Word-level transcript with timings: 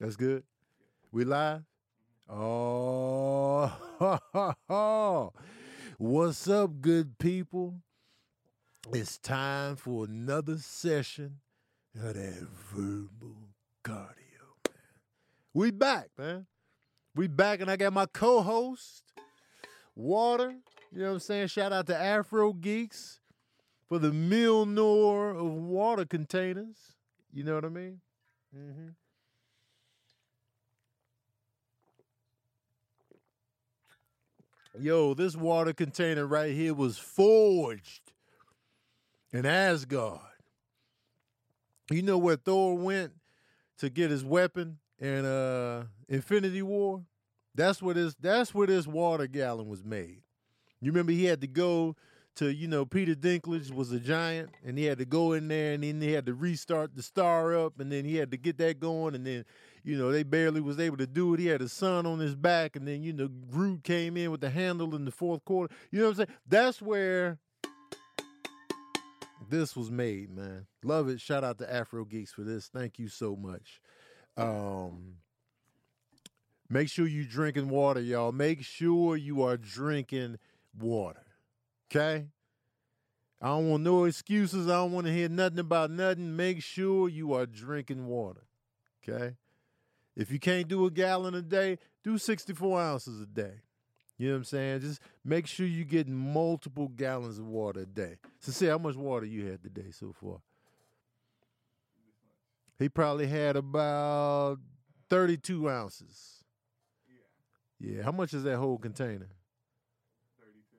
That's 0.00 0.16
good. 0.16 0.42
We 1.10 1.24
live? 1.24 1.62
Oh, 2.28 3.72
what's 5.98 6.48
up, 6.48 6.80
good 6.82 7.18
people? 7.18 7.76
It's 8.92 9.16
time 9.18 9.76
for 9.76 10.04
another 10.04 10.58
session 10.58 11.38
of 11.94 12.14
that 12.14 12.46
verbal 12.74 13.48
cardio, 13.82 14.10
man. 14.66 14.74
We 15.54 15.70
back, 15.70 16.10
man. 16.18 16.46
We 17.14 17.28
back, 17.28 17.60
and 17.62 17.70
I 17.70 17.76
got 17.76 17.92
my 17.94 18.06
co-host, 18.06 19.04
Water. 19.94 20.54
You 20.92 20.98
know 21.00 21.06
what 21.06 21.12
I'm 21.14 21.20
saying? 21.20 21.46
Shout 21.48 21.72
out 21.72 21.86
to 21.86 21.96
Afro 21.96 22.52
Geeks 22.52 23.20
for 23.88 23.98
the 23.98 24.10
Mjolnir 24.10 25.36
of 25.38 25.52
water 25.52 26.04
containers. 26.04 26.96
You 27.32 27.44
know 27.44 27.54
what 27.54 27.64
I 27.64 27.68
mean? 27.70 28.00
Mm-hmm. 28.54 28.88
Yo, 34.78 35.14
this 35.14 35.36
water 35.36 35.72
container 35.72 36.26
right 36.26 36.52
here 36.52 36.74
was 36.74 36.98
forged 36.98 38.12
in 39.32 39.46
Asgard. 39.46 40.20
You 41.90 42.02
know 42.02 42.18
where 42.18 42.36
Thor 42.36 42.76
went 42.76 43.12
to 43.78 43.88
get 43.88 44.10
his 44.10 44.24
weapon 44.24 44.78
in 44.98 45.24
uh 45.24 45.84
Infinity 46.08 46.62
War? 46.62 47.02
That's 47.54 47.80
where 47.80 47.94
this 47.94 48.14
that's 48.20 48.54
where 48.54 48.66
this 48.66 48.86
water 48.86 49.26
gallon 49.26 49.68
was 49.68 49.84
made. 49.84 50.22
You 50.80 50.90
remember 50.90 51.12
he 51.12 51.24
had 51.24 51.40
to 51.40 51.46
go 51.46 51.96
to, 52.36 52.52
you 52.52 52.68
know, 52.68 52.84
Peter 52.84 53.14
Dinklage 53.14 53.72
was 53.72 53.92
a 53.92 53.98
giant 53.98 54.50
and 54.64 54.76
he 54.78 54.84
had 54.84 54.98
to 54.98 55.06
go 55.06 55.32
in 55.32 55.48
there 55.48 55.72
and 55.72 55.82
then 55.82 56.00
he 56.00 56.12
had 56.12 56.26
to 56.26 56.34
restart 56.34 56.94
the 56.94 57.02
star 57.02 57.56
up 57.56 57.80
and 57.80 57.90
then 57.90 58.04
he 58.04 58.16
had 58.16 58.30
to 58.30 58.36
get 58.36 58.58
that 58.58 58.78
going 58.78 59.14
and 59.14 59.26
then, 59.26 59.44
you 59.86 59.96
know, 59.96 60.10
they 60.10 60.24
barely 60.24 60.60
was 60.60 60.80
able 60.80 60.96
to 60.96 61.06
do 61.06 61.32
it. 61.32 61.38
He 61.38 61.46
had 61.46 61.62
a 61.62 61.68
son 61.68 62.06
on 62.06 62.18
his 62.18 62.34
back 62.34 62.74
and 62.74 62.88
then, 62.88 63.04
you 63.04 63.12
know, 63.12 63.28
Groot 63.28 63.84
came 63.84 64.16
in 64.16 64.32
with 64.32 64.40
the 64.40 64.50
handle 64.50 64.96
in 64.96 65.04
the 65.04 65.12
fourth 65.12 65.44
quarter. 65.44 65.72
You 65.92 66.00
know 66.00 66.06
what 66.06 66.10
I'm 66.10 66.16
saying? 66.16 66.38
That's 66.48 66.82
where 66.82 67.38
this 69.48 69.76
was 69.76 69.88
made, 69.88 70.28
man. 70.28 70.66
Love 70.82 71.08
it. 71.08 71.20
Shout 71.20 71.44
out 71.44 71.58
to 71.58 71.72
Afro 71.72 72.04
Geeks 72.04 72.32
for 72.32 72.42
this. 72.42 72.66
Thank 72.66 72.98
you 72.98 73.06
so 73.06 73.36
much. 73.36 73.80
Um 74.36 75.18
Make 76.68 76.88
sure 76.88 77.06
you 77.06 77.24
drinking 77.24 77.68
water, 77.68 78.00
y'all. 78.00 78.32
Make 78.32 78.64
sure 78.64 79.16
you 79.16 79.44
are 79.44 79.56
drinking 79.56 80.38
water. 80.76 81.22
Okay? 81.88 82.26
I 83.40 83.46
don't 83.46 83.70
want 83.70 83.84
no 83.84 84.02
excuses. 84.02 84.68
I 84.68 84.72
don't 84.72 84.90
want 84.90 85.06
to 85.06 85.12
hear 85.12 85.28
nothing 85.28 85.60
about 85.60 85.92
nothing. 85.92 86.34
Make 86.34 86.64
sure 86.64 87.08
you 87.08 87.34
are 87.34 87.46
drinking 87.46 88.08
water. 88.08 88.42
Okay? 89.08 89.36
If 90.16 90.30
you 90.30 90.38
can't 90.38 90.66
do 90.66 90.86
a 90.86 90.90
gallon 90.90 91.34
a 91.34 91.42
day, 91.42 91.78
do 92.02 92.16
64 92.16 92.80
ounces 92.80 93.20
a 93.20 93.26
day. 93.26 93.60
You 94.18 94.28
know 94.28 94.34
what 94.34 94.38
I'm 94.38 94.44
saying? 94.44 94.80
Just 94.80 95.00
make 95.24 95.46
sure 95.46 95.66
you 95.66 95.84
get 95.84 96.08
multiple 96.08 96.88
gallons 96.88 97.38
of 97.38 97.46
water 97.46 97.80
a 97.80 97.86
day. 97.86 98.16
So, 98.40 98.50
see 98.50 98.66
how 98.66 98.78
much 98.78 98.96
water 98.96 99.26
you 99.26 99.46
had 99.46 99.62
today 99.62 99.90
so 99.90 100.14
far. 100.18 100.38
He 102.78 102.88
probably 102.88 103.26
had 103.26 103.56
about 103.56 104.58
32 105.08 105.68
ounces. 105.68 106.44
Yeah. 107.80 107.96
Yeah. 107.96 108.02
How 108.02 108.12
much 108.12 108.32
is 108.32 108.42
that 108.44 108.56
whole 108.56 108.78
container? 108.78 109.28
32. 110.38 110.76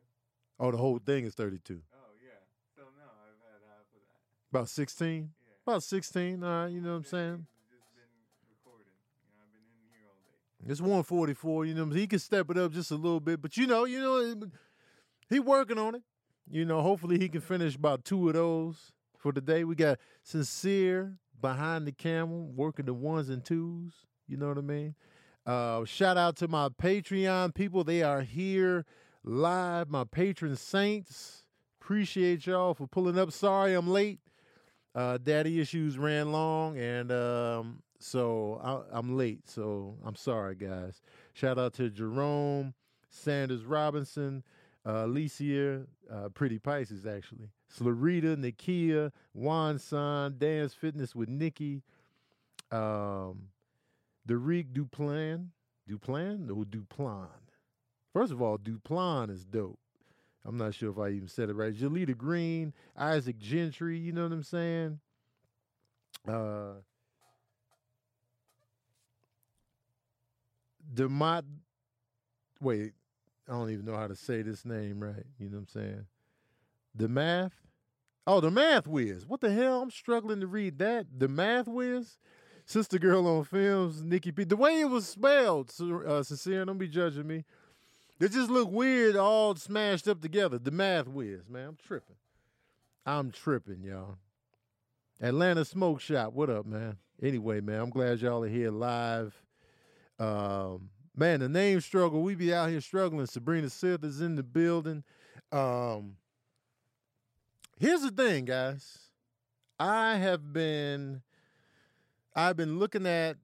Oh, 0.60 0.72
the 0.72 0.78
whole 0.78 1.00
thing 1.00 1.26
is 1.26 1.34
32. 1.34 1.82
Oh, 1.94 1.98
yeah. 2.24 2.32
So, 2.76 2.84
no, 2.98 3.06
I've 3.06 3.42
had 3.46 3.62
half 3.68 3.86
of 3.94 4.02
that. 4.02 4.58
About 4.58 4.70
16? 4.70 5.16
Yeah. 5.16 5.54
About 5.66 5.84
16, 5.84 6.44
all 6.44 6.50
right, 6.50 6.68
you 6.72 6.82
know 6.82 6.92
what 6.92 6.98
I'm 6.98 7.04
saying? 7.04 7.46
Just 7.70 7.86
been 7.94 8.10
recording. 8.50 8.94
You 9.26 9.34
know, 9.34 9.42
I've 9.42 9.52
been 9.52 9.66
in 9.66 9.90
here 9.90 10.06
all 10.08 10.22
day. 10.24 10.38
It's 10.66 10.82
144, 10.82 11.66
you 11.66 11.74
know? 11.74 11.86
He 11.86 12.08
can 12.08 12.20
step 12.20 12.50
it 12.50 12.58
up 12.58 12.72
just 12.72 12.92
a 12.92 12.96
little 12.96 13.20
bit, 13.20 13.42
but 13.42 13.58
you 13.58 13.68
know, 13.68 13.86
you 13.86 14.00
know, 14.00 14.36
he 15.30 15.40
working 15.40 15.78
on 15.78 15.96
it. 15.96 16.02
You 16.50 16.66
know, 16.66 16.82
hopefully 16.82 17.20
he 17.20 17.30
can 17.30 17.42
finish 17.42 17.76
about 17.76 18.06
two 18.06 18.30
of 18.30 18.36
those 18.36 18.92
for 19.18 19.34
today. 19.34 19.64
We 19.64 19.76
got 19.76 20.00
Sincere 20.24 21.18
behind 21.40 21.86
the 21.86 21.92
camera, 21.92 22.40
working 22.40 22.86
the 22.86 22.94
ones 22.94 23.30
and 23.30 23.44
twos. 23.44 23.94
You 24.28 24.38
know 24.38 24.48
what 24.48 24.58
I 24.58 24.62
mean? 24.62 24.96
Uh, 25.46 25.86
shout 25.86 26.18
out 26.18 26.36
to 26.38 26.48
my 26.48 26.70
Patreon 26.70 27.54
people. 27.54 27.84
They 27.84 28.02
are 28.04 28.22
here 28.22 28.86
live. 29.24 29.90
My 29.90 30.04
patron 30.04 30.56
saints. 30.56 31.44
Appreciate 31.82 32.46
y'all 32.46 32.74
for 32.74 32.88
pulling 32.88 33.18
up. 33.18 33.32
Sorry 33.32 33.74
I'm 33.74 33.90
late. 33.90 34.20
Uh, 34.94 35.18
daddy 35.18 35.60
issues 35.62 35.98
ran 35.98 36.32
long, 36.32 36.78
and 36.78 37.12
um, 37.12 37.84
so 38.00 38.60
I, 38.64 38.98
I'm 38.98 39.18
late. 39.18 39.50
So 39.50 39.96
I'm 40.06 40.16
sorry, 40.16 40.56
guys. 40.56 41.02
Shout 41.34 41.58
out 41.58 41.74
to 41.76 41.90
Jerome, 41.90 42.74
Sanders 43.10 43.64
Robinson, 43.66 44.44
uh, 44.86 45.06
Alicia, 45.06 45.86
uh, 46.12 46.30
Pretty 46.30 46.60
Pisces, 46.60 47.06
actually. 47.06 47.50
Slarita, 47.76 48.36
Nikia, 48.36 49.12
Juan 49.34 49.78
San, 49.80 50.38
Dance 50.38 50.74
Fitness 50.74 51.16
with 51.16 51.30
Nikki, 51.30 51.84
um, 52.72 53.50
Derek 54.26 54.74
Duplan. 54.74 55.48
Duplan? 55.90 56.48
No, 56.48 56.64
Duplan. 56.64 57.28
First 58.14 58.32
of 58.32 58.42
all, 58.42 58.58
Duplan 58.58 59.30
is 59.30 59.46
dope. 59.46 59.80
I'm 60.46 60.58
not 60.58 60.74
sure 60.74 60.92
if 60.92 60.98
I 60.98 61.10
even 61.10 61.28
said 61.28 61.50
it 61.50 61.56
right. 61.56 61.74
Jalita 61.74 62.18
Green, 62.18 62.74
Isaac 62.96 63.38
Gentry, 63.38 63.98
you 63.98 64.14
know 64.14 64.24
what 64.24 64.32
I'm 64.32 64.44
saying? 64.44 65.00
Uh 66.28 66.82
Demont 70.94 71.44
wait, 72.62 72.94
I 73.48 73.54
don't 73.54 73.70
even 73.70 73.86
know 73.86 73.96
how 73.96 74.08
to 74.08 74.16
say 74.16 74.42
this 74.42 74.66
name 74.66 75.02
right. 75.02 75.26
You 75.40 75.50
know 75.50 75.58
what 75.58 75.62
I'm 75.62 75.68
saying? 75.68 76.06
The 76.96 77.08
math? 77.08 77.54
Oh, 78.26 78.42
the 78.42 78.52
math 78.52 78.88
whiz. 78.88 79.26
What 79.26 79.42
the 79.42 79.52
hell? 79.52 79.82
I'm 79.82 79.92
struggling 79.92 80.42
to 80.42 80.48
read 80.48 80.80
that. 80.80 81.08
The 81.18 81.28
math 81.28 81.68
whiz? 81.68 82.18
Sister 82.66 83.00
Girl 83.00 83.26
on 83.28 83.46
Films, 83.46 84.04
Nikki 84.04 84.34
P. 84.34 84.44
The 84.44 84.58
way 84.58 84.82
it 84.82 84.90
was 84.90 85.08
spelled, 85.08 85.72
uh, 85.80 86.22
sincere, 86.24 86.66
don't 86.66 86.78
be 86.78 86.90
judging 86.90 87.26
me. 87.26 87.46
It 88.20 88.34
just 88.34 88.50
looked 88.50 88.74
weird, 88.74 89.16
all 89.16 89.56
smashed 89.56 90.08
up 90.08 90.22
together. 90.22 90.60
The 90.60 90.72
math 90.72 91.08
whiz, 91.08 91.48
man. 91.48 91.70
I'm 91.70 91.78
tripping. 91.78 92.16
I'm 93.06 93.32
tripping, 93.32 93.84
y'all. 93.84 94.18
Atlanta 95.22 95.64
Smoke 95.64 96.02
Shop, 96.02 96.34
what 96.34 96.50
up, 96.50 96.66
man? 96.66 96.98
Anyway, 97.22 97.62
man, 97.62 97.80
I'm 97.80 97.90
glad 97.90 98.20
y'all 98.20 98.44
are 98.44 98.50
here 98.50 98.70
live. 98.70 99.34
Um, 100.20 100.90
man, 101.16 101.40
the 101.40 101.50
name 101.50 101.82
struggle. 101.82 102.22
We 102.22 102.36
be 102.36 102.54
out 102.54 102.70
here 102.70 102.82
struggling. 102.82 103.26
Sabrina 103.26 103.70
Sith 103.70 104.04
is 104.04 104.22
in 104.22 104.36
the 104.36 104.44
building. 104.44 105.04
Um, 105.52 106.18
here's 107.80 108.02
the 108.02 108.12
thing, 108.12 108.46
guys. 108.46 109.00
I 109.80 110.16
have 110.16 110.54
been 110.54 111.22
I've 112.36 112.56
been 112.56 112.78
looking 112.78 113.08
at, 113.08 113.38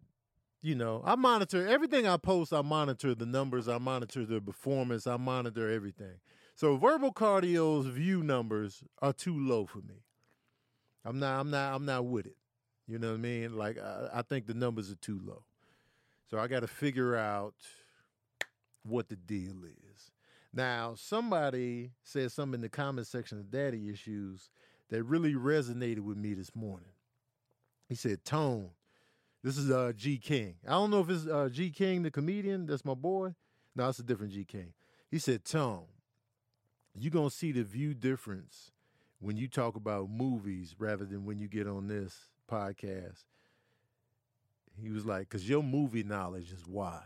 you 0.61 0.75
know, 0.75 1.01
I 1.03 1.16
monitor 1.16 1.67
everything 1.67 2.07
I 2.07 2.17
post, 2.17 2.53
I 2.53 2.61
monitor 2.61 3.16
the 3.16 3.25
numbers, 3.25 3.67
I 3.67 3.79
monitor 3.79 4.25
the 4.25 4.40
performance, 4.40 5.07
I 5.07 5.17
monitor 5.17 5.69
everything. 5.69 6.19
So 6.55 6.78
verbal 6.78 7.11
cardio's 7.11 7.88
view 7.88 8.22
numbers 8.22 8.84
are 9.01 9.13
too 9.13 9.35
low 9.35 9.66
for 9.66 9.79
me. 9.79 10.03
I'm 11.03 11.19
not 11.19 11.40
I'm 11.40 11.50
not 11.50 11.75
I'm 11.75 11.85
not 11.85 12.05
with 12.05 12.28
it. 12.28 12.38
You 12.88 13.00
know 13.00 13.09
what 13.09 13.16
I 13.16 13.22
mean? 13.22 13.57
Like 13.57 13.79
I, 13.79 14.09
I 14.13 14.22
think 14.22 14.45
the 14.45 14.53
numbers 14.53 14.91
are 14.91 14.95
too 14.95 15.19
low. 15.23 15.44
So 16.29 16.39
I 16.39 16.47
got 16.47 16.61
to 16.61 16.67
figure 16.67 17.16
out 17.16 17.56
what 18.84 19.09
the 19.09 19.16
deal 19.16 19.63
is. 19.66 20.11
Now, 20.53 20.94
somebody 20.95 21.91
said 22.03 22.31
something 22.31 22.56
in 22.56 22.61
the 22.61 22.69
comment 22.69 23.07
section 23.07 23.39
of 23.39 23.50
Daddy 23.50 23.89
Issues 23.89 24.50
that 24.89 25.03
really 25.03 25.34
resonated 25.34 26.01
with 26.01 26.17
me 26.17 26.34
this 26.34 26.56
morning. 26.56 26.89
He 27.89 27.95
said, 27.95 28.23
Tone, 28.23 28.69
this 29.44 29.57
is 29.57 29.72
uh, 29.72 29.94
G 29.95 30.17
King. 30.17 30.56
I 30.67 30.72
don't 30.72 30.91
know 30.91 31.01
if 31.01 31.09
it's 31.09 31.28
uh, 31.28 31.50
G 31.51 31.69
King, 31.69 32.03
the 32.03 32.11
comedian. 32.11 32.66
That's 32.66 32.85
my 32.85 32.93
boy. 32.93 33.34
No, 33.75 33.90
it's 33.90 33.99
a 33.99 34.03
different 34.03 34.34
G 34.34 34.46
King. 34.46 34.73
He 35.09 35.20
said, 35.20 35.43
Tone, 35.43 35.85
you're 36.96 37.11
going 37.11 37.29
to 37.29 37.35
see 37.35 37.52
the 37.52 37.64
view 37.64 37.93
difference 37.93 38.72
when 39.20 39.37
you 39.37 39.47
talk 39.47 39.75
about 39.75 40.09
movies 40.09 40.75
rather 40.78 41.05
than 41.05 41.25
when 41.25 41.40
you 41.40 41.47
get 41.47 41.67
on 41.67 41.87
this 41.87 42.29
podcast. 42.49 43.23
He 44.81 44.90
was 44.90 45.05
like, 45.05 45.29
because 45.29 45.47
your 45.47 45.64
movie 45.64 46.03
knowledge 46.03 46.52
is 46.52 46.67
wild. 46.67 47.03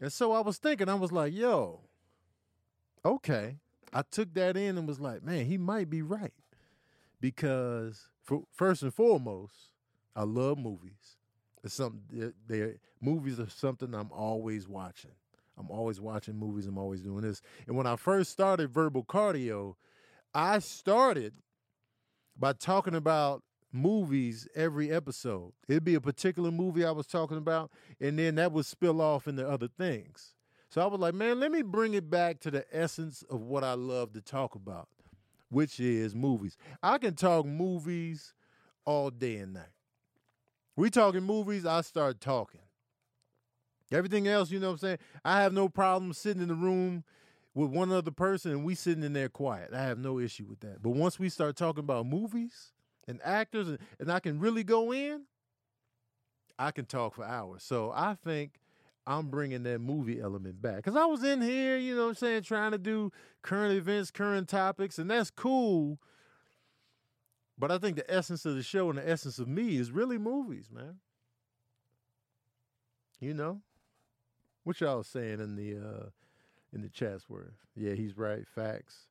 And 0.00 0.12
so 0.12 0.32
I 0.32 0.40
was 0.40 0.58
thinking, 0.58 0.88
I 0.88 0.94
was 0.94 1.12
like, 1.12 1.32
yo, 1.32 1.80
okay. 3.04 3.56
I 3.92 4.02
took 4.02 4.34
that 4.34 4.56
in 4.56 4.76
and 4.76 4.86
was 4.86 5.00
like, 5.00 5.22
man, 5.22 5.46
he 5.46 5.56
might 5.56 5.88
be 5.88 6.02
right. 6.02 6.34
Because 7.20 8.08
for, 8.22 8.42
first 8.52 8.82
and 8.82 8.92
foremost, 8.92 9.54
I 10.14 10.24
love 10.24 10.58
movies. 10.58 11.16
It's 11.64 11.74
something 11.74 12.32
they 12.46 12.74
movies 13.00 13.40
are 13.40 13.48
something 13.48 13.94
I'm 13.94 14.12
always 14.12 14.68
watching. 14.68 15.12
I'm 15.58 15.70
always 15.70 16.00
watching 16.00 16.36
movies. 16.36 16.66
I'm 16.66 16.78
always 16.78 17.00
doing 17.00 17.22
this. 17.22 17.40
And 17.66 17.76
when 17.76 17.86
I 17.86 17.96
first 17.96 18.30
started 18.30 18.70
verbal 18.70 19.04
cardio, 19.04 19.74
I 20.34 20.58
started 20.58 21.32
by 22.38 22.52
talking 22.52 22.94
about 22.94 23.42
movies 23.76 24.48
every 24.54 24.90
episode. 24.90 25.52
It'd 25.68 25.84
be 25.84 25.94
a 25.94 26.00
particular 26.00 26.50
movie 26.50 26.84
I 26.84 26.90
was 26.90 27.06
talking 27.06 27.36
about, 27.36 27.70
and 28.00 28.18
then 28.18 28.36
that 28.36 28.52
would 28.52 28.66
spill 28.66 29.00
off 29.00 29.28
into 29.28 29.48
other 29.48 29.68
things. 29.68 30.34
So 30.68 30.80
I 30.80 30.86
was 30.86 31.00
like, 31.00 31.14
man, 31.14 31.38
let 31.38 31.52
me 31.52 31.62
bring 31.62 31.94
it 31.94 32.10
back 32.10 32.40
to 32.40 32.50
the 32.50 32.64
essence 32.72 33.22
of 33.30 33.42
what 33.42 33.62
I 33.64 33.74
love 33.74 34.12
to 34.14 34.20
talk 34.20 34.54
about, 34.54 34.88
which 35.48 35.78
is 35.78 36.14
movies. 36.14 36.56
I 36.82 36.98
can 36.98 37.14
talk 37.14 37.46
movies 37.46 38.34
all 38.84 39.10
day 39.10 39.36
and 39.36 39.54
night. 39.54 39.64
We 40.76 40.90
talking 40.90 41.22
movies, 41.22 41.64
I 41.64 41.80
start 41.82 42.20
talking. 42.20 42.60
Everything 43.92 44.26
else, 44.26 44.50
you 44.50 44.58
know 44.58 44.68
what 44.68 44.72
I'm 44.74 44.78
saying? 44.78 44.98
I 45.24 45.42
have 45.42 45.52
no 45.52 45.68
problem 45.68 46.12
sitting 46.12 46.42
in 46.42 46.48
the 46.48 46.54
room 46.54 47.04
with 47.54 47.70
one 47.70 47.90
other 47.90 48.10
person 48.10 48.50
and 48.50 48.64
we 48.64 48.74
sitting 48.74 49.04
in 49.04 49.12
there 49.12 49.28
quiet. 49.28 49.72
I 49.72 49.82
have 49.84 49.98
no 49.98 50.18
issue 50.18 50.44
with 50.46 50.60
that. 50.60 50.82
But 50.82 50.90
once 50.90 51.18
we 51.18 51.28
start 51.28 51.56
talking 51.56 51.84
about 51.84 52.04
movies 52.06 52.72
and 53.08 53.20
actors 53.24 53.68
and, 53.68 53.78
and 53.98 54.10
I 54.10 54.20
can 54.20 54.40
really 54.40 54.64
go 54.64 54.92
in, 54.92 55.22
I 56.58 56.70
can 56.70 56.86
talk 56.86 57.14
for 57.14 57.24
hours. 57.24 57.62
So 57.62 57.92
I 57.94 58.14
think 58.14 58.60
I'm 59.06 59.28
bringing 59.28 59.62
that 59.64 59.80
movie 59.80 60.20
element 60.20 60.60
back. 60.60 60.76
Because 60.76 60.96
I 60.96 61.04
was 61.04 61.22
in 61.22 61.40
here, 61.40 61.76
you 61.76 61.94
know 61.94 62.04
what 62.04 62.08
I'm 62.08 62.14
saying, 62.16 62.42
trying 62.42 62.72
to 62.72 62.78
do 62.78 63.12
current 63.42 63.76
events, 63.76 64.10
current 64.10 64.48
topics, 64.48 64.98
and 64.98 65.10
that's 65.10 65.30
cool. 65.30 65.98
But 67.58 67.70
I 67.70 67.78
think 67.78 67.96
the 67.96 68.10
essence 68.12 68.44
of 68.44 68.56
the 68.56 68.62
show 68.62 68.90
and 68.90 68.98
the 68.98 69.08
essence 69.08 69.38
of 69.38 69.48
me 69.48 69.76
is 69.76 69.90
really 69.90 70.18
movies, 70.18 70.68
man. 70.70 70.96
You 73.20 73.32
know? 73.32 73.62
What 74.64 74.80
y'all 74.80 75.04
saying 75.04 75.40
in 75.40 75.54
the 75.54 75.76
uh 75.76 76.06
in 76.72 76.82
the 76.82 76.88
Chatsworth? 76.88 77.54
Yeah, 77.76 77.92
he's 77.94 78.18
right. 78.18 78.46
Facts. 78.46 79.06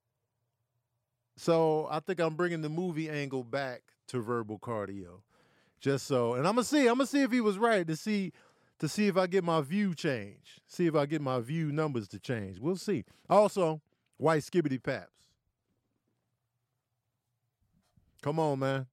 So 1.35 1.87
I 1.91 1.99
think 1.99 2.19
I'm 2.19 2.35
bringing 2.35 2.61
the 2.61 2.69
movie 2.69 3.09
angle 3.09 3.43
back 3.43 3.81
to 4.07 4.21
verbal 4.21 4.59
cardio, 4.59 5.21
just 5.79 6.07
so. 6.07 6.35
And 6.35 6.47
I'm 6.47 6.55
gonna 6.55 6.63
see. 6.63 6.87
I'm 6.87 6.95
gonna 6.95 7.07
see 7.07 7.21
if 7.21 7.31
he 7.31 7.41
was 7.41 7.57
right 7.57 7.85
to 7.87 7.95
see 7.95 8.31
to 8.79 8.87
see 8.87 9.07
if 9.07 9.17
I 9.17 9.27
get 9.27 9.43
my 9.43 9.61
view 9.61 9.93
change. 9.93 10.61
See 10.67 10.85
if 10.85 10.95
I 10.95 11.05
get 11.05 11.21
my 11.21 11.39
view 11.39 11.71
numbers 11.71 12.07
to 12.09 12.19
change. 12.19 12.59
We'll 12.59 12.75
see. 12.75 13.05
Also, 13.29 13.81
white 14.17 14.43
skibbity 14.43 14.81
paps. 14.81 15.11
Come 18.21 18.39
on, 18.39 18.59
man. 18.59 18.87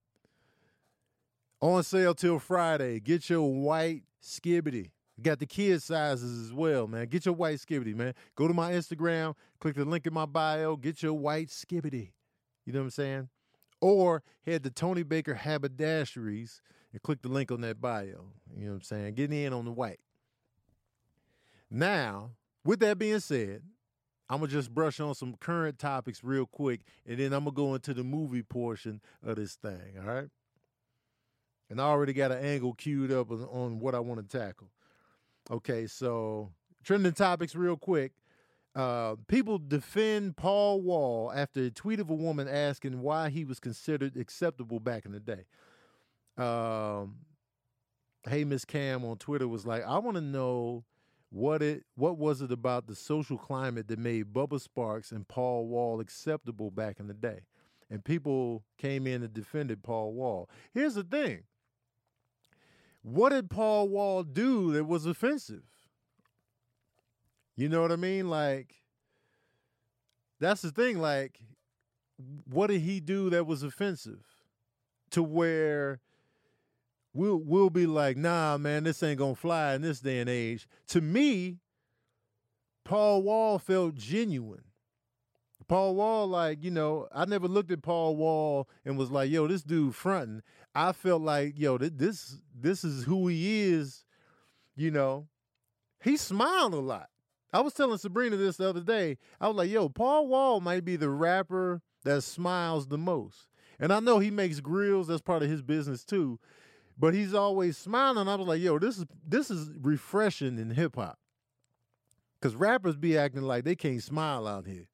On 1.60 1.82
sale 1.82 2.14
till 2.14 2.38
Friday. 2.38 3.00
Get 3.00 3.30
your 3.30 3.42
white 3.42 4.02
skibbity. 4.22 4.90
Got 5.20 5.38
the 5.38 5.46
kid 5.46 5.82
sizes 5.82 6.46
as 6.46 6.52
well, 6.52 6.86
man. 6.86 7.06
Get 7.06 7.26
your 7.26 7.34
white 7.34 7.58
skibbity, 7.58 7.94
man. 7.94 8.14
Go 8.34 8.48
to 8.48 8.54
my 8.54 8.72
Instagram, 8.72 9.34
click 9.60 9.76
the 9.76 9.84
link 9.84 10.06
in 10.06 10.14
my 10.14 10.26
bio, 10.26 10.74
get 10.76 11.02
your 11.02 11.12
white 11.12 11.48
skibbity. 11.48 12.10
You 12.64 12.72
know 12.72 12.80
what 12.80 12.84
I'm 12.84 12.90
saying? 12.90 13.28
Or 13.80 14.22
head 14.46 14.62
to 14.64 14.70
Tony 14.70 15.02
Baker 15.02 15.34
Haberdasheries 15.34 16.60
and 16.92 17.02
click 17.02 17.22
the 17.22 17.28
link 17.28 17.50
on 17.50 17.62
that 17.62 17.80
bio. 17.80 18.04
You 18.56 18.64
know 18.64 18.70
what 18.70 18.76
I'm 18.76 18.82
saying? 18.82 19.14
Get 19.14 19.32
in 19.32 19.52
on 19.52 19.64
the 19.64 19.72
white. 19.72 20.00
Now, 21.70 22.32
with 22.64 22.80
that 22.80 22.98
being 22.98 23.20
said, 23.20 23.62
I'm 24.28 24.38
gonna 24.38 24.52
just 24.52 24.72
brush 24.72 25.00
on 25.00 25.14
some 25.14 25.34
current 25.40 25.78
topics 25.78 26.22
real 26.22 26.46
quick, 26.46 26.80
and 27.06 27.18
then 27.18 27.32
I'm 27.32 27.44
gonna 27.44 27.54
go 27.54 27.74
into 27.74 27.92
the 27.92 28.04
movie 28.04 28.42
portion 28.42 29.00
of 29.22 29.36
this 29.36 29.56
thing. 29.56 29.98
All 29.98 30.06
right. 30.06 30.28
And 31.68 31.80
I 31.80 31.84
already 31.84 32.12
got 32.12 32.32
an 32.32 32.44
angle 32.44 32.74
queued 32.74 33.10
up 33.10 33.30
on, 33.30 33.44
on 33.44 33.80
what 33.80 33.94
I 33.94 34.00
want 34.00 34.20
to 34.20 34.38
tackle. 34.38 34.70
Okay, 35.50 35.86
so 35.86 36.50
trending 36.84 37.12
topics 37.12 37.54
real 37.54 37.76
quick. 37.76 38.12
Uh, 38.74 39.16
people 39.28 39.58
defend 39.58 40.36
Paul 40.36 40.80
Wall 40.80 41.30
after 41.34 41.64
a 41.64 41.70
tweet 41.70 42.00
of 42.00 42.08
a 42.08 42.14
woman 42.14 42.48
asking 42.48 43.02
why 43.02 43.28
he 43.28 43.44
was 43.44 43.60
considered 43.60 44.16
acceptable 44.16 44.80
back 44.80 45.04
in 45.04 45.12
the 45.12 45.20
day. 45.20 45.44
Um, 46.42 47.16
hey, 48.28 48.44
Miss 48.44 48.64
Cam 48.64 49.04
on 49.04 49.18
Twitter 49.18 49.46
was 49.46 49.66
like, 49.66 49.82
I 49.84 49.98
want 49.98 50.16
to 50.16 50.22
know 50.22 50.84
what 51.28 51.62
it 51.62 51.84
what 51.96 52.18
was 52.18 52.42
it 52.42 52.52
about 52.52 52.86
the 52.86 52.94
social 52.94 53.38
climate 53.38 53.88
that 53.88 53.98
made 53.98 54.32
Bubba 54.32 54.62
Sparxxx 54.66 55.12
and 55.12 55.26
Paul 55.28 55.66
Wall 55.66 56.00
acceptable 56.00 56.70
back 56.70 56.98
in 56.98 57.08
the 57.08 57.14
day? 57.14 57.40
And 57.90 58.02
people 58.02 58.64
came 58.78 59.06
in 59.06 59.22
and 59.22 59.34
defended 59.34 59.82
Paul 59.82 60.14
Wall. 60.14 60.48
Here's 60.72 60.94
the 60.94 61.04
thing. 61.04 61.42
What 63.02 63.30
did 63.30 63.50
Paul 63.50 63.88
Wall 63.88 64.22
do 64.22 64.72
that 64.72 64.84
was 64.84 65.04
offensive? 65.04 65.64
You 67.62 67.68
know 67.68 67.80
what 67.80 67.92
I 67.92 67.96
mean? 67.96 68.28
Like, 68.28 68.74
that's 70.40 70.62
the 70.62 70.72
thing. 70.72 70.98
Like, 70.98 71.38
what 72.50 72.66
did 72.66 72.80
he 72.80 72.98
do 72.98 73.30
that 73.30 73.46
was 73.46 73.62
offensive 73.62 74.26
to 75.12 75.22
where 75.22 76.00
we'll 77.14 77.36
we'll 77.36 77.70
be 77.70 77.86
like, 77.86 78.16
nah, 78.16 78.58
man, 78.58 78.82
this 78.82 79.00
ain't 79.04 79.20
gonna 79.20 79.36
fly 79.36 79.74
in 79.74 79.82
this 79.82 80.00
day 80.00 80.18
and 80.18 80.28
age. 80.28 80.66
To 80.88 81.00
me, 81.00 81.60
Paul 82.84 83.22
Wall 83.22 83.60
felt 83.60 83.94
genuine. 83.94 84.64
Paul 85.68 85.94
Wall, 85.94 86.26
like, 86.26 86.64
you 86.64 86.72
know, 86.72 87.06
I 87.14 87.26
never 87.26 87.46
looked 87.46 87.70
at 87.70 87.80
Paul 87.80 88.16
Wall 88.16 88.68
and 88.84 88.98
was 88.98 89.12
like, 89.12 89.30
yo, 89.30 89.46
this 89.46 89.62
dude 89.62 89.94
fronting. 89.94 90.42
I 90.74 90.90
felt 90.90 91.22
like, 91.22 91.56
yo, 91.56 91.78
this 91.78 92.38
this 92.52 92.82
is 92.82 93.04
who 93.04 93.28
he 93.28 93.70
is, 93.70 94.04
you 94.74 94.90
know. 94.90 95.28
He 96.02 96.16
smiled 96.16 96.74
a 96.74 96.80
lot. 96.80 97.11
I 97.52 97.60
was 97.60 97.74
telling 97.74 97.98
Sabrina 97.98 98.36
this 98.36 98.56
the 98.56 98.68
other 98.68 98.80
day. 98.80 99.18
I 99.40 99.48
was 99.48 99.56
like, 99.56 99.70
yo, 99.70 99.88
Paul 99.88 100.26
Wall 100.26 100.60
might 100.60 100.84
be 100.84 100.96
the 100.96 101.10
rapper 101.10 101.82
that 102.04 102.22
smiles 102.22 102.86
the 102.86 102.98
most. 102.98 103.48
And 103.78 103.92
I 103.92 104.00
know 104.00 104.18
he 104.18 104.30
makes 104.30 104.60
grills, 104.60 105.08
that's 105.08 105.20
part 105.20 105.42
of 105.42 105.50
his 105.50 105.62
business 105.62 106.04
too. 106.04 106.38
But 106.98 107.14
he's 107.14 107.34
always 107.34 107.76
smiling. 107.76 108.28
I 108.28 108.34
was 108.36 108.46
like, 108.46 108.60
yo, 108.60 108.78
this 108.78 108.98
is 108.98 109.06
this 109.26 109.50
is 109.50 109.70
refreshing 109.80 110.58
in 110.58 110.70
hip 110.70 110.96
hop. 110.96 111.18
Cause 112.40 112.54
rappers 112.54 112.96
be 112.96 113.16
acting 113.16 113.42
like 113.42 113.64
they 113.64 113.76
can't 113.76 114.02
smile 114.02 114.46
out 114.46 114.66
here. 114.66 114.88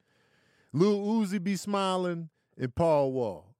Lil 0.73 0.99
Uzi 1.01 1.43
be 1.43 1.57
smiling 1.57 2.29
and 2.59 2.75
Paul 2.75 3.13
Wall. 3.13 3.55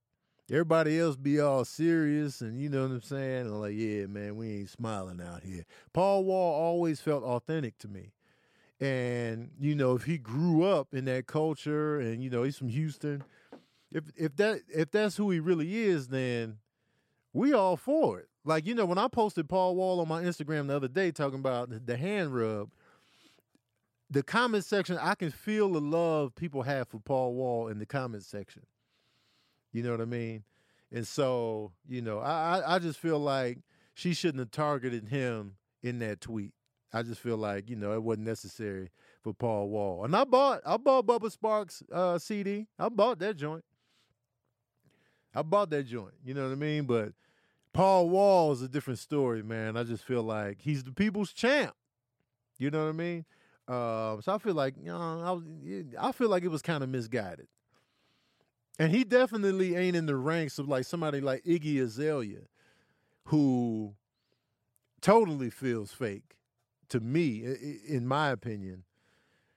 Everybody 0.51 0.99
else 0.99 1.17
be 1.17 1.41
all 1.41 1.65
serious 1.65 2.41
and 2.41 2.61
you 2.61 2.69
know 2.69 2.83
what 2.83 2.91
I'm 2.91 3.03
saying? 3.03 3.47
And 3.47 3.61
like, 3.61 3.75
yeah, 3.75 4.07
man, 4.07 4.37
we 4.37 4.61
ain't 4.61 4.71
smiling 4.71 5.21
out 5.21 5.43
here. 5.43 5.65
Paul 5.93 6.25
Wall 6.25 6.55
always 6.55 7.01
felt 7.01 7.23
authentic 7.23 7.79
to 7.79 7.89
me. 7.89 8.13
And, 8.81 9.51
you 9.59 9.75
know, 9.75 9.97
if 9.97 10.05
he 10.05 10.19
grew 10.19 10.63
up 10.63 10.95
in 10.95 11.05
that 11.07 11.27
culture 11.27 11.99
and, 11.99 12.23
you 12.23 12.31
know, 12.31 12.45
he's 12.45 12.57
from 12.57 12.69
Houston, 12.69 13.25
if 13.91 14.05
if 14.17 14.37
that 14.37 14.61
if 14.69 14.91
that's 14.91 15.17
who 15.17 15.31
he 15.31 15.41
really 15.41 15.85
is, 15.85 16.09
then 16.09 16.59
we 17.33 17.53
all 17.53 17.77
for 17.77 18.21
it. 18.21 18.29
Like, 18.45 18.67
you 18.67 18.75
know, 18.75 18.87
when 18.87 18.99
I 18.99 19.09
posted 19.09 19.49
Paul 19.49 19.75
Wall 19.77 20.01
on 20.01 20.09
my 20.09 20.23
Instagram 20.23 20.69
the 20.69 20.77
other 20.77 20.89
day 20.89 21.11
talking 21.11 21.39
about 21.39 21.87
the 21.87 21.97
hand 21.97 22.35
rub, 22.35 22.71
the 24.11 24.23
comment 24.23 24.65
section, 24.65 24.97
I 24.99 25.15
can 25.15 25.31
feel 25.31 25.71
the 25.71 25.81
love 25.81 26.35
people 26.35 26.63
have 26.63 26.89
for 26.89 26.99
Paul 26.99 27.35
Wall 27.35 27.69
in 27.69 27.79
the 27.79 27.87
comment 27.87 28.25
section. 28.25 28.63
You 29.73 29.83
know 29.83 29.91
what 29.91 30.01
I 30.01 30.07
mean? 30.07 30.45
And 30.91 31.07
so, 31.07 31.73
you 31.87 32.01
know, 32.01 32.21
I, 32.21 32.77
I 32.77 32.79
just 32.79 32.99
feel 32.99 33.19
like 33.19 33.59
she 33.93 34.15
shouldn't 34.15 34.39
have 34.39 34.51
targeted 34.51 35.09
him 35.09 35.57
in 35.83 35.99
that 35.99 36.21
tweet. 36.21 36.53
I 36.93 37.03
just 37.03 37.21
feel 37.21 37.37
like, 37.37 37.69
you 37.69 37.77
know, 37.77 37.93
it 37.93 38.03
wasn't 38.03 38.27
necessary 38.27 38.91
for 39.23 39.35
Paul 39.35 39.69
Wall. 39.69 40.05
And 40.05 40.17
I 40.17 40.25
bought 40.25 40.63
I 40.65 40.77
bought 40.77 41.07
Bubba 41.07 41.35
Sparxxx 41.37 41.83
uh, 41.93 42.19
CD. 42.19 42.67
I 42.79 42.89
bought 42.89 43.19
that 43.19 43.37
joint. 43.37 43.65
I 45.35 45.43
bought 45.43 45.71
that 45.71 45.85
joint. 45.85 46.15
You 46.25 46.35
know 46.35 46.45
what 46.45 46.53
I 46.53 46.57
mean? 46.57 46.85
But 46.85 47.13
Paul 47.73 48.09
Wall 48.09 48.53
is 48.53 48.63
a 48.63 48.69
different 48.69 48.99
story, 48.99 49.43
man. 49.43 49.77
I 49.77 49.85
just 49.85 50.05
feel 50.05 50.23
like 50.23 50.63
he's 50.63 50.83
the 50.83 50.93
people's 50.93 51.33
champ. 51.33 51.75
You 52.59 52.71
know 52.71 52.85
what 52.85 52.91
I 52.91 52.93
mean? 52.93 53.25
Uh, 53.69 54.21
so 54.23 54.33
I 54.33 54.39
feel 54.39 54.55
like 54.55 54.75
you 54.79 54.87
know, 54.87 55.23
I, 55.23 55.31
was, 55.33 55.45
I 56.01 56.13
feel 56.13 56.31
like 56.31 56.43
it 56.43 56.49
was 56.49 56.63
kind 56.63 56.83
of 56.83 56.89
misguided. 56.89 57.49
And 58.79 58.91
he 58.91 59.05
definitely 59.05 59.77
ain't 59.77 59.97
in 59.97 60.07
the 60.07 60.17
ranks 60.17 60.59
of 60.59 60.69
like 60.69 60.85
somebody 60.85 61.21
like 61.21 61.45
Iggy 61.45 61.83
Azalea, 61.83 62.43
who 63.25 63.95
totally 65.03 65.51
feels 65.51 65.93
fake 65.93 66.38
to 66.89 67.01
me, 67.01 67.45
in 67.87 68.07
my 68.07 68.31
opinion, 68.31 68.85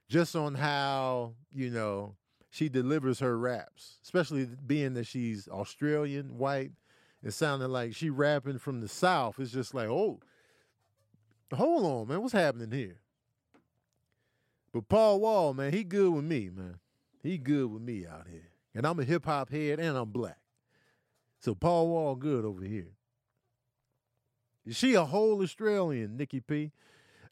just 0.09 0.35
on 0.35 0.55
how, 0.55 1.33
you 1.53 1.69
know, 1.69 2.15
she 2.49 2.67
delivers 2.67 3.19
her 3.19 3.37
raps, 3.37 3.99
especially 4.03 4.45
being 4.65 4.93
that 4.95 5.05
she's 5.07 5.47
Australian, 5.47 6.37
white. 6.37 6.71
and 7.23 7.33
sounding 7.33 7.69
like 7.69 7.95
she 7.95 8.09
rapping 8.09 8.57
from 8.57 8.81
the 8.81 8.87
South. 8.87 9.39
It's 9.39 9.51
just 9.51 9.73
like, 9.73 9.87
oh, 9.87 10.19
hold 11.53 11.85
on, 11.85 12.07
man, 12.07 12.21
what's 12.21 12.33
happening 12.33 12.71
here? 12.71 12.97
But 14.73 14.87
Paul 14.87 15.19
Wall, 15.19 15.53
man, 15.53 15.73
he 15.73 15.83
good 15.83 16.11
with 16.11 16.23
me, 16.23 16.49
man. 16.49 16.79
He 17.21 17.37
good 17.37 17.71
with 17.71 17.81
me 17.81 18.05
out 18.07 18.27
here. 18.29 18.49
And 18.73 18.85
I'm 18.85 18.99
a 18.99 19.03
hip 19.03 19.25
hop 19.25 19.51
head 19.51 19.79
and 19.79 19.97
I'm 19.97 20.09
black. 20.09 20.39
So 21.39 21.53
Paul 21.53 21.89
Wall 21.89 22.15
good 22.15 22.45
over 22.45 22.63
here. 22.63 22.95
Is 24.65 24.77
she 24.77 24.93
a 24.93 25.03
whole 25.03 25.41
Australian, 25.41 26.17
Nikki 26.17 26.39
P? 26.39 26.71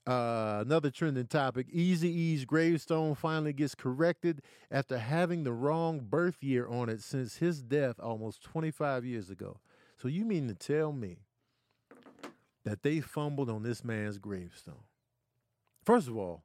Uh, 0.09 0.63
another 0.65 0.89
trending 0.89 1.27
topic 1.27 1.71
Eazy-E's 1.71 2.43
gravestone 2.43 3.13
finally 3.13 3.53
gets 3.53 3.75
corrected 3.75 4.41
after 4.71 4.97
having 4.97 5.43
the 5.43 5.53
wrong 5.53 5.99
birth 5.99 6.41
year 6.41 6.67
on 6.67 6.89
it 6.89 7.03
since 7.03 7.35
his 7.35 7.61
death 7.61 7.99
almost 7.99 8.41
25 8.41 9.05
years 9.05 9.29
ago. 9.29 9.59
So 10.01 10.07
you 10.07 10.25
mean 10.25 10.47
to 10.47 10.55
tell 10.55 10.91
me 10.91 11.17
that 12.65 12.81
they 12.81 13.01
fumbled 13.01 13.51
on 13.51 13.61
this 13.61 13.83
man's 13.83 14.17
gravestone? 14.17 14.81
First 15.85 16.07
of 16.07 16.17
all, 16.17 16.41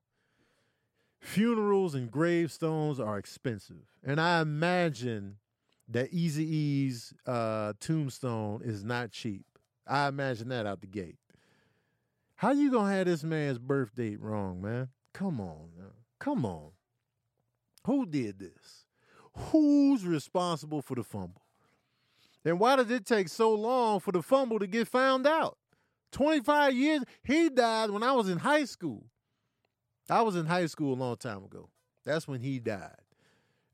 funerals 1.18 1.94
and 1.94 2.10
gravestones 2.10 3.00
are 3.00 3.16
expensive. 3.16 3.86
And 4.04 4.20
I 4.20 4.42
imagine 4.42 5.36
that 5.88 6.12
Eazy-E's 6.12 7.14
uh, 7.24 7.72
tombstone 7.80 8.60
is 8.62 8.84
not 8.84 9.10
cheap. 9.10 9.46
I 9.86 10.08
imagine 10.08 10.50
that 10.50 10.66
out 10.66 10.82
the 10.82 10.86
gate. 10.86 11.16
How 12.44 12.50
you 12.50 12.70
gonna 12.70 12.92
have 12.92 13.06
this 13.06 13.24
man's 13.24 13.58
birth 13.58 13.96
date 13.96 14.20
wrong, 14.20 14.60
man? 14.60 14.90
Come 15.14 15.40
on, 15.40 15.70
man. 15.78 15.92
come 16.18 16.44
on. 16.44 16.72
Who 17.86 18.04
did 18.04 18.38
this? 18.38 18.84
Who's 19.34 20.04
responsible 20.04 20.82
for 20.82 20.94
the 20.94 21.02
fumble? 21.02 21.40
And 22.44 22.60
why 22.60 22.76
did 22.76 22.90
it 22.90 23.06
take 23.06 23.30
so 23.30 23.54
long 23.54 23.98
for 23.98 24.12
the 24.12 24.20
fumble 24.20 24.58
to 24.58 24.66
get 24.66 24.88
found 24.88 25.26
out? 25.26 25.56
25 26.12 26.74
years? 26.74 27.04
He 27.22 27.48
died 27.48 27.88
when 27.88 28.02
I 28.02 28.12
was 28.12 28.28
in 28.28 28.36
high 28.36 28.66
school. 28.66 29.06
I 30.10 30.20
was 30.20 30.36
in 30.36 30.44
high 30.44 30.66
school 30.66 30.92
a 30.92 31.00
long 31.00 31.16
time 31.16 31.44
ago. 31.44 31.70
That's 32.04 32.28
when 32.28 32.42
he 32.42 32.58
died. 32.58 33.00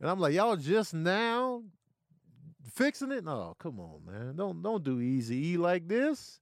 And 0.01 0.09
I'm 0.09 0.21
like, 0.21 0.35
y'all 0.35 0.55
just 0.55 0.95
now 0.95 1.65
fixing 2.73 3.11
it? 3.11 3.25
No, 3.25 3.57
come 3.59 3.81
on, 3.81 4.03
man. 4.07 4.37
Don't 4.37 4.63
don't 4.63 4.85
do 4.85 5.01
Easy 5.01 5.55
E 5.55 5.57
like 5.57 5.89
this. 5.89 6.39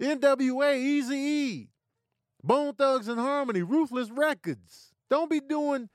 NWA, 0.00 0.76
Easy 0.76 1.16
E, 1.16 1.68
Bone 2.42 2.74
Thugs 2.74 3.08
and 3.08 3.18
Harmony, 3.18 3.62
Ruthless 3.62 4.10
Records. 4.10 4.92
Don't 5.08 5.30
be 5.30 5.40
doing, 5.40 5.88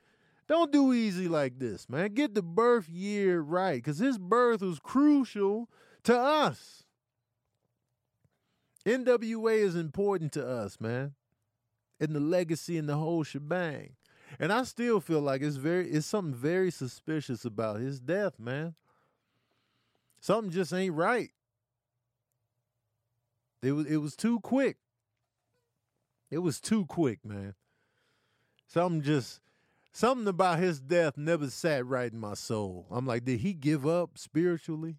don't 0.48 0.72
do 0.72 0.92
Eazy 0.92 1.28
like 1.28 1.58
this, 1.58 1.88
man. 1.88 2.14
Get 2.14 2.34
the 2.34 2.42
birth 2.42 2.88
year 2.88 3.40
right, 3.40 3.76
because 3.76 3.98
his 3.98 4.18
birth 4.18 4.62
was 4.62 4.78
crucial 4.78 5.68
to 6.04 6.18
us. 6.18 6.84
NWA 8.86 9.58
is 9.58 9.76
important 9.76 10.32
to 10.32 10.46
us, 10.46 10.80
man. 10.80 11.14
And 12.00 12.14
the 12.14 12.20
legacy 12.20 12.78
and 12.78 12.88
the 12.88 12.96
whole 12.96 13.24
shebang. 13.24 13.96
And 14.38 14.52
I 14.52 14.62
still 14.62 15.00
feel 15.00 15.20
like 15.20 15.42
it's 15.42 15.56
very 15.56 15.90
it's 15.90 16.06
something 16.06 16.34
very 16.34 16.70
suspicious 16.70 17.44
about 17.44 17.80
his 17.80 18.00
death, 18.00 18.38
man. 18.38 18.74
Something 20.20 20.50
just 20.50 20.72
ain't 20.72 20.94
right. 20.94 21.30
It 23.62 23.72
was 23.72 23.86
it 23.86 23.96
was 23.98 24.16
too 24.16 24.40
quick. 24.40 24.78
It 26.30 26.38
was 26.38 26.60
too 26.60 26.86
quick, 26.86 27.24
man. 27.24 27.54
Something 28.66 29.02
just 29.02 29.40
something 29.92 30.28
about 30.28 30.58
his 30.58 30.80
death 30.80 31.16
never 31.16 31.50
sat 31.50 31.84
right 31.84 32.12
in 32.12 32.18
my 32.18 32.34
soul. 32.34 32.86
I'm 32.90 33.06
like, 33.06 33.24
did 33.24 33.40
he 33.40 33.52
give 33.52 33.86
up 33.86 34.16
spiritually? 34.16 34.96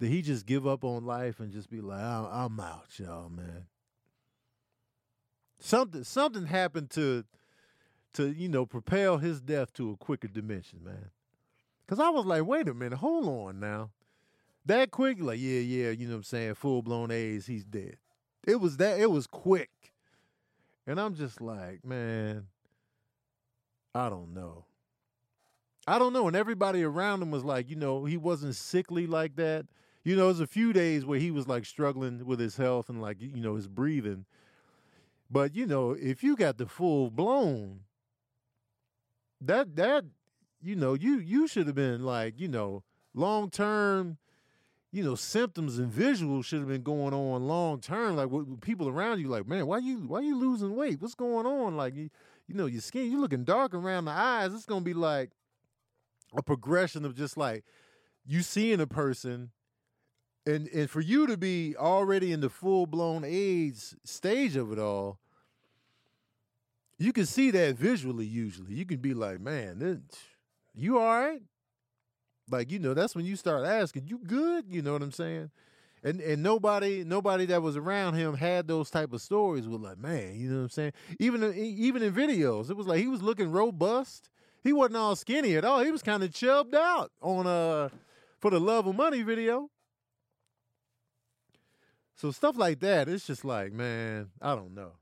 Did 0.00 0.10
he 0.10 0.22
just 0.22 0.46
give 0.46 0.66
up 0.66 0.84
on 0.84 1.04
life 1.04 1.40
and 1.40 1.52
just 1.52 1.70
be 1.70 1.80
like, 1.80 2.00
I'm 2.00 2.60
out, 2.60 2.98
y'all, 2.98 3.28
man? 3.28 3.66
Something 5.58 6.04
something 6.04 6.46
happened 6.46 6.90
to 6.90 7.24
to 8.14 8.30
you 8.30 8.48
know 8.48 8.66
propel 8.66 9.18
his 9.18 9.40
death 9.40 9.72
to 9.74 9.90
a 9.90 9.96
quicker 9.96 10.28
dimension, 10.28 10.80
man. 10.84 11.10
Cause 11.86 12.00
I 12.00 12.10
was 12.10 12.24
like, 12.24 12.44
wait 12.46 12.68
a 12.68 12.74
minute, 12.74 12.98
hold 12.98 13.26
on 13.26 13.60
now. 13.60 13.90
That 14.66 14.90
quick, 14.90 15.20
like, 15.20 15.38
yeah, 15.40 15.60
yeah, 15.60 15.90
you 15.90 16.06
know 16.06 16.14
what 16.14 16.18
I'm 16.18 16.22
saying? 16.24 16.54
Full 16.54 16.82
blown 16.82 17.10
AIDS, 17.10 17.46
he's 17.46 17.64
dead. 17.64 17.96
It 18.46 18.56
was 18.56 18.78
that, 18.78 18.98
it 18.98 19.10
was 19.10 19.26
quick. 19.26 19.70
And 20.86 21.00
I'm 21.00 21.14
just 21.14 21.40
like, 21.40 21.84
man, 21.84 22.46
I 23.94 24.08
don't 24.08 24.34
know. 24.34 24.64
I 25.86 25.98
don't 25.98 26.12
know. 26.12 26.26
And 26.26 26.36
everybody 26.36 26.82
around 26.82 27.22
him 27.22 27.30
was 27.30 27.44
like, 27.44 27.68
you 27.68 27.76
know, 27.76 28.04
he 28.04 28.16
wasn't 28.16 28.54
sickly 28.54 29.06
like 29.06 29.36
that. 29.36 29.66
You 30.02 30.16
know, 30.16 30.24
it 30.24 30.28
was 30.28 30.40
a 30.40 30.46
few 30.46 30.72
days 30.72 31.04
where 31.04 31.18
he 31.18 31.30
was 31.30 31.46
like 31.48 31.64
struggling 31.64 32.24
with 32.26 32.40
his 32.40 32.56
health 32.56 32.88
and 32.88 33.00
like, 33.00 33.20
you 33.20 33.40
know, 33.40 33.56
his 33.56 33.68
breathing. 33.68 34.24
But, 35.30 35.54
you 35.54 35.66
know, 35.66 35.92
if 35.92 36.22
you 36.22 36.36
got 36.36 36.58
the 36.58 36.66
full 36.66 37.10
blown, 37.10 37.80
that, 39.40 39.76
that, 39.76 40.04
you 40.62 40.76
know, 40.76 40.94
you, 40.94 41.18
you 41.18 41.48
should 41.48 41.66
have 41.66 41.76
been 41.76 42.02
like, 42.02 42.38
you 42.38 42.48
know, 42.48 42.82
long 43.14 43.50
term 43.50 44.18
you 44.94 45.02
know, 45.02 45.16
symptoms 45.16 45.80
and 45.80 45.90
visuals 45.90 46.44
should 46.44 46.60
have 46.60 46.68
been 46.68 46.84
going 46.84 47.12
on 47.12 47.48
long 47.48 47.80
term. 47.80 48.14
Like 48.14 48.30
what 48.30 48.60
people 48.60 48.88
around 48.88 49.18
you, 49.18 49.26
like, 49.26 49.48
man, 49.48 49.66
why 49.66 49.78
you 49.78 49.96
why 50.06 50.20
you 50.20 50.38
losing 50.38 50.76
weight? 50.76 51.02
What's 51.02 51.16
going 51.16 51.46
on? 51.46 51.76
Like 51.76 51.96
you, 51.96 52.10
you 52.46 52.54
know, 52.54 52.66
your 52.66 52.80
skin, 52.80 53.10
you 53.10 53.20
looking 53.20 53.42
dark 53.42 53.74
around 53.74 54.04
the 54.04 54.12
eyes. 54.12 54.54
It's 54.54 54.66
gonna 54.66 54.82
be 54.82 54.94
like 54.94 55.32
a 56.36 56.44
progression 56.44 57.04
of 57.04 57.16
just 57.16 57.36
like 57.36 57.64
you 58.24 58.42
seeing 58.42 58.80
a 58.80 58.86
person 58.86 59.50
and 60.46 60.68
and 60.68 60.88
for 60.88 61.00
you 61.00 61.26
to 61.26 61.36
be 61.36 61.74
already 61.76 62.30
in 62.30 62.38
the 62.38 62.48
full 62.48 62.86
blown 62.86 63.24
AIDS 63.24 63.96
stage 64.04 64.54
of 64.54 64.70
it 64.70 64.78
all, 64.78 65.18
you 66.98 67.12
can 67.12 67.26
see 67.26 67.50
that 67.50 67.74
visually. 67.74 68.26
Usually, 68.26 68.74
you 68.74 68.86
can 68.86 68.98
be 68.98 69.12
like, 69.12 69.40
"Man, 69.40 69.80
this, 69.80 69.98
you 70.72 71.00
all 71.00 71.18
right? 71.18 71.42
Like, 72.50 72.70
you 72.70 72.78
know, 72.78 72.94
that's 72.94 73.14
when 73.14 73.24
you 73.24 73.36
start 73.36 73.66
asking, 73.66 74.06
you 74.06 74.18
good? 74.18 74.66
You 74.68 74.82
know 74.82 74.92
what 74.92 75.02
I'm 75.02 75.12
saying? 75.12 75.50
And 76.02 76.20
and 76.20 76.42
nobody 76.42 77.02
nobody 77.02 77.46
that 77.46 77.62
was 77.62 77.78
around 77.78 78.14
him 78.14 78.34
had 78.34 78.68
those 78.68 78.90
type 78.90 79.14
of 79.14 79.22
stories 79.22 79.66
with 79.66 79.80
like, 79.80 79.96
man, 79.96 80.38
you 80.38 80.50
know 80.50 80.56
what 80.56 80.62
I'm 80.64 80.68
saying? 80.68 80.92
Even 81.18 81.54
even 81.54 82.02
in 82.02 82.12
videos, 82.12 82.68
it 82.68 82.76
was 82.76 82.86
like 82.86 83.00
he 83.00 83.06
was 83.08 83.22
looking 83.22 83.50
robust. 83.50 84.28
He 84.62 84.72
wasn't 84.74 84.96
all 84.96 85.16
skinny 85.16 85.56
at 85.56 85.64
all. 85.64 85.82
He 85.82 85.90
was 85.90 86.02
kind 86.02 86.22
of 86.22 86.32
chubbed 86.32 86.74
out 86.74 87.10
on 87.22 87.46
uh 87.46 87.88
for 88.38 88.50
the 88.50 88.60
love 88.60 88.86
of 88.86 88.94
money 88.94 89.22
video. 89.22 89.70
So 92.16 92.30
stuff 92.30 92.58
like 92.58 92.80
that, 92.80 93.08
it's 93.08 93.26
just 93.26 93.44
like, 93.44 93.72
man, 93.72 94.28
I 94.42 94.54
don't 94.54 94.74
know. 94.74 94.92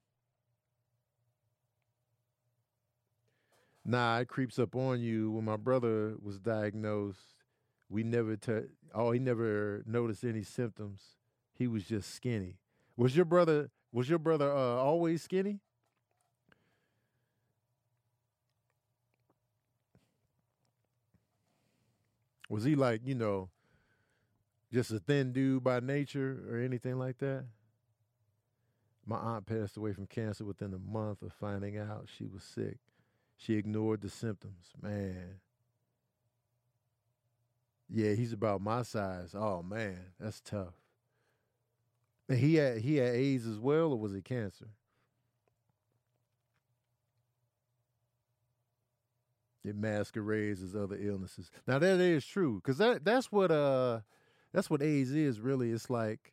Nah, 3.85 4.19
it 4.19 4.29
creeps 4.29 4.59
up 4.59 4.77
on 4.77 5.01
you. 5.01 5.31
When 5.33 5.45
my 5.45 5.57
brother 5.57 6.15
was 6.23 6.39
diagnosed, 6.39 7.35
we 7.89 8.03
never 8.03 8.37
t- 8.37 8.69
oh 8.95 9.11
he 9.11 9.19
never 9.19 9.83
noticed 9.87 10.25
any 10.25 10.43
symptoms. 10.43 11.17
He 11.55 11.67
was 11.67 11.85
just 11.85 12.15
skinny. 12.15 12.59
Was 12.97 13.17
your 13.17 13.25
brother 13.25 13.71
was 13.93 14.09
your 14.09 14.19
brother 14.19 14.51
uh, 14.51 14.77
always 14.77 15.23
skinny? 15.23 15.61
Was 22.49 22.65
he 22.65 22.77
like, 22.77 23.01
you 23.05 23.15
know, 23.15 23.49
just 24.71 24.91
a 24.91 24.99
thin 24.99 25.33
dude 25.33 25.65
by 25.65 25.81
nature 25.81 26.45
or 26.51 26.59
anything 26.59 26.99
like 26.99 27.19
that? 27.19 27.47
My 29.07 29.17
aunt 29.17 29.47
passed 29.47 29.77
away 29.77 29.93
from 29.95 30.07
cancer 30.07 30.45
within 30.45 30.75
a 30.75 30.79
month 30.79 31.23
of 31.23 31.33
finding 31.33 31.79
out 31.79 32.09
she 32.15 32.27
was 32.27 32.45
sick. 32.45 32.79
She 33.45 33.55
ignored 33.55 34.03
the 34.03 34.09
symptoms. 34.09 34.71
Man. 34.81 35.41
Yeah, 37.89 38.13
he's 38.13 38.33
about 38.33 38.61
my 38.61 38.83
size. 38.83 39.35
Oh 39.35 39.63
man, 39.63 39.99
that's 40.21 40.41
tough. 40.41 40.75
And 42.29 42.39
he 42.39 42.55
had 42.55 42.79
he 42.79 42.97
had 42.97 43.15
AIDS 43.15 43.47
as 43.47 43.59
well, 43.59 43.91
or 43.93 43.99
was 43.99 44.15
it 44.15 44.25
cancer? 44.25 44.69
It 49.65 49.77
masquerades 49.77 50.63
as 50.63 50.77
other 50.77 50.97
illnesses. 50.99 51.51
Now 51.67 51.81
that 51.81 52.01
is 52.01 52.25
true, 52.25 52.61
because 52.63 52.79
that 52.79 53.05
that's 53.05 53.33
what 53.33 53.51
uh 53.51 54.01
that's 54.53 54.71
what 54.71 54.83
AIDS 54.83 55.11
is 55.11 55.41
really. 55.41 55.73
It's 55.73 55.91
like 55.91 56.33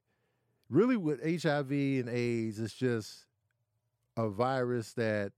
really 0.69 0.95
with 0.95 1.21
HIV 1.21 1.71
and 1.71 2.07
AIDS, 2.09 2.59
it's 2.59 2.75
just 2.75 3.25
a 4.15 4.29
virus 4.29 4.93
that 4.93 5.31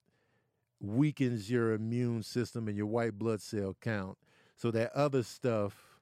weakens 0.82 1.50
your 1.50 1.74
immune 1.74 2.24
system 2.24 2.68
and 2.68 2.76
your 2.76 2.88
white 2.88 3.18
blood 3.18 3.42
cell 3.42 3.76
count 3.82 4.18
so 4.58 4.72
that 4.72 4.92
other 4.94 5.24
stuff 5.24 6.00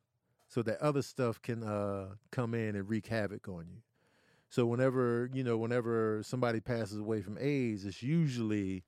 so 0.48 0.64
that 0.64 0.80
other 0.82 1.02
stuff 1.02 1.42
can 1.42 1.64
uh, 1.64 2.08
come 2.32 2.54
in 2.54 2.76
and 2.76 2.90
wreak 2.90 3.08
havoc 3.08 3.48
on 3.48 3.66
you 3.70 3.82
so 4.50 4.66
whenever 4.66 5.30
you 5.34 5.44
know 5.44 5.58
whenever 5.58 6.22
somebody 6.24 6.60
passes 6.60 6.98
away 7.00 7.22
from 7.22 7.38
aids 7.40 7.86
it's 7.86 8.02
usually 8.02 8.84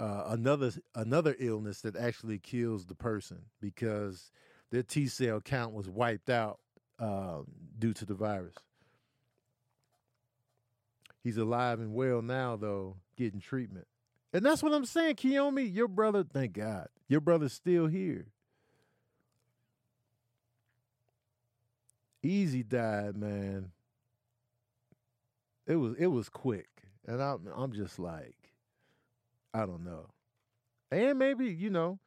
uh, 0.00 0.24
another 0.28 0.70
another 0.94 1.34
illness 1.38 1.80
that 1.80 1.96
actually 1.96 2.38
kills 2.38 2.86
the 2.86 2.94
person 2.94 3.38
because 3.60 4.30
their 4.70 4.82
T 4.82 5.06
cell 5.06 5.40
count 5.40 5.72
was 5.74 5.88
wiped 5.88 6.30
out 6.30 6.60
uh, 6.98 7.40
due 7.78 7.92
to 7.94 8.04
the 8.04 8.14
virus. 8.14 8.54
He's 11.22 11.36
alive 11.36 11.80
and 11.80 11.94
well 11.94 12.22
now, 12.22 12.56
though, 12.56 12.96
getting 13.16 13.40
treatment. 13.40 13.86
And 14.32 14.44
that's 14.44 14.62
what 14.62 14.72
I'm 14.74 14.84
saying, 14.84 15.16
Kiyomi. 15.16 15.74
Your 15.74 15.88
brother, 15.88 16.22
thank 16.24 16.52
God, 16.52 16.88
your 17.08 17.20
brother's 17.20 17.52
still 17.52 17.86
here. 17.86 18.26
Eazy 22.24 22.66
died, 22.66 23.16
man. 23.16 23.70
It 25.66 25.76
was 25.76 25.94
it 25.98 26.08
was 26.08 26.28
quick, 26.28 26.68
and 27.06 27.22
I'm 27.22 27.48
I'm 27.54 27.72
just 27.72 27.98
like, 27.98 28.36
I 29.54 29.66
don't 29.66 29.84
know. 29.84 30.06
And 30.90 31.18
maybe 31.18 31.46
you 31.46 31.70
know, 31.70 31.98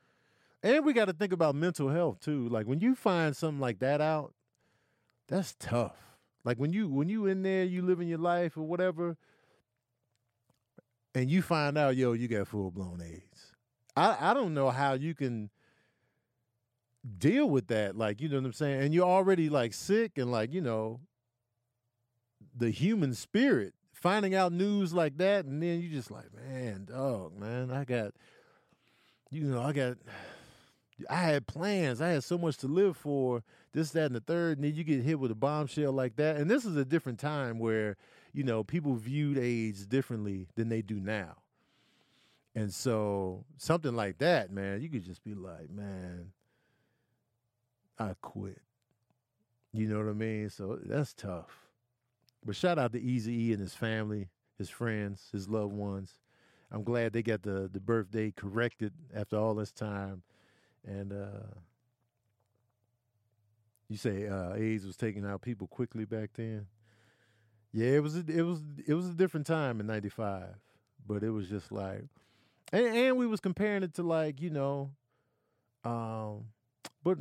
and 0.63 0.85
we 0.85 0.93
got 0.93 1.05
to 1.05 1.13
think 1.13 1.31
about 1.31 1.55
mental 1.55 1.89
health 1.89 2.19
too. 2.19 2.49
Like 2.49 2.67
when 2.67 2.81
you 2.81 2.95
find 2.95 3.35
something 3.35 3.59
like 3.59 3.79
that 3.79 4.01
out, 4.01 4.33
that's 5.27 5.55
tough. 5.59 5.97
Like 6.43 6.57
when 6.57 6.73
you 6.73 6.89
when 6.89 7.07
you 7.07 7.25
in 7.27 7.43
there, 7.43 7.63
you 7.63 7.81
living 7.81 8.07
your 8.07 8.17
life 8.17 8.57
or 8.57 8.63
whatever, 8.63 9.15
and 11.13 11.29
you 11.29 11.41
find 11.41 11.77
out, 11.77 11.95
yo, 11.95 12.13
you 12.13 12.27
got 12.27 12.47
full 12.47 12.71
blown 12.71 13.01
AIDS. 13.01 13.53
I 13.95 14.31
I 14.31 14.33
don't 14.33 14.53
know 14.53 14.69
how 14.69 14.93
you 14.93 15.13
can 15.13 15.49
deal 17.17 17.49
with 17.49 17.67
that. 17.67 17.97
Like, 17.97 18.21
you 18.21 18.29
know 18.29 18.37
what 18.37 18.45
I'm 18.45 18.53
saying? 18.53 18.81
And 18.81 18.93
you're 18.93 19.07
already 19.07 19.49
like 19.49 19.73
sick 19.73 20.17
and 20.17 20.31
like, 20.31 20.53
you 20.53 20.61
know, 20.61 20.99
the 22.55 22.69
human 22.69 23.13
spirit 23.13 23.73
finding 23.93 24.33
out 24.33 24.51
news 24.51 24.93
like 24.93 25.17
that, 25.17 25.45
and 25.45 25.61
then 25.61 25.79
you 25.79 25.89
just 25.89 26.09
like, 26.09 26.25
man, 26.33 26.85
dog, 26.85 27.37
man, 27.37 27.69
I 27.69 27.83
got, 27.83 28.13
you 29.29 29.43
know, 29.43 29.61
I 29.61 29.73
got, 29.73 29.97
I 31.07 31.17
had 31.17 31.45
plans, 31.45 32.01
I 32.01 32.09
had 32.09 32.23
so 32.23 32.37
much 32.37 32.57
to 32.57 32.67
live 32.67 32.97
for, 32.97 33.43
this, 33.73 33.91
that, 33.91 34.07
and 34.07 34.15
the 34.15 34.19
third, 34.19 34.57
and 34.57 34.65
then 34.65 34.73
you 34.73 34.83
get 34.83 35.03
hit 35.03 35.19
with 35.19 35.29
a 35.29 35.35
bombshell 35.35 35.91
like 35.91 36.15
that, 36.15 36.37
and 36.37 36.49
this 36.49 36.65
is 36.65 36.75
a 36.75 36.83
different 36.83 37.19
time 37.19 37.59
where, 37.59 37.95
you 38.33 38.43
know, 38.43 38.63
people 38.63 38.95
viewed 38.95 39.37
AIDS 39.37 39.85
differently 39.85 40.47
than 40.55 40.69
they 40.69 40.81
do 40.81 40.99
now. 40.99 41.37
And 42.55 42.73
so 42.73 43.45
something 43.57 43.95
like 43.95 44.17
that, 44.19 44.51
man, 44.51 44.81
you 44.81 44.89
could 44.89 45.05
just 45.05 45.23
be 45.23 45.33
like, 45.33 45.69
man, 45.69 46.31
I 47.97 48.13
quit. 48.21 48.61
You 49.73 49.87
know 49.87 49.97
what 49.99 50.09
I 50.09 50.13
mean? 50.13 50.49
So 50.49 50.79
that's 50.83 51.13
tough. 51.13 51.69
But 52.45 52.55
shout 52.55 52.79
out 52.79 52.91
to 52.93 53.01
Easy 53.01 53.49
E 53.49 53.51
and 53.53 53.61
his 53.61 53.73
family, 53.73 54.29
his 54.57 54.69
friends, 54.69 55.29
his 55.31 55.47
loved 55.47 55.73
ones. 55.73 56.19
I'm 56.71 56.83
glad 56.83 57.13
they 57.13 57.21
got 57.21 57.43
the 57.43 57.69
the 57.71 57.79
birthday 57.79 58.31
corrected 58.31 58.93
after 59.13 59.37
all 59.37 59.53
this 59.55 59.71
time. 59.71 60.23
And 60.85 61.13
uh 61.13 61.47
you 63.89 63.97
say 63.97 64.27
uh 64.27 64.55
AIDS 64.55 64.85
was 64.85 64.97
taking 64.97 65.25
out 65.25 65.41
people 65.41 65.67
quickly 65.67 66.05
back 66.05 66.31
then. 66.33 66.67
Yeah, 67.73 67.87
it 67.91 68.03
was 68.03 68.15
a, 68.17 68.23
it 68.27 68.41
was 68.41 68.61
it 68.87 68.93
was 68.93 69.07
a 69.07 69.13
different 69.13 69.47
time 69.47 69.79
in 69.79 69.87
95. 69.87 70.47
But 71.07 71.23
it 71.23 71.31
was 71.31 71.47
just 71.49 71.71
like 71.71 72.05
and, 72.71 72.85
and 72.85 73.17
we 73.17 73.27
was 73.27 73.39
comparing 73.39 73.83
it 73.83 73.93
to 73.95 74.03
like, 74.03 74.41
you 74.41 74.49
know, 74.49 74.91
um 75.83 76.45
but 77.03 77.17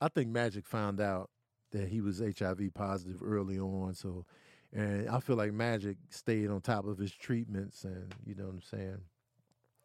I 0.00 0.08
think 0.08 0.28
Magic 0.28 0.66
found 0.66 1.00
out 1.00 1.30
that 1.72 1.88
he 1.88 2.00
was 2.00 2.20
HIV 2.20 2.72
positive 2.74 3.22
early 3.22 3.58
on. 3.58 3.94
So, 3.94 4.24
and 4.72 5.08
I 5.08 5.20
feel 5.20 5.36
like 5.36 5.52
Magic 5.52 5.96
stayed 6.10 6.50
on 6.50 6.60
top 6.60 6.86
of 6.86 6.98
his 6.98 7.12
treatments, 7.12 7.84
and 7.84 8.14
you 8.24 8.34
know 8.34 8.44
what 8.44 8.54
I'm 8.54 8.62
saying. 8.62 9.00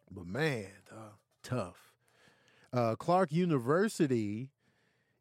But 0.09 0.25
man, 0.25 0.67
uh, 0.91 1.15
tough. 1.43 1.93
Uh, 2.73 2.95
Clark 2.95 3.31
University 3.31 4.49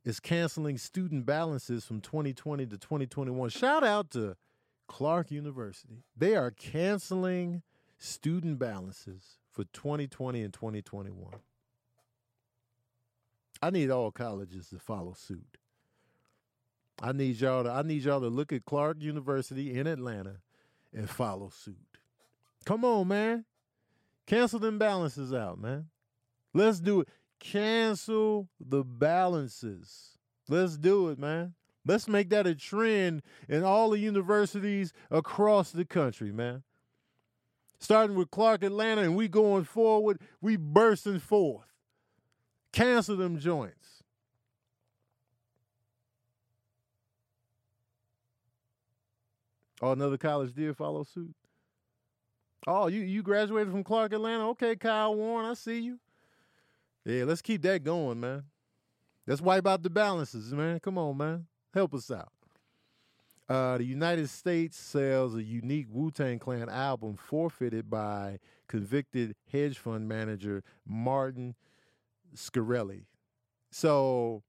is 0.05 0.21
canceling 0.21 0.79
student 0.79 1.27
balances 1.27 1.85
from 1.85 2.01
2020 2.01 2.67
to 2.67 2.79
2021. 2.79 3.51
Shout 3.51 3.85
out 3.85 4.11
to 4.13 4.37
Clark 4.91 5.31
University. 5.31 6.03
They 6.17 6.35
are 6.35 6.51
canceling 6.51 7.63
student 7.97 8.59
balances 8.59 9.39
for 9.53 9.63
2020 9.73 10.43
and 10.43 10.53
2021. 10.53 11.33
I 13.63 13.71
need 13.71 13.89
all 13.89 14.11
colleges 14.11 14.71
to 14.71 14.81
follow 14.81 15.13
suit. 15.13 15.59
I 17.01 17.13
need 17.13 17.41
y'all 17.41 17.63
to 17.63 17.71
I 17.71 17.83
need 17.83 18.03
y'all 18.03 18.21
to 18.21 18.27
look 18.27 18.53
at 18.53 18.65
Clark 18.65 18.97
University 19.01 19.79
in 19.79 19.87
Atlanta 19.87 20.39
and 20.93 21.09
follow 21.09 21.51
suit. 21.51 21.77
Come 22.65 22.85
on, 22.85 23.07
man. 23.07 23.45
Cancel 24.27 24.59
them 24.59 24.77
balances 24.77 25.33
out, 25.33 25.61
man. 25.61 25.87
Let's 26.53 26.81
do 26.81 27.03
it. 27.03 27.09
Cancel 27.39 28.49
the 28.59 28.83
balances. 28.83 30.19
Let's 30.49 30.77
do 30.77 31.11
it, 31.11 31.19
man. 31.19 31.55
Let's 31.87 32.09
make 32.09 32.29
that 32.31 32.47
a 32.47 32.55
trend 32.55 33.23
in 33.49 33.65
all 33.65 33.91
the 33.91 33.99
universities 33.99 34.93
across 35.11 35.71
the 35.71 35.85
country, 35.85 36.31
man. 36.33 36.63
Starting 37.79 38.17
with 38.17 38.31
Clark 38.31 38.63
Atlanta 38.63 39.03
and 39.03 39.17
we 39.17 39.29
going 39.29 39.65
forward, 39.65 40.21
we 40.41 40.57
bursting 40.57 41.19
forth. 41.19 41.67
Cancel 42.73 43.17
them 43.17 43.39
joints. 43.39 44.03
Oh, 49.83 49.93
another 49.93 50.19
college 50.19 50.53
did 50.53 50.77
follow 50.77 51.05
suit. 51.05 51.35
Oh, 52.67 52.89
you 52.89 53.01
you 53.01 53.23
graduated 53.23 53.73
from 53.73 53.83
Clark 53.83 54.13
Atlanta? 54.13 54.49
Okay, 54.51 54.77
Kyle 54.77 55.15
Warren, 55.15 55.47
I 55.47 55.55
see 55.55 55.81
you. 55.81 55.99
Yeah, 57.07 57.25
let's 57.25 57.41
keep 57.41 57.63
that 57.63 57.83
going, 57.83 58.21
man. 58.21 58.45
Let's 59.27 59.41
wipe 59.41 59.67
out 59.67 59.83
the 59.83 59.89
balances, 59.89 60.53
man. 60.53 60.81
Come 60.81 60.99
on, 60.99 61.17
man. 61.17 61.47
Help 61.73 61.95
us 61.95 62.11
out. 62.11 62.33
Uh, 63.49 63.79
the 63.79 63.85
United 63.85 64.31
States 64.31 64.77
sells 64.77 65.35
a 65.35 65.43
unique 65.43 65.87
Wu 65.91 66.11
Tang 66.13 66.39
Clan 66.39 66.69
album 66.69 67.17
forfeited 67.17 67.91
by 67.91 68.39
convicted 68.69 69.35
hedge 69.51 69.77
fund 69.77 70.09
manager 70.09 70.63
Martin 70.87 71.57
Shkreli. 72.35 73.07
So, 73.73 74.45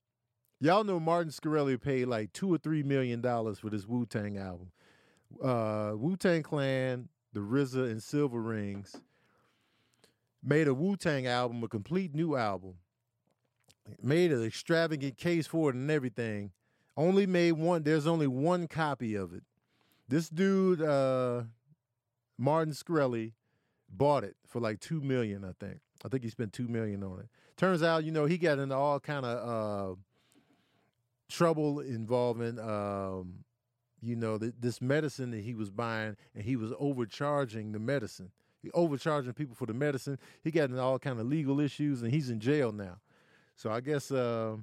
y'all 0.60 0.84
know 0.84 1.00
Martin 1.00 1.32
Shkreli 1.32 1.82
paid 1.82 2.06
like 2.06 2.32
two 2.32 2.54
or 2.54 2.60
three 2.60 2.84
million 2.84 3.22
dollars 3.22 3.58
for 3.58 3.72
this 3.72 3.88
Wu 3.88 4.06
Tang 4.06 4.38
album. 4.38 4.72
Uh, 5.44 5.94
Wu 5.96 6.16
Tang 6.16 6.44
Clan, 6.44 7.10
the 7.34 7.40
RZA 7.40 7.90
and 7.90 8.02
Cilvaringz 8.02 9.02
made 10.44 10.68
a 10.68 10.74
Wu 10.74 10.96
Tang 10.96 11.26
album, 11.26 11.64
a 11.64 11.68
complete 11.68 12.14
new 12.14 12.36
album. 12.36 12.76
Made 14.02 14.32
an 14.32 14.44
extravagant 14.44 15.18
case 15.18 15.48
for 15.48 15.70
it 15.72 15.76
and 15.76 15.90
everything. 15.90 16.52
Only 16.98 17.26
made 17.26 17.54
one. 17.54 17.84
There's 17.84 18.08
only 18.08 18.28
one 18.28 18.68
copy 18.68 19.16
of 19.16 19.34
it. 19.34 19.44
This 20.08 20.30
dude, 20.30 20.82
uh, 20.82 21.44
Martin 22.38 22.74
Shkreli, 22.74 23.34
bought 23.90 24.24
it 24.24 24.36
for 24.48 24.60
like 24.60 24.80
two 24.80 25.02
million. 25.02 25.44
I 25.44 25.54
think. 25.60 25.80
I 26.04 26.10
think 26.10 26.24
he 26.24 26.30
spent 26.30 26.54
two 26.54 26.68
million 26.68 27.04
on 27.04 27.20
it. 27.20 27.28
Turns 27.58 27.84
out, 27.84 28.04
you 28.04 28.12
know, 28.12 28.26
he 28.26 28.38
got 28.38 28.60
into 28.60 28.76
all 28.76 29.00
kind 29.00 29.26
of 29.26 29.92
uh, 29.92 29.96
trouble 31.30 31.80
involving, 31.80 32.60
um, 32.60 33.44
you 34.02 34.16
know, 34.16 34.38
th- 34.38 34.54
this 34.60 34.82
medicine 34.82 35.32
that 35.32 35.42
he 35.42 35.54
was 35.54 35.70
buying, 35.70 36.18
and 36.34 36.44
he 36.44 36.56
was 36.56 36.72
overcharging 36.80 37.72
the 37.72 37.80
medicine. 37.80 38.32
He 38.62 38.72
overcharging 38.72 39.34
people 39.34 39.56
for 39.56 39.66
the 39.68 39.74
medicine. 39.74 40.18
He 40.44 40.52
got 40.52 40.70
into 40.70 40.82
all 40.82 41.00
kind 41.00 41.20
of 41.20 41.28
legal 41.28 41.60
issues, 41.60 42.02
and 42.02 42.12
he's 42.12 42.30
in 42.30 42.40
jail 42.40 42.72
now. 42.72 42.98
So 43.56 43.72
I 43.72 43.80
guess, 43.80 44.12
uh, 44.12 44.58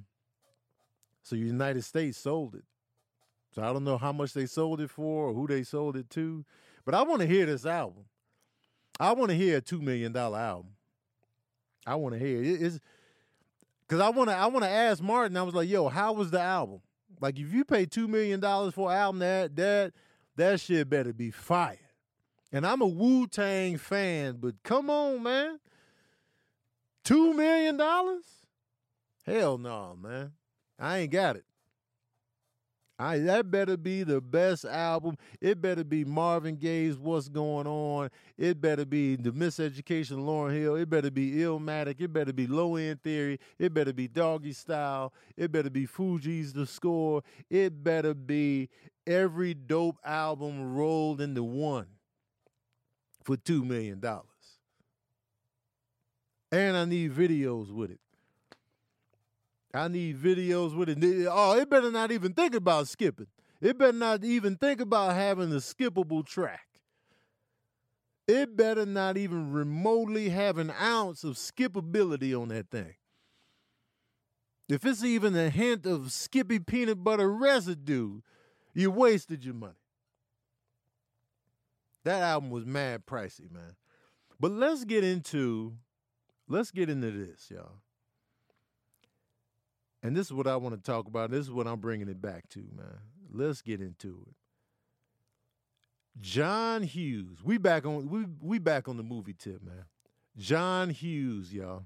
so 1.23 1.35
United 1.35 1.83
States 1.83 2.17
sold 2.17 2.55
it. 2.55 2.63
So 3.53 3.63
I 3.63 3.73
don't 3.73 3.83
know 3.83 3.97
how 3.97 4.11
much 4.11 4.33
they 4.33 4.45
sold 4.45 4.79
it 4.81 4.89
for 4.89 5.29
or 5.29 5.33
who 5.33 5.47
they 5.47 5.63
sold 5.63 5.95
it 5.95 6.09
to, 6.11 6.45
but 6.85 6.93
I 6.93 7.01
want 7.01 7.21
to 7.21 7.27
hear 7.27 7.45
this 7.45 7.65
album. 7.65 8.05
I 8.99 9.13
want 9.13 9.29
to 9.29 9.35
hear 9.35 9.57
a 9.57 9.61
two 9.61 9.81
million 9.81 10.11
dollar 10.11 10.37
album. 10.37 10.71
I 11.85 11.95
want 11.95 12.13
to 12.13 12.19
hear 12.19 12.41
it. 12.41 12.61
It's 12.61 12.79
because 13.87 14.01
I 14.01 14.09
want 14.09 14.29
to. 14.29 14.35
I 14.35 14.45
want 14.47 14.63
to 14.63 14.69
ask 14.69 15.01
Martin. 15.01 15.37
I 15.37 15.43
was 15.43 15.55
like, 15.55 15.69
"Yo, 15.69 15.87
how 15.87 16.13
was 16.13 16.31
the 16.31 16.39
album? 16.39 16.81
Like, 17.19 17.39
if 17.39 17.51
you 17.53 17.65
pay 17.65 17.85
two 17.85 18.07
million 18.07 18.39
dollars 18.39 18.73
for 18.73 18.91
an 18.91 18.97
album, 18.97 19.19
that 19.19 19.55
that 19.55 19.93
that 20.35 20.59
shit 20.59 20.89
better 20.89 21.13
be 21.13 21.31
fire." 21.31 21.79
And 22.51 22.65
I'm 22.65 22.81
a 22.81 22.87
Wu 22.87 23.27
Tang 23.27 23.77
fan, 23.77 24.37
but 24.39 24.61
come 24.63 24.89
on, 24.89 25.23
man, 25.23 25.59
two 27.03 27.33
million 27.33 27.77
dollars? 27.77 28.25
Hell 29.25 29.57
no, 29.57 29.95
man. 29.99 30.31
I 30.79 30.99
ain't 30.99 31.11
got 31.11 31.35
it. 31.35 31.43
I 33.01 33.19
that 33.19 33.49
better 33.49 33.77
be 33.77 34.03
the 34.03 34.19
best 34.19 34.65
album. 34.65 35.17
It 35.39 35.61
better 35.61 35.85
be 35.85 36.03
Marvin 36.03 36.57
Gaye's 36.57 36.97
What's 36.97 37.29
Going 37.29 37.65
On. 37.65 38.09
It 38.37 38.59
better 38.59 38.85
be 38.85 39.15
the 39.15 39.31
Miseducation 39.31 40.17
Lauryn 40.17 40.59
Hill. 40.59 40.75
It 40.75 40.89
better 40.89 41.09
be 41.09 41.31
Illmatic. 41.31 42.01
It 42.01 42.11
better 42.11 42.33
be 42.33 42.45
Low 42.45 42.75
End 42.75 43.01
Theory. 43.01 43.39
It 43.57 43.73
better 43.73 43.93
be 43.93 44.09
Doggy 44.09 44.51
Style. 44.51 45.13
It 45.37 45.49
better 45.49 45.69
be 45.69 45.87
Fugees 45.87 46.53
the 46.53 46.65
Score. 46.65 47.23
It 47.49 47.81
better 47.81 48.13
be 48.13 48.69
every 49.07 49.53
dope 49.53 49.97
album 50.03 50.75
rolled 50.75 51.21
into 51.21 51.43
one 51.43 51.87
for 53.23 53.37
two 53.37 53.63
million 53.63 54.01
dollars. 54.01 54.25
And 56.51 56.75
I 56.75 56.83
need 56.83 57.13
videos 57.13 57.71
with 57.71 57.91
it. 57.91 57.99
I 59.73 59.87
need 59.87 60.17
videos 60.17 60.75
with 60.75 60.89
it. 60.89 61.27
Oh, 61.29 61.57
it 61.57 61.69
better 61.69 61.91
not 61.91 62.11
even 62.11 62.33
think 62.33 62.55
about 62.55 62.87
skipping. 62.87 63.27
It 63.61 63.77
better 63.77 63.93
not 63.93 64.23
even 64.23 64.55
think 64.55 64.81
about 64.81 65.15
having 65.15 65.51
a 65.51 65.57
skippable 65.57 66.25
track. 66.25 66.65
It 68.27 68.55
better 68.55 68.85
not 68.85 69.17
even 69.17 69.51
remotely 69.51 70.29
have 70.29 70.57
an 70.57 70.71
ounce 70.79 71.23
of 71.23 71.35
skippability 71.35 72.39
on 72.39 72.49
that 72.49 72.69
thing. 72.69 72.95
If 74.69 74.85
it's 74.85 75.03
even 75.03 75.35
a 75.35 75.49
hint 75.49 75.87
of 75.87 76.11
Skippy 76.11 76.59
peanut 76.59 77.03
butter 77.03 77.31
residue, 77.33 78.21
you 78.75 78.91
wasted 78.91 79.43
your 79.43 79.55
money. 79.55 79.73
That 82.03 82.21
album 82.21 82.51
was 82.51 82.65
mad 82.65 83.05
pricey, 83.07 83.51
man. 83.51 83.75
But 84.39 84.51
let's 84.51 84.85
get 84.85 85.03
into 85.03 85.73
let's 86.47 86.69
get 86.69 86.89
into 86.89 87.09
this, 87.11 87.49
y'all. 87.49 87.81
And 90.01 90.15
this 90.15 90.27
is 90.27 90.33
what 90.33 90.47
I 90.47 90.55
want 90.55 90.75
to 90.75 90.81
talk 90.81 91.07
about. 91.07 91.31
This 91.31 91.45
is 91.45 91.51
what 91.51 91.67
I'm 91.67 91.79
bringing 91.79 92.07
it 92.07 92.21
back 92.21 92.47
to, 92.49 92.59
man. 92.75 92.99
Let's 93.31 93.61
get 93.61 93.81
into 93.81 94.25
it. 94.27 94.35
John 96.21 96.83
Hughes. 96.83 97.43
We 97.43 97.57
back 97.57 97.85
on 97.85 98.09
we 98.09 98.25
we 98.41 98.59
back 98.59 98.87
on 98.87 98.97
the 98.97 99.03
movie 99.03 99.33
tip, 99.33 99.61
man. 99.63 99.85
John 100.37 100.89
Hughes, 100.89 101.53
y'all. 101.53 101.83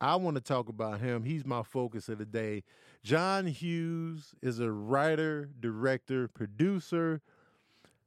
I 0.00 0.16
want 0.16 0.36
to 0.36 0.42
talk 0.42 0.68
about 0.68 1.00
him. 1.00 1.24
He's 1.24 1.44
my 1.46 1.62
focus 1.62 2.08
of 2.08 2.18
the 2.18 2.26
day. 2.26 2.64
John 3.02 3.46
Hughes 3.46 4.34
is 4.42 4.60
a 4.60 4.70
writer, 4.70 5.48
director, 5.58 6.28
producer, 6.28 7.22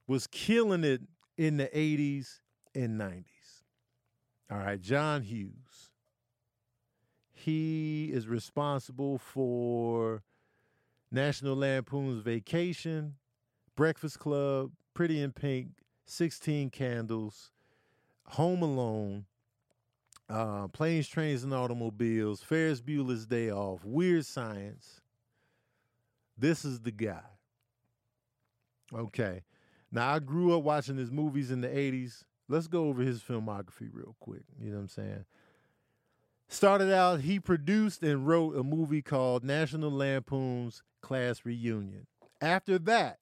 was 0.06 0.28
killing 0.28 0.84
it 0.84 1.02
in 1.38 1.58
the 1.58 1.68
80s 1.68 2.42
and 2.76 3.00
90s. 3.00 3.24
All 4.52 4.58
right, 4.58 4.80
John 4.80 5.24
Hughes. 5.24 5.69
He 7.40 8.12
is 8.12 8.28
responsible 8.28 9.18
for 9.18 10.24
National 11.10 11.56
Lampoon's 11.56 12.22
Vacation, 12.22 13.16
Breakfast 13.78 14.20
Club, 14.20 14.72
Pretty 14.94 15.22
in 15.22 15.32
Pink, 15.32 15.70
16 16.06 16.70
Candles, 16.70 17.52
Home 18.26 18.62
Alone, 18.62 19.26
uh, 20.28 20.68
Planes, 20.68 21.08
Trains, 21.08 21.46
and 21.46 21.54
Automobiles, 21.54 22.42
Ferris 22.42 22.82
Bueller's 22.82 23.26
Day 23.26 23.50
Off, 23.50 23.86
Weird 23.86 24.26
Science. 24.26 25.00
This 26.38 26.66
is 26.66 26.82
the 26.82 26.92
guy. 26.92 27.24
Okay. 28.94 29.44
Now, 29.94 30.14
I 30.14 30.20
grew 30.20 30.58
up 30.58 30.64
watching 30.64 30.98
his 30.98 31.10
movies 31.10 31.52
in 31.52 31.62
the 31.62 31.70
80s. 31.70 32.26
Let's 32.50 32.68
go 32.68 32.88
over 32.88 33.02
his 33.02 33.22
filmography 33.22 33.90
real 33.94 34.18
quick. 34.20 34.44
You 34.60 34.72
know 34.72 34.76
what 34.76 34.82
I'm 34.82 34.88
saying? 34.90 35.26
Started 36.52 36.92
out, 36.92 37.22
he 37.22 37.40
produced 37.40 38.02
and 38.02 38.28
wrote 38.28 38.56
a 38.56 38.64
movie 38.64 39.04
called 39.04 39.44
National 39.44 39.92
Lampoon's 39.92 40.82
Class 41.00 41.46
Reunion. 41.46 42.08
After 42.42 42.80
that, 42.80 43.20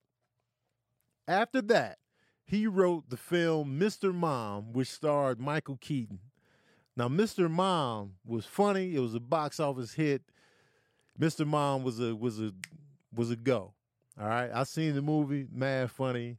after 1.28 1.62
that, 1.64 1.98
he 2.46 2.68
wrote 2.68 3.10
the 3.10 3.18
film 3.18 3.78
Mr. 3.78 4.14
Mom, 4.14 4.72
which 4.72 4.88
starred 4.88 5.42
Michael 5.42 5.78
Keaton. 5.82 6.20
Now, 6.96 7.10
Mr. 7.10 7.52
Mom 7.52 8.14
was 8.26 8.46
funny. 8.46 8.96
It 8.96 9.00
was 9.00 9.14
a 9.14 9.20
box 9.20 9.60
office 9.60 9.94
hit. 9.94 10.22
Mr. 11.20 11.46
Mom 11.46 11.84
was 11.84 12.00
a 12.00 12.16
was 12.16 12.40
a 12.40 12.54
was 13.14 13.30
a 13.30 13.36
go. 13.36 13.74
All 14.20 14.28
right, 14.28 14.50
I 14.54 14.64
seen 14.64 14.96
the 14.96 15.02
movie, 15.02 15.48
mad 15.52 15.92
funny, 15.92 16.38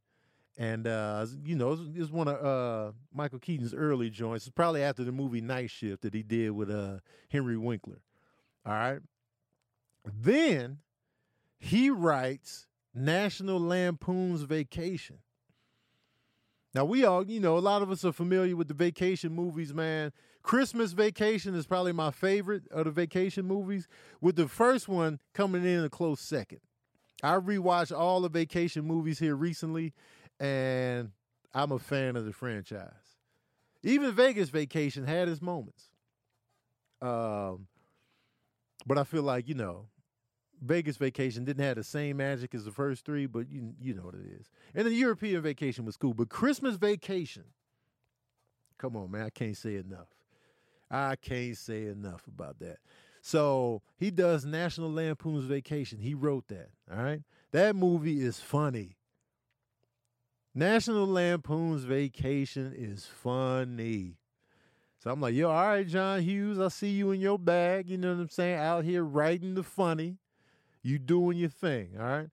and 0.59 0.89
uh, 0.89 1.25
you 1.45 1.55
know 1.55 1.79
it's, 1.95 2.11
one 2.11 2.27
of 2.27 2.45
uh, 2.45 2.93
Michael 3.15 3.39
Keaton's 3.39 3.73
early 3.73 4.11
joints. 4.11 4.47
It's 4.47 4.55
probably 4.55 4.83
after 4.83 5.05
the 5.05 5.13
movie 5.13 5.41
Night 5.41 5.71
Shift 5.71 6.03
that 6.03 6.13
he 6.13 6.23
did 6.23 6.51
with 6.51 6.71
uh, 6.71 6.99
Henry 7.31 7.57
Winkler. 7.57 8.03
All 8.67 8.73
right, 8.73 8.99
then 10.05 10.79
he 11.59 11.91
writes 11.91 12.67
National 12.93 13.61
Lampoon's 13.61 14.43
Vacation. 14.43 15.19
Now 16.75 16.85
we 16.85 17.05
all, 17.05 17.25
you 17.25 17.41
know, 17.41 17.57
a 17.57 17.61
lot 17.61 17.81
of 17.81 17.91
us 17.91 18.05
are 18.05 18.13
familiar 18.13 18.57
with 18.57 18.69
the 18.69 18.75
vacation 18.75 19.33
movies, 19.35 19.73
man. 19.73 20.13
Christmas 20.43 20.93
Vacation 20.93 21.55
is 21.55 21.67
probably 21.67 21.93
my 21.93 22.11
favorite 22.11 22.63
of 22.71 22.85
the 22.85 22.91
vacation 22.91 23.47
movies, 23.47 23.87
with 24.21 24.37
the 24.37 24.49
first 24.49 24.89
one 24.89 25.21
coming 25.35 25.65
in 25.65 25.85
a 25.85 25.91
close 25.91 26.21
second. 26.21 26.61
I 27.23 27.35
rewatched 27.35 27.97
all 27.97 28.21
the 28.21 28.29
vacation 28.29 28.85
movies 28.85 29.19
here 29.19 29.35
recently, 29.35 29.93
and 30.41 31.11
I'm 31.55 31.73
a 31.73 31.79
fan 31.79 32.17
of 32.17 32.25
the 32.25 32.33
franchise. 32.33 32.93
Even 33.83 34.13
Vegas 34.13 34.49
Vacation 34.51 35.05
had 35.05 35.29
its 35.29 35.41
moments. 35.41 35.91
Um, 37.01 37.67
but 38.87 38.99
I 38.99 39.05
feel 39.05 39.23
like, 39.23 39.49
you 39.49 39.55
know, 39.55 39.87
Vegas 40.61 40.97
Vacation 40.97 41.45
didn't 41.45 41.65
have 41.65 41.77
the 41.77 41.85
same 41.85 42.17
magic 42.17 42.55
as 42.55 42.65
the 42.65 42.73
first 42.73 43.05
three, 43.05 43.27
but 43.27 43.49
you 43.51 43.75
you 43.81 43.95
know 43.95 44.03
what 44.03 44.15
it 44.15 44.27
is. 44.41 44.51
And 44.75 44.87
the 44.87 44.93
European 44.93 45.41
Vacation 45.43 45.85
was 45.85 45.97
cool, 45.97 46.15
but 46.15 46.29
Christmas 46.29 46.77
Vacation, 46.77 47.45
come 48.77 48.97
on, 48.97 49.11
man, 49.11 49.27
I 49.27 49.31
can't 49.31 49.57
say 49.57 49.77
enough. 49.77 50.09
I 50.91 51.17
can't 51.17 51.57
say 51.57 51.87
enough 51.87 52.27
about 52.27 52.59
that. 52.61 52.79
So 53.21 53.83
he 53.99 54.11
does 54.11 54.45
National 54.45 54.91
Lampoon's 54.91 55.45
Vacation. 55.45 55.99
He 56.01 56.15
wrote 56.15 56.49
that. 56.49 56.71
All 56.91 57.03
right, 57.03 57.23
that 57.53 57.77
movie 57.77 58.21
is 58.21 58.41
funny. 58.41 58.97
National 60.59 61.07
Lampoon's 61.07 61.85
Vacation 61.85 62.75
is 62.77 63.07
funny. 63.07 64.17
So 64.99 65.09
I'm 65.09 65.21
like, 65.21 65.37
yo, 65.37 65.49
all 65.49 65.69
right, 65.69 65.87
John 65.87 66.21
Hughes, 66.21 66.59
I 66.59 66.67
see 66.67 66.89
you 66.89 67.13
in 67.13 67.21
your 67.21 67.39
bag. 67.39 67.89
You 67.89 67.97
know 67.97 68.13
what 68.13 68.23
I'm 68.23 68.29
saying? 68.29 68.59
Out 68.59 68.85
here 68.85 69.05
writing 69.05 69.55
the 69.55 69.63
funny. 69.63 70.17
You 70.83 70.99
doing 70.99 71.39
your 71.39 71.49
thing, 71.49 71.91
all 71.97 72.05
right? 72.05 72.31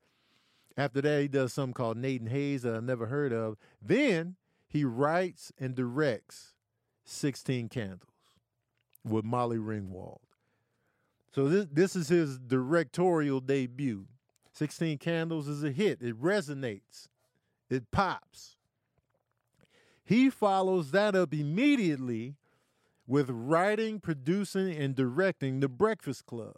After 0.76 1.02
that, 1.02 1.22
he 1.22 1.28
does 1.28 1.54
something 1.54 1.76
called 1.76 1.98
Nate 1.98 2.22
and 2.22 2.32
Hayes 2.32 2.64
that 2.64 2.74
I 2.74 2.80
never 2.80 3.06
heard 3.06 3.32
of. 3.32 3.58
Then 3.80 4.38
he 4.68 4.84
writes 4.84 5.52
and 5.60 5.76
directs 5.76 6.56
16 7.04 7.70
Candles 7.70 8.10
with 9.04 9.24
Molly 9.24 9.58
Ringwald. 9.58 10.18
So 11.32 11.48
this 11.48 11.68
this 11.72 11.96
is 11.96 12.08
his 12.08 12.40
directorial 12.40 13.40
debut. 13.40 14.08
16 14.54 14.98
Candles 14.98 15.48
is 15.48 15.64
a 15.64 15.70
hit. 15.72 16.02
It 16.02 16.20
resonates. 16.20 17.10
It 17.70 17.92
pops. 17.92 18.56
He 20.04 20.30
follows 20.30 20.92
that 20.92 21.16
up 21.16 21.34
immediately 21.34 22.36
with 23.08 23.30
writing, 23.30 24.00
producing, 24.00 24.76
and 24.76 24.96
directing 24.96 25.60
The 25.60 25.68
Breakfast 25.68 26.26
Club. 26.26 26.58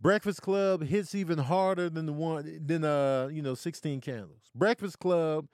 Breakfast 0.00 0.40
Club 0.40 0.82
hits 0.84 1.14
even 1.14 1.38
harder 1.38 1.90
than 1.90 2.06
the 2.06 2.12
one 2.12 2.60
than 2.64 2.84
uh 2.84 3.28
you 3.30 3.42
know 3.42 3.54
16 3.54 4.00
Candles. 4.00 4.50
Breakfast 4.54 4.98
Club 4.98 5.46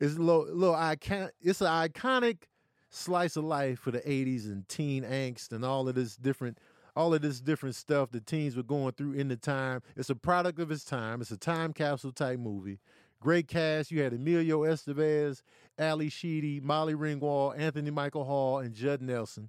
is 0.00 0.16
a 0.16 0.22
little, 0.22 0.46
little 0.52 0.74
icon. 0.74 1.30
It's 1.40 1.60
an 1.60 1.68
iconic 1.68 2.38
slice 2.90 3.36
of 3.36 3.44
life 3.44 3.78
for 3.78 3.90
the 3.90 4.00
80s 4.00 4.46
and 4.46 4.68
teen 4.68 5.04
angst 5.04 5.52
and 5.52 5.64
all 5.64 5.88
of 5.88 5.94
this 5.94 6.16
different 6.16 6.58
all 6.96 7.12
of 7.12 7.22
this 7.22 7.40
different 7.40 7.74
stuff 7.74 8.10
the 8.12 8.20
teens 8.20 8.56
were 8.56 8.62
going 8.62 8.92
through 8.92 9.12
in 9.14 9.28
the 9.28 9.36
time. 9.36 9.82
It's 9.96 10.10
a 10.10 10.14
product 10.14 10.58
of 10.60 10.70
its 10.70 10.84
time. 10.84 11.20
It's 11.20 11.32
a 11.32 11.36
time 11.36 11.72
capsule 11.72 12.12
type 12.12 12.38
movie. 12.38 12.78
Great 13.24 13.48
cast. 13.48 13.90
You 13.90 14.02
had 14.02 14.12
Emilio 14.12 14.64
Estevez, 14.64 15.40
Ally 15.78 16.10
Sheedy, 16.10 16.60
Molly 16.60 16.92
Ringwald, 16.92 17.58
Anthony 17.58 17.90
Michael 17.90 18.24
Hall, 18.24 18.58
and 18.58 18.74
Judd 18.74 19.00
Nelson. 19.00 19.48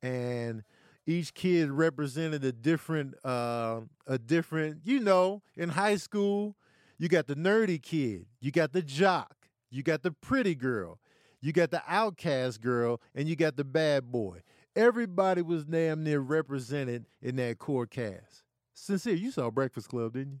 And 0.00 0.62
each 1.04 1.34
kid 1.34 1.68
represented 1.68 2.44
a 2.44 2.52
different 2.52 3.16
uh, 3.24 3.80
a 4.06 4.18
different 4.18 4.82
you 4.84 5.00
know 5.00 5.42
in 5.56 5.70
high 5.70 5.96
school 5.96 6.54
you 6.96 7.08
got 7.08 7.26
the 7.26 7.34
nerdy 7.34 7.82
kid 7.82 8.26
you 8.40 8.52
got 8.52 8.72
the 8.72 8.82
jock 8.82 9.48
you 9.70 9.82
got 9.82 10.04
the 10.04 10.12
pretty 10.12 10.54
girl 10.54 11.00
you 11.40 11.52
got 11.52 11.72
the 11.72 11.82
outcast 11.88 12.60
girl 12.60 13.00
and 13.16 13.28
you 13.28 13.34
got 13.34 13.56
the 13.56 13.64
bad 13.64 14.12
boy 14.12 14.40
everybody 14.76 15.42
was 15.42 15.64
damn 15.64 16.04
near 16.04 16.20
represented 16.20 17.06
in 17.20 17.34
that 17.36 17.58
core 17.58 17.86
cast 17.86 18.44
sincere 18.74 19.14
you 19.14 19.30
saw 19.32 19.50
breakfast 19.50 19.88
club 19.88 20.12
didn't 20.12 20.34
you 20.34 20.40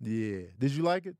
yeah, 0.00 0.36
yeah. 0.36 0.46
did 0.58 0.72
you 0.72 0.82
like 0.82 1.06
it 1.06 1.16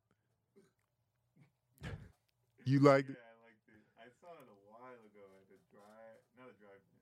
you 2.64 2.78
liked 2.80 3.10
it? 3.10 3.16
yeah, 3.16 3.18
it 3.18 3.34
I 3.34 3.44
liked 3.46 3.66
it. 3.68 3.82
I 3.98 4.08
saw 4.20 4.32
it 4.40 4.46
a 4.48 4.58
while 4.70 4.94
ago 4.94 5.24
at 5.40 5.48
a 5.50 5.58
drive, 5.72 6.20
not 6.38 6.46
a 6.48 6.56
drive-in, 6.60 7.00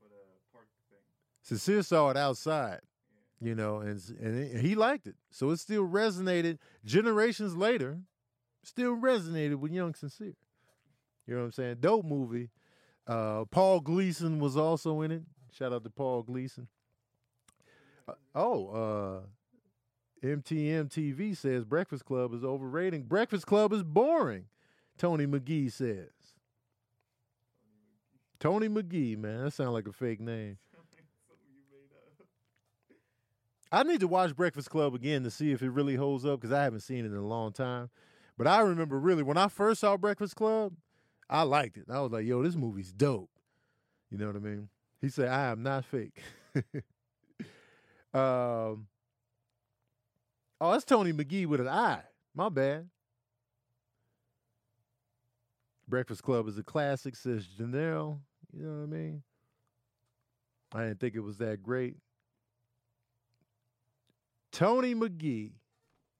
but 0.00 0.10
a 0.12 0.24
park 0.52 0.66
thing. 0.90 1.00
sincere 1.42 1.82
saw 1.82 2.10
it 2.10 2.16
outside 2.16 2.80
you 3.44 3.54
know, 3.54 3.80
and 3.80 4.00
and 4.20 4.38
it- 4.38 4.60
he 4.62 4.74
liked 4.74 5.06
it. 5.06 5.16
So 5.30 5.50
it 5.50 5.58
still 5.58 5.86
resonated 5.86 6.58
generations 6.84 7.54
later, 7.54 8.00
still 8.62 8.96
resonated 8.96 9.56
with 9.56 9.70
Young 9.72 9.94
Sincere. 9.94 10.34
You 11.26 11.34
know 11.34 11.40
what 11.40 11.46
I'm 11.46 11.52
saying? 11.52 11.76
Dope 11.80 12.06
movie. 12.06 12.50
Uh, 13.06 13.44
Paul 13.46 13.80
Gleason 13.80 14.38
was 14.38 14.56
also 14.56 15.02
in 15.02 15.10
it. 15.10 15.22
Shout 15.52 15.72
out 15.72 15.84
to 15.84 15.90
Paul 15.90 16.22
Gleason. 16.22 16.68
Uh, 18.08 18.14
oh, 18.34 18.68
uh, 18.68 19.20
MTM 20.24 20.88
TV 20.88 21.36
says 21.36 21.64
Breakfast 21.64 22.06
Club 22.06 22.32
is 22.32 22.42
overrated. 22.42 23.08
Breakfast 23.08 23.46
Club 23.46 23.74
is 23.74 23.82
boring. 23.82 24.46
Tony 24.96 25.26
McGee 25.26 25.70
says. 25.70 26.08
Tony 28.40 28.68
McGee, 28.68 29.18
man, 29.18 29.44
that 29.44 29.50
sounds 29.52 29.72
like 29.72 29.86
a 29.86 29.92
fake 29.92 30.20
name. 30.20 30.56
I 33.70 33.82
need 33.82 34.00
to 34.00 34.08
watch 34.08 34.36
Breakfast 34.36 34.70
Club 34.70 34.94
again 34.94 35.24
to 35.24 35.30
see 35.30 35.50
if 35.50 35.60
it 35.60 35.70
really 35.70 35.96
holds 35.96 36.24
up 36.24 36.40
because 36.40 36.54
I 36.54 36.62
haven't 36.62 36.80
seen 36.80 37.04
it 37.04 37.08
in 37.08 37.16
a 37.16 37.26
long 37.26 37.52
time. 37.52 37.90
But 38.38 38.46
I 38.46 38.60
remember 38.60 38.98
really 38.98 39.22
when 39.22 39.36
I 39.36 39.48
first 39.48 39.80
saw 39.80 39.96
Breakfast 39.96 40.36
Club, 40.36 40.74
I 41.28 41.42
liked 41.42 41.76
it. 41.76 41.86
I 41.90 42.00
was 42.00 42.12
like, 42.12 42.24
yo, 42.24 42.42
this 42.42 42.54
movie's 42.54 42.92
dope. 42.92 43.30
You 44.10 44.18
know 44.18 44.28
what 44.28 44.36
I 44.36 44.40
mean? 44.40 44.68
He 45.00 45.08
said, 45.08 45.28
I 45.28 45.46
am 45.46 45.62
not 45.62 45.84
fake. 45.84 46.22
um, 48.14 48.86
oh, 50.64 50.72
that's 50.72 50.84
Tony 50.84 51.12
McGee 51.12 51.46
with 51.46 51.60
an 51.60 51.68
I. 51.68 52.00
My 52.34 52.48
bad. 52.48 52.88
Breakfast 55.86 56.22
Club 56.22 56.48
is 56.48 56.56
a 56.56 56.62
classic, 56.62 57.14
says 57.14 57.46
Janelle. 57.58 58.18
You 58.52 58.64
know 58.64 58.80
what 58.80 58.82
I 58.84 58.86
mean? 58.86 59.22
I 60.72 60.84
didn't 60.84 61.00
think 61.00 61.14
it 61.14 61.20
was 61.20 61.38
that 61.38 61.62
great. 61.62 61.96
Tony 64.50 64.94
McGee 64.94 65.52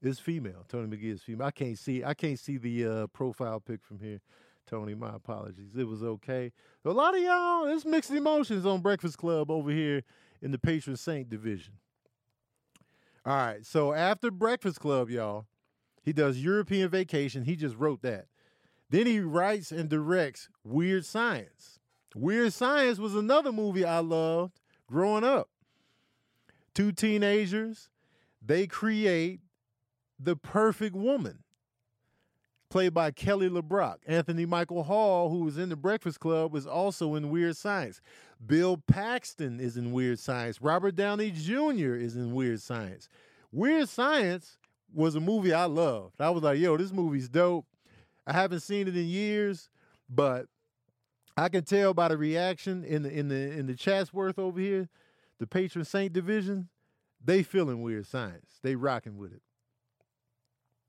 is 0.01 0.19
female. 0.19 0.65
Tony 0.67 0.95
McGee 0.95 1.13
is 1.13 1.21
female. 1.21 1.47
I 1.47 1.51
can't 1.51 1.77
see. 1.77 2.03
I 2.03 2.13
can't 2.13 2.39
see 2.39 2.57
the 2.57 2.85
uh, 2.85 3.07
profile 3.07 3.59
pic 3.59 3.83
from 3.83 3.99
here. 3.99 4.21
Tony, 4.67 4.93
my 4.95 5.15
apologies. 5.15 5.75
It 5.77 5.87
was 5.87 6.03
okay. 6.03 6.51
A 6.83 6.89
lot 6.89 7.15
of 7.15 7.21
y'all, 7.21 7.65
it's 7.65 7.85
mixed 7.85 8.11
emotions 8.11 8.65
on 8.65 8.81
Breakfast 8.81 9.17
Club 9.17 9.49
over 9.49 9.71
here 9.71 10.03
in 10.41 10.51
the 10.51 10.57
patron 10.57 10.97
saint 10.97 11.29
division. 11.29 11.73
All 13.25 13.35
right. 13.35 13.65
So 13.65 13.93
after 13.93 14.29
Breakfast 14.29 14.79
Club, 14.79 15.09
y'all, 15.09 15.47
he 16.03 16.13
does 16.13 16.37
European 16.37 16.89
Vacation. 16.89 17.43
He 17.43 17.55
just 17.55 17.75
wrote 17.75 18.01
that. 18.03 18.27
Then 18.89 19.07
he 19.07 19.19
writes 19.19 19.71
and 19.71 19.89
directs 19.89 20.47
Weird 20.63 21.05
Science. 21.05 21.79
Weird 22.13 22.53
Science 22.53 22.99
was 22.99 23.15
another 23.15 23.51
movie 23.51 23.83
I 23.83 23.99
loved 23.99 24.59
growing 24.87 25.23
up. 25.23 25.49
Two 26.75 26.91
teenagers, 26.91 27.89
they 28.45 28.67
create 28.67 29.39
the 30.19 30.35
perfect 30.35 30.95
woman, 30.95 31.39
played 32.75 32.93
by 32.93 33.09
Kelly 33.09 33.47
LeBrock. 33.47 33.99
Anthony 34.05 34.45
Michael 34.45 34.83
Hall, 34.83 35.29
who 35.29 35.45
was 35.45 35.57
in 35.57 35.69
the 35.69 35.77
Breakfast 35.77 36.19
Club, 36.19 36.51
was 36.51 36.67
also 36.67 37.15
in 37.15 37.29
Weird 37.29 37.55
Science. 37.55 38.01
Bill 38.45 38.75
Paxton 38.85 39.61
is 39.61 39.77
in 39.77 39.93
Weird 39.93 40.19
Science. 40.19 40.61
Robert 40.61 40.93
Downey 40.93 41.31
Jr. 41.31 41.95
is 41.95 42.17
in 42.17 42.33
Weird 42.33 42.59
Science. 42.59 43.07
Weird 43.49 43.87
Science 43.87 44.57
was 44.93 45.15
a 45.15 45.21
movie 45.21 45.53
I 45.53 45.63
loved. 45.63 46.19
I 46.19 46.29
was 46.31 46.43
like, 46.43 46.59
yo, 46.59 46.75
this 46.75 46.91
movie's 46.91 47.29
dope. 47.29 47.65
I 48.27 48.33
haven't 48.33 48.59
seen 48.59 48.89
it 48.89 48.97
in 48.97 49.05
years, 49.05 49.69
but 50.09 50.47
I 51.37 51.47
can 51.47 51.63
tell 51.63 51.93
by 51.93 52.09
the 52.09 52.17
reaction 52.17 52.83
in 52.83 53.03
the 53.03 53.09
in 53.09 53.29
the 53.29 53.57
in 53.57 53.67
the 53.67 53.75
Chatsworth 53.75 54.37
over 54.37 54.59
here, 54.59 54.89
the 55.39 55.47
patron 55.47 55.85
saint 55.85 56.11
division, 56.11 56.67
they 57.23 57.41
feeling 57.41 57.81
weird 57.81 58.05
science. 58.05 58.59
They 58.63 58.75
rocking 58.75 59.17
with 59.17 59.31
it. 59.31 59.43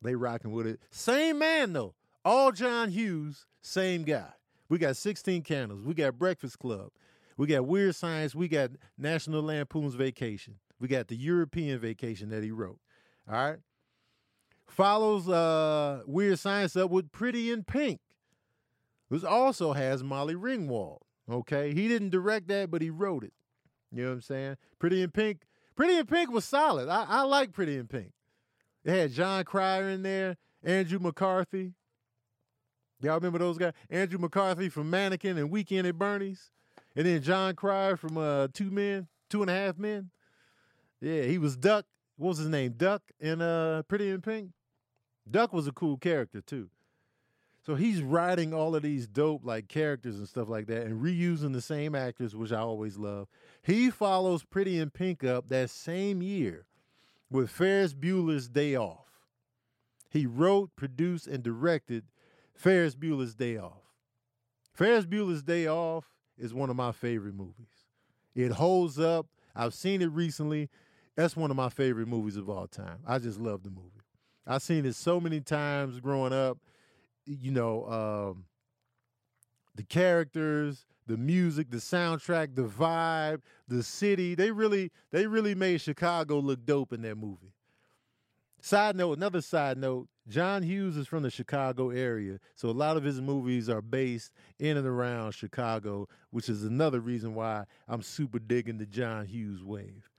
They 0.02 0.14
rocking 0.14 0.52
with 0.52 0.66
it. 0.66 0.80
Same 0.90 1.38
man 1.38 1.72
though. 1.72 1.94
All 2.24 2.52
John 2.52 2.90
Hughes, 2.90 3.46
same 3.62 4.02
guy. 4.04 4.30
We 4.68 4.78
got 4.78 4.96
16 4.96 5.42
candles. 5.42 5.84
We 5.84 5.94
got 5.94 6.18
Breakfast 6.18 6.58
Club. 6.58 6.90
We 7.36 7.46
got 7.46 7.66
Weird 7.66 7.94
Science. 7.94 8.34
We 8.34 8.48
got 8.48 8.70
National 8.98 9.42
Lampoon's 9.42 9.94
Vacation. 9.94 10.56
We 10.80 10.88
got 10.88 11.08
the 11.08 11.16
European 11.16 11.78
Vacation 11.78 12.30
that 12.30 12.42
he 12.42 12.50
wrote. 12.50 12.80
All 13.28 13.34
right. 13.34 13.58
Follows 14.66 15.28
uh, 15.28 16.02
Weird 16.06 16.38
Science 16.38 16.76
up 16.76 16.90
with 16.90 17.12
Pretty 17.12 17.52
in 17.52 17.62
Pink, 17.62 18.00
which 19.08 19.24
also 19.24 19.72
has 19.72 20.02
Molly 20.02 20.34
Ringwald. 20.34 20.98
Okay. 21.30 21.72
He 21.72 21.88
didn't 21.88 22.10
direct 22.10 22.48
that, 22.48 22.70
but 22.70 22.82
he 22.82 22.90
wrote 22.90 23.24
it. 23.24 23.32
You 23.92 24.02
know 24.02 24.08
what 24.08 24.14
I'm 24.14 24.20
saying? 24.22 24.56
Pretty 24.78 25.02
in 25.02 25.10
Pink. 25.10 25.42
Pretty 25.76 25.96
in 25.96 26.06
Pink 26.06 26.30
was 26.30 26.44
solid. 26.44 26.88
I, 26.88 27.04
I 27.08 27.22
like 27.22 27.52
Pretty 27.52 27.76
in 27.76 27.86
Pink. 27.86 28.12
It 28.86 28.92
had 28.92 29.12
Jon 29.12 29.42
Cryer 29.42 29.88
in 29.88 30.04
there, 30.04 30.36
Andrew 30.62 31.00
McCarthy. 31.00 31.72
Y'all 33.02 33.16
remember 33.16 33.40
those 33.40 33.58
guys? 33.58 33.72
Andrew 33.90 34.20
McCarthy 34.20 34.68
from 34.68 34.88
Mannequin 34.88 35.36
and 35.38 35.50
Weekend 35.50 35.88
at 35.88 35.98
Bernie's. 35.98 36.52
And 36.94 37.04
then 37.04 37.20
Jon 37.20 37.56
Cryer 37.56 37.96
from 37.96 38.16
uh, 38.16 38.46
Two 38.52 38.70
Men, 38.70 39.08
Two 39.28 39.42
and 39.42 39.50
a 39.50 39.54
Half 39.54 39.76
Men. 39.76 40.10
Yeah, 41.00 41.22
he 41.22 41.36
was 41.36 41.56
Duck. 41.56 41.84
What 42.16 42.28
was 42.28 42.38
his 42.38 42.48
name? 42.48 42.74
Duck 42.76 43.02
in 43.18 43.42
uh, 43.42 43.82
Pretty 43.88 44.08
in 44.08 44.22
Pink. 44.22 44.52
Duck 45.28 45.52
was 45.52 45.66
a 45.66 45.72
cool 45.72 45.96
character 45.96 46.40
too. 46.40 46.70
So 47.66 47.74
he's 47.74 48.00
writing 48.00 48.54
all 48.54 48.76
of 48.76 48.84
these 48.84 49.08
dope 49.08 49.44
like 49.44 49.66
characters 49.66 50.18
and 50.18 50.28
stuff 50.28 50.48
like 50.48 50.68
that 50.68 50.86
and 50.86 51.02
reusing 51.02 51.52
the 51.52 51.60
same 51.60 51.96
actors, 51.96 52.36
which 52.36 52.52
I 52.52 52.60
always 52.60 52.96
love. 52.96 53.26
He 53.64 53.90
follows 53.90 54.44
Pretty 54.44 54.78
in 54.78 54.90
Pink 54.90 55.24
up 55.24 55.48
that 55.48 55.70
same 55.70 56.22
year 56.22 56.65
with 57.30 57.50
Ferris 57.50 57.94
Bueller's 57.94 58.48
Day 58.48 58.76
Off. 58.76 59.06
He 60.10 60.26
wrote, 60.26 60.70
produced, 60.76 61.26
and 61.26 61.42
directed 61.42 62.04
Ferris 62.54 62.94
Bueller's 62.94 63.34
Day 63.34 63.56
Off. 63.56 63.82
Ferris 64.72 65.06
Bueller's 65.06 65.42
Day 65.42 65.66
Off 65.66 66.06
is 66.38 66.54
one 66.54 66.70
of 66.70 66.76
my 66.76 66.92
favorite 66.92 67.34
movies. 67.34 67.86
It 68.34 68.52
holds 68.52 68.98
up. 68.98 69.26
I've 69.54 69.74
seen 69.74 70.02
it 70.02 70.10
recently. 70.10 70.68
That's 71.16 71.36
one 71.36 71.50
of 71.50 71.56
my 71.56 71.70
favorite 71.70 72.08
movies 72.08 72.36
of 72.36 72.50
all 72.50 72.66
time. 72.66 72.98
I 73.06 73.18
just 73.18 73.40
love 73.40 73.62
the 73.62 73.70
movie. 73.70 73.90
I've 74.46 74.62
seen 74.62 74.84
it 74.84 74.94
so 74.94 75.18
many 75.18 75.40
times 75.40 75.98
growing 75.98 76.32
up. 76.32 76.58
You 77.24 77.50
know, 77.50 77.86
um, 77.86 78.44
the 79.74 79.82
characters, 79.82 80.84
the 81.06 81.16
music, 81.16 81.70
the 81.70 81.76
soundtrack, 81.76 82.54
the 82.54 82.64
vibe, 82.64 83.40
the 83.68 83.82
city. 83.82 84.34
They 84.34 84.50
really, 84.50 84.90
they 85.10 85.26
really 85.26 85.54
made 85.54 85.80
Chicago 85.80 86.38
look 86.38 86.64
dope 86.66 86.92
in 86.92 87.02
that 87.02 87.16
movie. 87.16 87.52
Side 88.60 88.96
note, 88.96 89.16
another 89.16 89.40
side 89.40 89.78
note, 89.78 90.08
John 90.28 90.62
Hughes 90.62 90.96
is 90.96 91.06
from 91.06 91.22
the 91.22 91.30
Chicago 91.30 91.90
area. 91.90 92.40
So 92.56 92.68
a 92.68 92.72
lot 92.72 92.96
of 92.96 93.04
his 93.04 93.20
movies 93.20 93.68
are 93.68 93.82
based 93.82 94.32
in 94.58 94.76
and 94.76 94.86
around 94.86 95.32
Chicago, 95.32 96.08
which 96.30 96.48
is 96.48 96.64
another 96.64 96.98
reason 96.98 97.34
why 97.34 97.64
I'm 97.86 98.02
super 98.02 98.40
digging 98.40 98.78
the 98.78 98.86
John 98.86 99.26
Hughes 99.26 99.62
wave. 99.62 100.10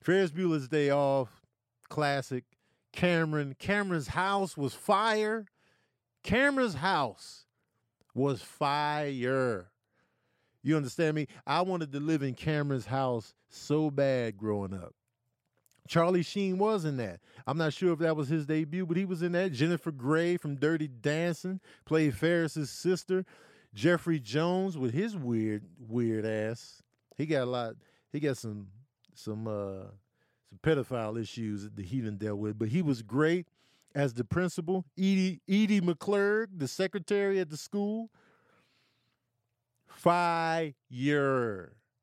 Ferris 0.00 0.30
Bueller's 0.30 0.68
Day 0.68 0.90
Off, 0.90 1.42
classic. 1.88 2.44
Cameron, 2.92 3.56
Cameron's 3.58 4.08
house 4.08 4.56
was 4.56 4.72
fire. 4.72 5.46
Cameron's 6.22 6.74
house 6.74 7.44
was 8.14 8.40
fire. 8.40 9.68
You 10.64 10.76
understand 10.78 11.14
me? 11.14 11.28
I 11.46 11.60
wanted 11.60 11.92
to 11.92 12.00
live 12.00 12.22
in 12.22 12.34
Cameron's 12.34 12.86
house 12.86 13.34
so 13.50 13.90
bad 13.90 14.38
growing 14.38 14.72
up. 14.72 14.94
Charlie 15.86 16.22
Sheen 16.22 16.56
was 16.56 16.86
in 16.86 16.96
that. 16.96 17.20
I'm 17.46 17.58
not 17.58 17.74
sure 17.74 17.92
if 17.92 17.98
that 17.98 18.16
was 18.16 18.28
his 18.28 18.46
debut, 18.46 18.86
but 18.86 18.96
he 18.96 19.04
was 19.04 19.22
in 19.22 19.32
that. 19.32 19.52
Jennifer 19.52 19.92
Grey 19.92 20.38
from 20.38 20.56
Dirty 20.56 20.88
Dancing 20.88 21.60
played 21.84 22.16
Ferris's 22.16 22.70
sister. 22.70 23.26
Jeffrey 23.74 24.18
Jones 24.18 24.78
with 24.78 24.94
his 24.94 25.14
weird, 25.14 25.64
weird 25.78 26.24
ass. 26.24 26.82
He 27.18 27.26
got 27.26 27.42
a 27.42 27.50
lot. 27.50 27.74
He 28.10 28.18
got 28.18 28.38
some, 28.38 28.68
some, 29.14 29.46
uh, 29.46 29.90
some 30.48 30.58
pedophile 30.62 31.20
issues 31.20 31.68
that 31.68 31.84
he 31.84 32.00
done 32.00 32.16
dealt 32.16 32.38
with. 32.38 32.58
But 32.58 32.68
he 32.68 32.80
was 32.80 33.02
great 33.02 33.46
as 33.94 34.14
the 34.14 34.24
principal. 34.24 34.86
Edie, 34.96 35.42
Edie 35.46 35.82
McClurg, 35.82 36.46
the 36.56 36.68
secretary 36.68 37.38
at 37.38 37.50
the 37.50 37.58
school. 37.58 38.08
Fire. 39.96 40.72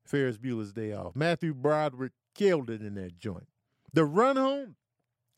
Ferris 0.04 0.38
Bueller's 0.38 0.72
Day 0.72 0.92
Off. 0.92 1.16
Matthew 1.16 1.54
Broderick 1.54 2.12
killed 2.34 2.70
it 2.70 2.82
in 2.82 2.94
that 2.96 3.18
joint. 3.18 3.48
The 3.92 4.04
run 4.04 4.36
home, 4.36 4.76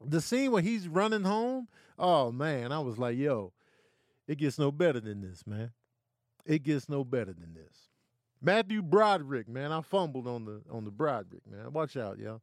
the 0.04 0.20
scene 0.20 0.50
where 0.50 0.62
he's 0.62 0.88
running 0.88 1.24
home, 1.24 1.68
oh 1.98 2.32
man, 2.32 2.72
I 2.72 2.80
was 2.80 2.98
like, 2.98 3.16
yo, 3.16 3.52
it 4.26 4.38
gets 4.38 4.58
no 4.58 4.72
better 4.72 5.00
than 5.00 5.20
this, 5.20 5.46
man. 5.46 5.72
It 6.44 6.62
gets 6.62 6.88
no 6.88 7.04
better 7.04 7.32
than 7.32 7.54
this. 7.54 7.88
Matthew 8.40 8.82
Broderick, 8.82 9.48
man, 9.48 9.72
I 9.72 9.80
fumbled 9.80 10.26
on 10.26 10.44
the 10.44 10.60
on 10.70 10.84
the 10.84 10.90
Broderick, 10.90 11.42
man. 11.50 11.72
Watch 11.72 11.96
out, 11.96 12.18
y'all. 12.18 12.42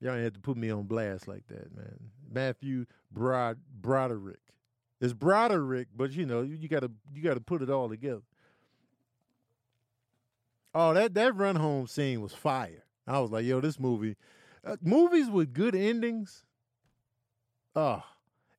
Y'all 0.00 0.14
ain't 0.14 0.22
had 0.24 0.34
to 0.34 0.40
put 0.40 0.56
me 0.56 0.70
on 0.70 0.84
blast 0.84 1.26
like 1.26 1.46
that, 1.48 1.74
man. 1.76 1.98
Matthew 2.30 2.86
Brod 3.10 3.58
Broderick. 3.80 4.40
It's 5.00 5.12
Broderick, 5.12 5.88
but 5.94 6.12
you 6.12 6.26
know, 6.26 6.42
you, 6.42 6.56
you 6.56 6.68
gotta 6.68 6.90
you 7.12 7.22
gotta 7.22 7.40
put 7.40 7.62
it 7.62 7.70
all 7.70 7.88
together. 7.88 8.22
Oh, 10.74 10.94
that 10.94 11.14
that 11.14 11.34
run 11.36 11.56
home 11.56 11.86
scene 11.86 12.20
was 12.20 12.32
fire. 12.32 12.84
I 13.06 13.20
was 13.20 13.30
like, 13.30 13.44
yo, 13.44 13.60
this 13.60 13.80
movie, 13.80 14.16
uh, 14.64 14.76
movies 14.82 15.30
with 15.30 15.54
good 15.54 15.74
endings. 15.74 16.44
Oh, 17.74 18.02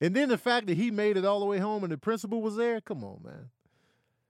and 0.02 0.16
then 0.16 0.30
the 0.30 0.38
fact 0.38 0.68
that 0.68 0.78
he 0.78 0.92
made 0.92 1.18
it 1.18 1.26
all 1.26 1.40
the 1.40 1.46
way 1.46 1.60
home 1.60 1.84
and 1.84 1.92
the 1.92 1.98
principal 1.98 2.42
was 2.42 2.56
there. 2.56 2.82
Come 2.82 3.04
on, 3.04 3.20
man. 3.24 3.50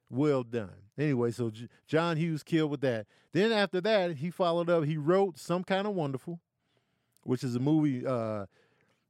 Well 0.10 0.44
done. 0.44 0.72
Anyway, 0.98 1.32
so 1.32 1.50
J- 1.52 1.70
John 1.88 2.18
Hughes 2.18 2.44
killed 2.44 2.72
with 2.72 2.82
that. 2.82 3.06
Then 3.32 3.52
after 3.52 3.80
that, 3.82 4.18
he 4.18 4.32
followed 4.32 4.70
up. 4.70 4.84
He 4.86 4.98
wrote 4.98 5.38
Some 5.38 5.64
Kind 5.64 5.88
of 5.88 5.94
Wonderful, 5.94 6.40
which 7.24 7.44
is 7.44 7.56
a 7.56 7.60
movie. 7.60 8.06
Uh, 8.06 8.48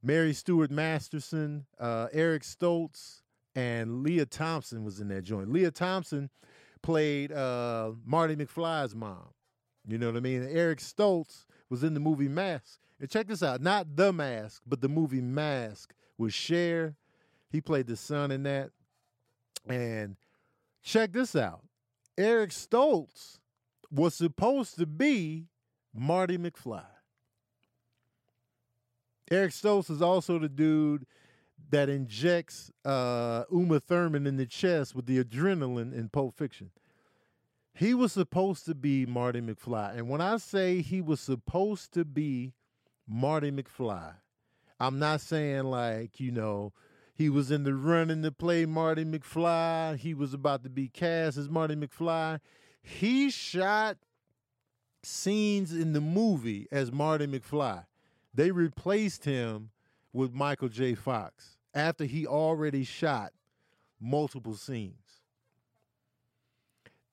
Mary 0.02 0.32
Stuart 0.32 0.70
Masterson, 0.70 1.66
uh, 1.78 2.08
Eric 2.12 2.42
Stoltz, 2.42 3.22
and 3.54 4.02
Lea 4.02 4.24
Thompson 4.24 4.84
was 4.84 5.00
in 5.00 5.08
that 5.08 5.22
joint. 5.22 5.52
Lea 5.52 5.70
Thompson 5.70 6.30
played 6.82 7.32
uh, 7.32 7.92
Marty 8.04 8.36
McFly's 8.36 8.94
mom. 8.94 9.28
You 9.86 9.98
know 9.98 10.06
what 10.06 10.16
I 10.16 10.20
mean? 10.20 10.46
Eric 10.50 10.78
Stoltz 10.78 11.46
was 11.68 11.82
in 11.82 11.94
the 11.94 12.00
movie 12.00 12.28
Mask. 12.28 12.78
And 13.00 13.08
check 13.08 13.28
this 13.28 13.42
out, 13.42 13.62
not 13.62 13.96
The 13.96 14.12
Mask, 14.12 14.62
but 14.66 14.80
the 14.80 14.88
movie 14.88 15.22
Mask 15.22 15.94
with 16.18 16.34
Cher. 16.34 16.96
He 17.50 17.60
played 17.60 17.86
the 17.86 17.96
son 17.96 18.30
in 18.30 18.42
that. 18.42 18.70
And 19.66 20.16
check 20.82 21.12
this 21.12 21.34
out. 21.34 21.62
Eric 22.18 22.50
Stoltz 22.50 23.38
was 23.90 24.14
supposed 24.14 24.76
to 24.78 24.86
be 24.86 25.46
Marty 25.94 26.36
McFly. 26.36 26.84
Eric 29.30 29.52
Stoltz 29.52 29.90
is 29.90 30.02
also 30.02 30.38
the 30.38 30.48
dude 30.48 31.06
that 31.70 31.88
injects 31.88 32.70
uh, 32.84 33.44
Uma 33.50 33.80
Thurman 33.80 34.26
in 34.26 34.36
the 34.36 34.46
chest 34.46 34.94
with 34.94 35.06
the 35.06 35.22
adrenaline 35.22 35.92
in 35.92 36.08
Pulp 36.08 36.36
Fiction. 36.36 36.70
He 37.74 37.94
was 37.94 38.12
supposed 38.12 38.64
to 38.66 38.74
be 38.74 39.06
Marty 39.06 39.40
McFly. 39.40 39.96
And 39.96 40.08
when 40.08 40.20
I 40.20 40.38
say 40.38 40.82
he 40.82 41.00
was 41.00 41.20
supposed 41.20 41.92
to 41.92 42.04
be 42.04 42.54
Marty 43.10 43.50
McFly. 43.50 44.14
I'm 44.78 44.98
not 45.00 45.20
saying 45.20 45.64
like, 45.64 46.20
you 46.20 46.30
know, 46.30 46.72
he 47.12 47.28
was 47.28 47.50
in 47.50 47.64
the 47.64 47.74
running 47.74 48.22
to 48.22 48.30
play 48.30 48.64
Marty 48.64 49.04
McFly. 49.04 49.98
He 49.98 50.14
was 50.14 50.32
about 50.32 50.62
to 50.62 50.70
be 50.70 50.88
cast 50.88 51.36
as 51.36 51.50
Marty 51.50 51.74
McFly. 51.74 52.40
He 52.80 53.30
shot 53.30 53.98
scenes 55.02 55.74
in 55.74 55.92
the 55.92 56.00
movie 56.00 56.68
as 56.70 56.92
Marty 56.92 57.26
McFly. 57.26 57.84
They 58.32 58.52
replaced 58.52 59.24
him 59.24 59.70
with 60.12 60.32
Michael 60.32 60.68
J. 60.68 60.94
Fox 60.94 61.56
after 61.74 62.04
he 62.04 62.26
already 62.26 62.84
shot 62.84 63.32
multiple 64.00 64.54
scenes. 64.54 64.94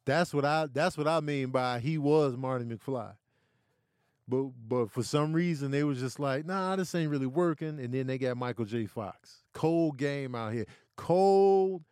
That's 0.06 0.34
what 0.34 0.46
I 0.46 0.68
that's 0.72 0.98
what 0.98 1.08
I 1.08 1.20
mean 1.20 1.50
by 1.50 1.80
he 1.80 1.98
was 1.98 2.38
Marty 2.38 2.66
McFly. 2.66 3.14
But 4.28 4.46
but 4.68 4.92
for 4.92 5.04
some 5.04 5.34
reason 5.34 5.72
they 5.72 5.84
was 5.84 6.00
just 6.00 6.20
like, 6.20 6.46
nah, 6.46 6.76
this 6.76 6.96
ain't 6.96 7.12
really 7.12 7.26
working. 7.26 7.80
And 7.80 7.94
then 7.94 8.08
they 8.08 8.18
got 8.18 8.38
Michael 8.38 8.66
J. 8.66 8.86
Fox. 8.86 9.44
Cold 9.54 9.98
game 9.98 10.34
out 10.34 10.54
here. 10.54 10.66
Cold 10.96 11.84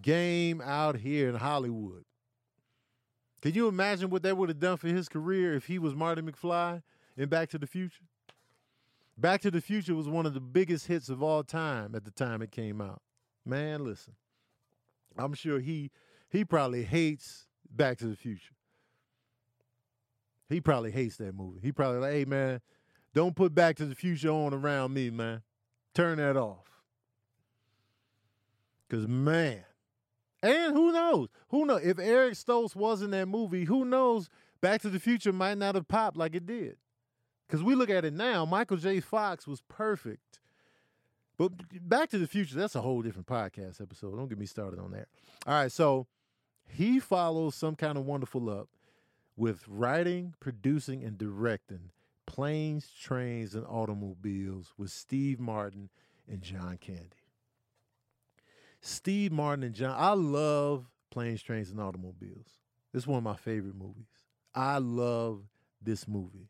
game 0.00 0.60
out 0.60 0.96
here 0.96 1.28
in 1.28 1.36
Hollywood. 1.36 2.04
Can 3.40 3.52
you 3.54 3.68
imagine 3.68 4.10
what 4.10 4.22
that 4.22 4.36
would 4.36 4.48
have 4.48 4.58
done 4.58 4.76
for 4.76 4.88
his 4.88 5.08
career 5.08 5.54
if 5.54 5.66
he 5.66 5.78
was 5.78 5.94
Marty 5.94 6.22
McFly 6.22 6.82
in 7.16 7.28
Back 7.28 7.50
to 7.50 7.58
the 7.58 7.66
Future? 7.66 8.04
Back 9.16 9.42
to 9.42 9.50
the 9.50 9.60
Future 9.60 9.94
was 9.94 10.08
one 10.08 10.26
of 10.26 10.34
the 10.34 10.40
biggest 10.40 10.86
hits 10.86 11.08
of 11.08 11.22
all 11.22 11.44
time 11.44 11.94
at 11.94 12.04
the 12.04 12.10
time 12.10 12.42
it 12.42 12.50
came 12.50 12.80
out. 12.80 13.00
Man, 13.46 13.84
listen. 13.84 14.14
I'm 15.16 15.34
sure 15.34 15.60
he 15.60 15.90
he 16.28 16.44
probably 16.44 16.82
hates 16.82 17.46
Back 17.70 17.98
to 17.98 18.06
the 18.06 18.16
Future. 18.16 18.54
He 20.48 20.60
probably 20.60 20.90
hates 20.90 21.16
that 21.18 21.34
movie. 21.34 21.60
He 21.62 21.72
probably 21.72 22.00
like, 22.00 22.12
hey 22.12 22.24
man, 22.24 22.60
don't 23.14 23.36
put 23.36 23.54
Back 23.54 23.76
to 23.76 23.86
the 23.86 23.94
Future 23.94 24.30
on 24.30 24.52
around 24.52 24.92
me, 24.92 25.10
man. 25.10 25.42
Turn 25.94 26.18
that 26.18 26.36
off. 26.36 26.66
Cause 28.90 29.06
man, 29.06 29.64
and 30.42 30.74
who 30.74 30.92
knows? 30.92 31.28
Who 31.48 31.64
knows? 31.64 31.82
If 31.84 31.98
Eric 31.98 32.34
Stoltz 32.34 32.76
was 32.76 33.00
in 33.00 33.10
that 33.12 33.26
movie, 33.26 33.64
who 33.64 33.84
knows? 33.84 34.28
Back 34.60 34.82
to 34.82 34.90
the 34.90 35.00
Future 35.00 35.32
might 35.32 35.58
not 35.58 35.74
have 35.74 35.88
popped 35.88 36.16
like 36.16 36.34
it 36.34 36.46
did. 36.46 36.76
Because 37.46 37.62
we 37.62 37.74
look 37.74 37.90
at 37.90 38.04
it 38.04 38.14
now, 38.14 38.44
Michael 38.44 38.76
J. 38.76 39.00
Fox 39.00 39.46
was 39.46 39.60
perfect. 39.62 40.40
But 41.36 41.52
Back 41.88 42.10
to 42.10 42.18
the 42.18 42.26
Future, 42.26 42.56
that's 42.56 42.74
a 42.74 42.80
whole 42.80 43.02
different 43.02 43.26
podcast 43.26 43.80
episode. 43.80 44.16
Don't 44.16 44.28
get 44.28 44.38
me 44.38 44.46
started 44.46 44.78
on 44.78 44.92
that. 44.92 45.08
All 45.46 45.54
right, 45.54 45.72
so 45.72 46.06
he 46.66 47.00
follows 47.00 47.54
some 47.54 47.74
kind 47.74 47.98
of 47.98 48.06
wonderful 48.06 48.48
up 48.48 48.68
with 49.36 49.64
writing, 49.68 50.34
producing, 50.40 51.02
and 51.02 51.18
directing 51.18 51.90
Planes, 52.26 52.90
Trains, 52.98 53.54
and 53.54 53.66
Automobiles 53.66 54.72
with 54.78 54.90
Steve 54.90 55.40
Martin 55.40 55.90
and 56.28 56.40
John 56.40 56.78
Candy. 56.80 57.10
Steve 58.80 59.32
Martin 59.32 59.64
and 59.64 59.74
John, 59.74 59.94
I 59.96 60.12
love 60.12 60.90
Planes, 61.10 61.42
Trains, 61.42 61.70
and 61.70 61.80
Automobiles. 61.80 62.58
It's 62.92 63.06
one 63.06 63.18
of 63.18 63.24
my 63.24 63.36
favorite 63.36 63.74
movies. 63.74 64.06
I 64.54 64.78
love 64.78 65.42
this 65.82 66.06
movie. 66.06 66.48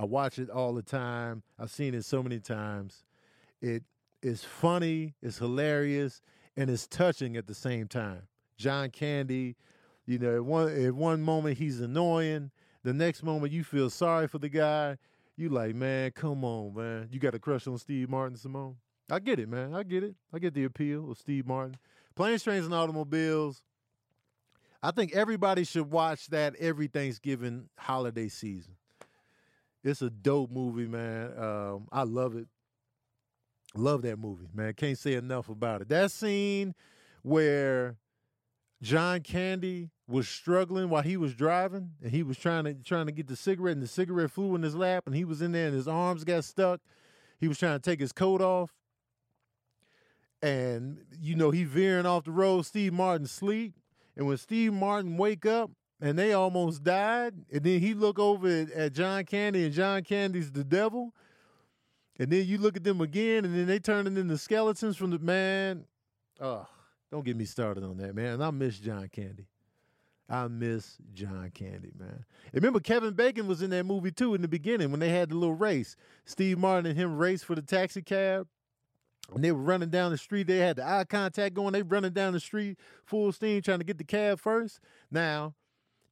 I 0.00 0.04
watch 0.04 0.38
it 0.38 0.48
all 0.48 0.72
the 0.72 0.80
time. 0.80 1.42
I've 1.58 1.70
seen 1.70 1.92
it 1.92 2.06
so 2.06 2.22
many 2.22 2.38
times. 2.40 3.04
It 3.60 3.82
is 4.22 4.42
funny, 4.42 5.14
it's 5.20 5.36
hilarious, 5.36 6.22
and 6.56 6.70
it's 6.70 6.86
touching 6.86 7.36
at 7.36 7.46
the 7.46 7.52
same 7.52 7.86
time. 7.86 8.22
John 8.56 8.88
Candy, 8.88 9.56
you 10.06 10.18
know, 10.18 10.36
at 10.36 10.44
one 10.46 10.72
at 10.72 10.94
one 10.94 11.20
moment 11.20 11.58
he's 11.58 11.82
annoying, 11.82 12.50
the 12.82 12.94
next 12.94 13.22
moment 13.22 13.52
you 13.52 13.62
feel 13.62 13.90
sorry 13.90 14.26
for 14.26 14.38
the 14.38 14.48
guy. 14.48 14.96
You 15.36 15.50
like, 15.50 15.74
man, 15.74 16.12
come 16.12 16.44
on, 16.44 16.72
man. 16.74 17.08
You 17.12 17.20
got 17.20 17.34
a 17.34 17.38
crush 17.38 17.66
on 17.66 17.76
Steve 17.76 18.08
Martin, 18.08 18.38
Simone? 18.38 18.76
I 19.10 19.18
get 19.18 19.38
it, 19.38 19.50
man. 19.50 19.74
I 19.74 19.82
get 19.82 20.02
it. 20.02 20.14
I 20.32 20.38
get 20.38 20.54
the 20.54 20.64
appeal 20.64 21.10
of 21.10 21.18
Steve 21.18 21.46
Martin. 21.46 21.76
Planes, 22.14 22.42
Trains, 22.42 22.64
and 22.64 22.74
Automobiles. 22.74 23.62
I 24.82 24.92
think 24.92 25.12
everybody 25.12 25.64
should 25.64 25.90
watch 25.90 26.28
that 26.28 26.56
every 26.56 26.86
Thanksgiving 26.86 27.68
holiday 27.76 28.28
season. 28.28 28.76
It's 29.82 30.02
a 30.02 30.10
dope 30.10 30.50
movie, 30.50 30.86
man. 30.86 31.32
Um, 31.38 31.88
I 31.90 32.02
love 32.02 32.36
it. 32.36 32.48
Love 33.74 34.02
that 34.02 34.18
movie, 34.18 34.48
man. 34.52 34.74
Can't 34.74 34.98
say 34.98 35.14
enough 35.14 35.48
about 35.48 35.80
it. 35.82 35.88
That 35.88 36.10
scene 36.10 36.74
where 37.22 37.96
John 38.82 39.20
Candy 39.20 39.90
was 40.08 40.28
struggling 40.28 40.88
while 40.88 41.02
he 41.02 41.16
was 41.16 41.34
driving 41.34 41.92
and 42.02 42.10
he 42.10 42.22
was 42.22 42.36
trying 42.36 42.64
to 42.64 42.74
trying 42.74 43.06
to 43.06 43.12
get 43.12 43.28
the 43.28 43.36
cigarette 43.36 43.74
and 43.74 43.82
the 43.82 43.88
cigarette 43.88 44.30
flew 44.30 44.54
in 44.56 44.62
his 44.62 44.74
lap 44.74 45.04
and 45.06 45.14
he 45.14 45.24
was 45.24 45.40
in 45.40 45.52
there 45.52 45.66
and 45.66 45.74
his 45.74 45.86
arms 45.86 46.24
got 46.24 46.44
stuck. 46.44 46.80
He 47.38 47.46
was 47.46 47.58
trying 47.58 47.78
to 47.78 47.90
take 47.90 48.00
his 48.00 48.12
coat 48.12 48.40
off. 48.40 48.74
And 50.42 51.04
you 51.20 51.36
know, 51.36 51.50
he 51.50 51.64
veering 51.64 52.06
off 52.06 52.24
the 52.24 52.32
road, 52.32 52.66
Steve 52.66 52.92
Martin 52.92 53.26
sleep. 53.26 53.74
And 54.16 54.26
when 54.26 54.36
Steve 54.36 54.72
Martin 54.72 55.16
wake 55.16 55.46
up 55.46 55.70
and 56.00 56.18
they 56.18 56.32
almost 56.32 56.82
died, 56.82 57.34
and 57.52 57.62
then 57.62 57.80
he 57.80 57.94
look 57.94 58.18
over 58.18 58.48
at, 58.48 58.70
at 58.72 58.92
John 58.92 59.24
Candy 59.24 59.64
and 59.64 59.74
John 59.74 60.02
Candy's 60.02 60.50
the 60.50 60.64
devil. 60.64 61.14
And 62.18 62.30
then 62.30 62.46
you 62.46 62.58
look 62.58 62.76
at 62.76 62.84
them 62.84 63.00
again, 63.00 63.44
and 63.44 63.54
then 63.54 63.66
they 63.66 63.78
turning 63.78 64.16
into 64.16 64.36
skeletons 64.36 64.96
from 64.96 65.10
the 65.10 65.18
man. 65.18 65.84
Oh, 66.38 66.66
don't 67.10 67.24
get 67.24 67.36
me 67.36 67.46
started 67.46 67.82
on 67.82 67.96
that, 67.98 68.14
man. 68.14 68.42
I 68.42 68.50
miss 68.50 68.78
John 68.78 69.08
Candy. 69.08 69.46
I 70.28 70.46
miss 70.46 70.96
John 71.12 71.50
Candy, 71.52 71.90
man. 71.98 72.24
And 72.52 72.54
remember, 72.54 72.78
Kevin 72.78 73.14
Bacon 73.14 73.48
was 73.48 73.62
in 73.62 73.70
that 73.70 73.84
movie 73.84 74.12
too 74.12 74.34
in 74.34 74.42
the 74.42 74.48
beginning 74.48 74.90
when 74.90 75.00
they 75.00 75.08
had 75.08 75.30
the 75.30 75.34
little 75.34 75.56
race. 75.56 75.96
Steve 76.24 76.56
Martin 76.56 76.86
and 76.86 76.96
him 76.96 77.16
raced 77.16 77.44
for 77.44 77.56
the 77.56 77.62
taxi 77.62 78.00
cab. 78.00 78.46
And 79.34 79.42
they 79.42 79.52
were 79.52 79.60
running 79.60 79.90
down 79.90 80.12
the 80.12 80.18
street. 80.18 80.46
They 80.46 80.58
had 80.58 80.76
the 80.76 80.86
eye 80.86 81.04
contact 81.04 81.54
going. 81.54 81.72
They 81.72 81.82
running 81.82 82.12
down 82.12 82.32
the 82.32 82.40
street 82.40 82.78
full 83.04 83.32
steam 83.32 83.60
trying 83.62 83.78
to 83.78 83.84
get 83.84 83.98
the 83.98 84.04
cab 84.04 84.40
first. 84.40 84.80
Now, 85.10 85.54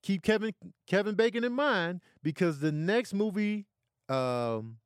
keep 0.02 0.22
Kevin 0.22 0.52
Kevin 0.86 1.14
Bacon 1.14 1.44
in 1.44 1.52
mind 1.52 2.00
because 2.22 2.60
the 2.60 2.72
next 2.72 3.14
movie, 3.14 3.66
um, 4.08 4.78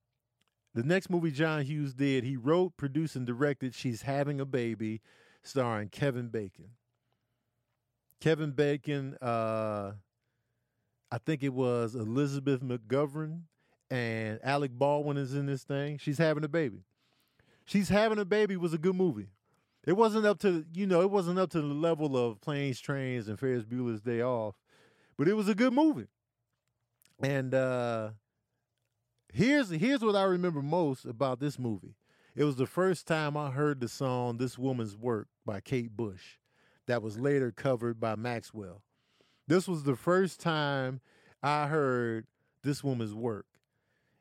the 0.74 0.82
next 0.82 1.10
movie 1.10 1.30
John 1.30 1.62
Hughes 1.62 1.94
did, 1.94 2.24
he 2.24 2.36
wrote, 2.36 2.76
produced, 2.76 3.16
and 3.16 3.26
directed 3.26 3.74
She's 3.74 4.02
Having 4.02 4.40
a 4.40 4.46
Baby, 4.46 5.00
starring 5.42 5.88
Kevin 5.88 6.28
Bacon. 6.28 6.70
Kevin 8.20 8.52
Bacon, 8.52 9.16
uh, 9.20 9.92
I 11.10 11.18
think 11.18 11.42
it 11.42 11.52
was 11.52 11.94
Elizabeth 11.94 12.62
McGovern 12.62 13.42
and 13.90 14.40
Alec 14.42 14.70
Baldwin 14.72 15.18
is 15.18 15.34
in 15.34 15.46
this 15.46 15.64
thing. 15.64 15.98
She's 15.98 16.18
having 16.18 16.44
a 16.44 16.48
baby. 16.48 16.84
She's 17.66 17.88
having 17.90 18.18
a 18.18 18.24
baby 18.24 18.56
was 18.56 18.72
a 18.72 18.78
good 18.78 18.96
movie. 18.96 19.28
It 19.86 19.94
wasn't 19.94 20.24
up 20.24 20.38
to 20.40 20.64
you 20.72 20.86
know, 20.86 21.00
it 21.02 21.10
wasn't 21.10 21.38
up 21.38 21.50
to 21.50 21.60
the 21.60 21.74
level 21.74 22.16
of 22.16 22.40
Planes, 22.40 22.80
Trains, 22.80 23.28
and 23.28 23.38
Ferris 23.38 23.64
Bueller's 23.64 24.00
Day 24.00 24.22
Off, 24.22 24.54
but 25.22 25.28
it 25.28 25.34
was 25.34 25.48
a 25.48 25.54
good 25.54 25.72
movie. 25.72 26.08
And 27.22 27.54
uh 27.54 28.10
here's 29.32 29.70
here's 29.70 30.00
what 30.00 30.16
I 30.16 30.24
remember 30.24 30.62
most 30.62 31.04
about 31.04 31.38
this 31.38 31.60
movie. 31.60 31.94
It 32.34 32.42
was 32.42 32.56
the 32.56 32.66
first 32.66 33.06
time 33.06 33.36
I 33.36 33.52
heard 33.52 33.78
the 33.78 33.86
song 33.86 34.38
This 34.38 34.58
Woman's 34.58 34.96
Work 34.96 35.28
by 35.46 35.60
Kate 35.60 35.96
Bush 35.96 36.38
that 36.88 37.02
was 37.02 37.20
later 37.20 37.52
covered 37.52 38.00
by 38.00 38.16
Maxwell. 38.16 38.82
This 39.46 39.68
was 39.68 39.84
the 39.84 39.94
first 39.94 40.40
time 40.40 41.00
I 41.40 41.68
heard 41.68 42.26
This 42.64 42.82
Woman's 42.82 43.14
Work. 43.14 43.46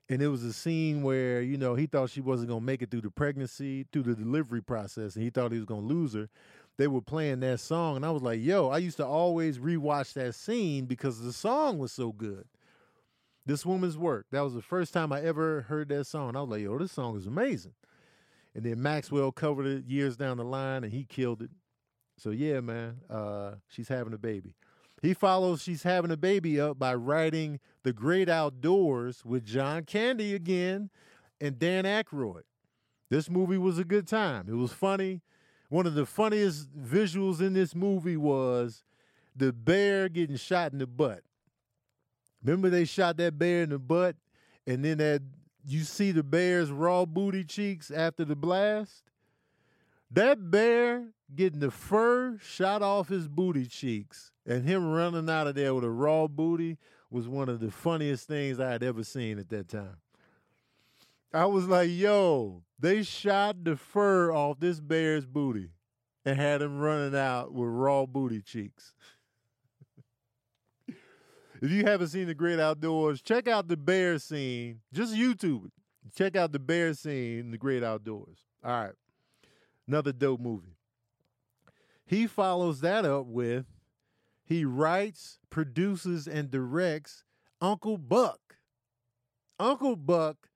And 0.07 0.21
it 0.21 0.27
was 0.27 0.43
a 0.43 0.53
scene 0.53 1.01
where, 1.01 1.41
you 1.41 1.57
know, 1.57 1.73
he 1.73 1.87
thought 1.87 2.11
she 2.11 2.21
wasn't 2.21 2.49
going 2.49 2.59
to 2.59 2.65
make 2.65 2.83
it 2.83 2.91
through 2.91 3.01
the 3.01 3.09
pregnancy, 3.09 3.87
through 3.91 4.03
the 4.03 4.13
delivery 4.13 4.61
process, 4.61 5.15
and 5.15 5.23
he 5.23 5.31
thought 5.31 5.51
he 5.51 5.57
was 5.57 5.65
going 5.65 5.87
to 5.87 5.93
lose 5.93 6.13
her. 6.13 6.29
They 6.77 6.87
were 6.87 7.01
playing 7.01 7.41
that 7.41 7.59
song, 7.59 7.97
and 7.97 8.05
I 8.05 8.11
was 8.11 8.23
like, 8.23 8.41
yo, 8.41 8.69
I 8.69 8.79
used 8.79 8.97
to 8.97 9.05
always 9.05 9.59
rewatch 9.59 10.13
that 10.13 10.33
scene 10.33 10.85
because 10.85 11.21
the 11.21 11.33
song 11.33 11.77
was 11.77 11.91
so 11.91 12.11
good. 12.11 12.45
This 13.45 13.65
Woman's 13.65 13.97
Work. 13.97 14.27
That 14.31 14.41
was 14.41 14.53
the 14.53 14.61
first 14.61 14.93
time 14.93 15.11
I 15.11 15.21
ever 15.21 15.61
heard 15.63 15.89
that 15.89 16.05
song. 16.05 16.35
I 16.35 16.41
was 16.41 16.49
like, 16.49 16.61
yo, 16.61 16.77
this 16.77 16.91
song 16.91 17.17
is 17.17 17.27
amazing. 17.27 17.73
And 18.55 18.63
then 18.63 18.81
Maxwell 18.81 19.31
covered 19.31 19.65
it 19.65 19.85
years 19.85 20.17
down 20.17 20.37
the 20.37 20.43
line, 20.43 20.83
and 20.83 20.93
he 20.93 21.03
killed 21.03 21.41
it. 21.41 21.51
So 22.17 22.29
yeah, 22.29 22.59
man, 22.59 22.97
uh, 23.09 23.53
she's 23.67 23.87
having 23.87 24.13
a 24.13 24.17
baby. 24.17 24.55
He 25.01 25.15
follows 25.15 25.63
She's 25.63 25.81
Having 25.81 26.11
a 26.11 26.17
Baby 26.17 26.59
up 26.59 26.77
by 26.77 26.93
writing 26.93 27.59
The 27.83 27.91
Great 27.91 28.29
Outdoors 28.29 29.25
with 29.25 29.43
John 29.43 29.83
Candy 29.83 30.35
again 30.35 30.91
and 31.39 31.57
Dan 31.57 31.85
Aykroyd. 31.85 32.43
This 33.09 33.27
movie 33.27 33.57
was 33.57 33.79
a 33.79 33.83
good 33.83 34.07
time. 34.07 34.45
It 34.47 34.53
was 34.53 34.71
funny. 34.71 35.21
One 35.71 35.87
of 35.87 35.93
the 35.93 36.05
funniest 36.05 36.67
visuals 36.77 37.39
in 37.39 37.53
this 37.53 37.73
movie 37.73 38.17
was 38.17 38.83
the 39.37 39.53
bear 39.53 40.09
getting 40.09 40.35
shot 40.35 40.73
in 40.73 40.79
the 40.79 40.85
butt. 40.85 41.23
Remember 42.43 42.69
they 42.69 42.83
shot 42.83 43.15
that 43.15 43.39
bear 43.39 43.63
in 43.63 43.69
the 43.69 43.79
butt 43.79 44.17
and 44.67 44.83
then 44.83 44.97
that 44.97 45.21
you 45.65 45.83
see 45.83 46.11
the 46.11 46.23
bear's 46.23 46.73
raw 46.73 47.05
booty 47.05 47.45
cheeks 47.45 47.89
after 47.89 48.25
the 48.25 48.35
blast? 48.35 49.03
That 50.11 50.51
bear 50.51 51.13
getting 51.33 51.61
the 51.61 51.71
fur 51.71 52.37
shot 52.39 52.81
off 52.81 53.07
his 53.07 53.29
booty 53.29 53.65
cheeks 53.65 54.33
and 54.45 54.65
him 54.65 54.91
running 54.91 55.29
out 55.29 55.47
of 55.47 55.55
there 55.55 55.73
with 55.73 55.85
a 55.85 55.89
raw 55.89 56.27
booty 56.27 56.79
was 57.09 57.29
one 57.29 57.47
of 57.47 57.61
the 57.61 57.71
funniest 57.71 58.27
things 58.27 58.59
I 58.59 58.71
had 58.71 58.83
ever 58.83 59.05
seen 59.05 59.39
at 59.39 59.47
that 59.47 59.69
time. 59.69 59.95
I 61.33 61.45
was 61.45 61.67
like, 61.67 61.89
yo, 61.89 62.63
they 62.79 63.03
shot 63.03 63.63
the 63.63 63.75
fur 63.75 64.31
off 64.31 64.59
this 64.59 64.79
bear's 64.79 65.25
booty 65.25 65.69
and 66.25 66.39
had 66.39 66.61
him 66.61 66.79
running 66.79 67.17
out 67.17 67.53
with 67.53 67.69
raw 67.69 68.05
booty 68.05 68.41
cheeks. 68.41 68.93
if 70.87 71.71
you 71.71 71.83
haven't 71.85 72.09
seen 72.09 72.27
the 72.27 72.33
great 72.33 72.59
outdoors, 72.59 73.21
check 73.21 73.47
out 73.47 73.67
the 73.67 73.77
bear 73.77 74.19
scene. 74.19 74.81
Just 74.93 75.13
YouTube 75.13 75.65
it. 75.65 75.71
Check 76.15 76.35
out 76.35 76.51
the 76.51 76.59
bear 76.59 76.93
scene 76.93 77.39
in 77.39 77.51
the 77.51 77.57
great 77.57 77.83
outdoors. 77.83 78.39
All 78.63 78.71
right. 78.71 78.93
Another 79.87 80.11
dope 80.11 80.41
movie. 80.41 80.75
He 82.05 82.27
follows 82.27 82.81
that 82.81 83.05
up 83.05 83.25
with 83.27 83.65
he 84.51 84.65
writes, 84.65 85.39
produces, 85.49 86.27
and 86.27 86.51
directs 86.51 87.23
Uncle 87.61 87.97
Buck. 87.97 88.57
Uncle 89.57 89.95
Buck, 89.95 90.49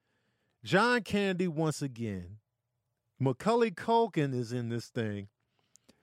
John 0.66 1.04
Candy 1.04 1.48
once 1.48 1.84
again. 1.84 2.38
Macaulay 3.20 3.70
Culkin 3.70 4.34
is 4.34 4.52
in 4.52 4.70
this 4.70 4.88
thing. 4.88 5.28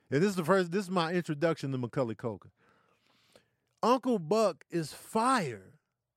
And 0.08 0.22
this 0.22 0.30
is 0.30 0.36
the 0.36 0.44
first, 0.44 0.70
this 0.70 0.84
is 0.84 0.90
my 0.90 1.12
introduction 1.12 1.72
to 1.72 1.78
Macaulay 1.78 2.14
Culkin. 2.14 2.52
Uncle 3.82 4.20
Buck 4.20 4.64
is 4.70 4.92
fire. 4.92 5.72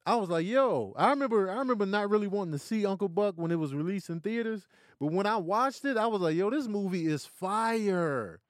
I 0.06 0.18
was 0.18 0.30
like, 0.30 0.46
yo, 0.46 0.94
I 0.96 1.10
remember 1.10 1.50
I 1.50 1.56
remember 1.56 1.88
not 1.88 2.12
really 2.12 2.28
wanting 2.28 2.52
to 2.52 2.60
see 2.60 2.86
Uncle 2.86 3.10
Buck 3.10 3.34
when 3.36 3.50
it 3.50 3.56
was 3.56 3.74
released 3.74 4.12
in 4.12 4.20
theaters, 4.20 4.68
but 5.00 5.12
when 5.12 5.26
I 5.26 5.38
watched 5.38 5.84
it, 5.84 5.98
I 5.98 6.06
was 6.06 6.22
like, 6.22 6.36
yo, 6.36 6.52
this 6.52 6.68
movie 6.68 7.08
is 7.08 7.26
fire. 7.26 8.42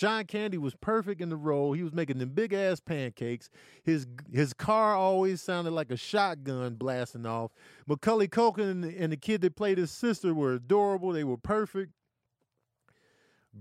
John 0.00 0.24
Candy 0.24 0.56
was 0.56 0.74
perfect 0.76 1.20
in 1.20 1.28
the 1.28 1.36
role. 1.36 1.74
He 1.74 1.82
was 1.82 1.92
making 1.92 2.16
them 2.16 2.30
big 2.30 2.54
ass 2.54 2.80
pancakes. 2.80 3.50
His 3.82 4.06
his 4.32 4.54
car 4.54 4.96
always 4.96 5.42
sounded 5.42 5.72
like 5.72 5.90
a 5.90 5.96
shotgun 5.98 6.76
blasting 6.76 7.26
off. 7.26 7.50
Macaulay 7.86 8.26
Culkin 8.26 8.70
and 8.70 8.82
the, 8.82 8.98
and 8.98 9.12
the 9.12 9.18
kid 9.18 9.42
that 9.42 9.56
played 9.56 9.76
his 9.76 9.90
sister 9.90 10.32
were 10.32 10.54
adorable. 10.54 11.12
They 11.12 11.22
were 11.22 11.36
perfect. 11.36 11.92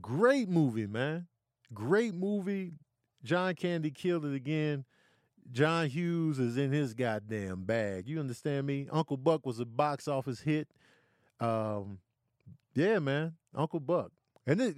Great 0.02 0.48
movie, 0.48 0.88
man. 0.88 1.28
Great 1.74 2.14
movie. 2.14 2.72
John 3.22 3.54
Candy 3.56 3.92
killed 3.92 4.24
it 4.24 4.34
again. 4.34 4.86
John 5.52 5.90
Hughes 5.90 6.40
is 6.40 6.56
in 6.56 6.72
his 6.72 6.94
goddamn 6.94 7.66
bag. 7.66 8.08
You 8.08 8.18
understand 8.18 8.66
me? 8.66 8.88
Uncle 8.94 9.18
Buck 9.18 9.46
was 9.46 9.60
a 9.60 9.66
box 9.66 10.08
office 10.08 10.40
hit. 10.40 10.70
Um, 11.42 12.00
yeah, 12.74 13.00
man. 13.00 13.34
Uncle 13.54 13.82
Buck. 13.82 14.14
And 14.48 14.62
it, 14.62 14.76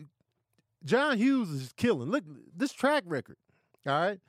John 0.84 1.18
Hughes 1.18 1.50
is 1.50 1.74
killing. 1.76 2.10
Look, 2.10 2.24
this 2.56 2.74
track 2.74 3.04
record. 3.06 3.38
All 3.86 3.94
right. 3.94 4.20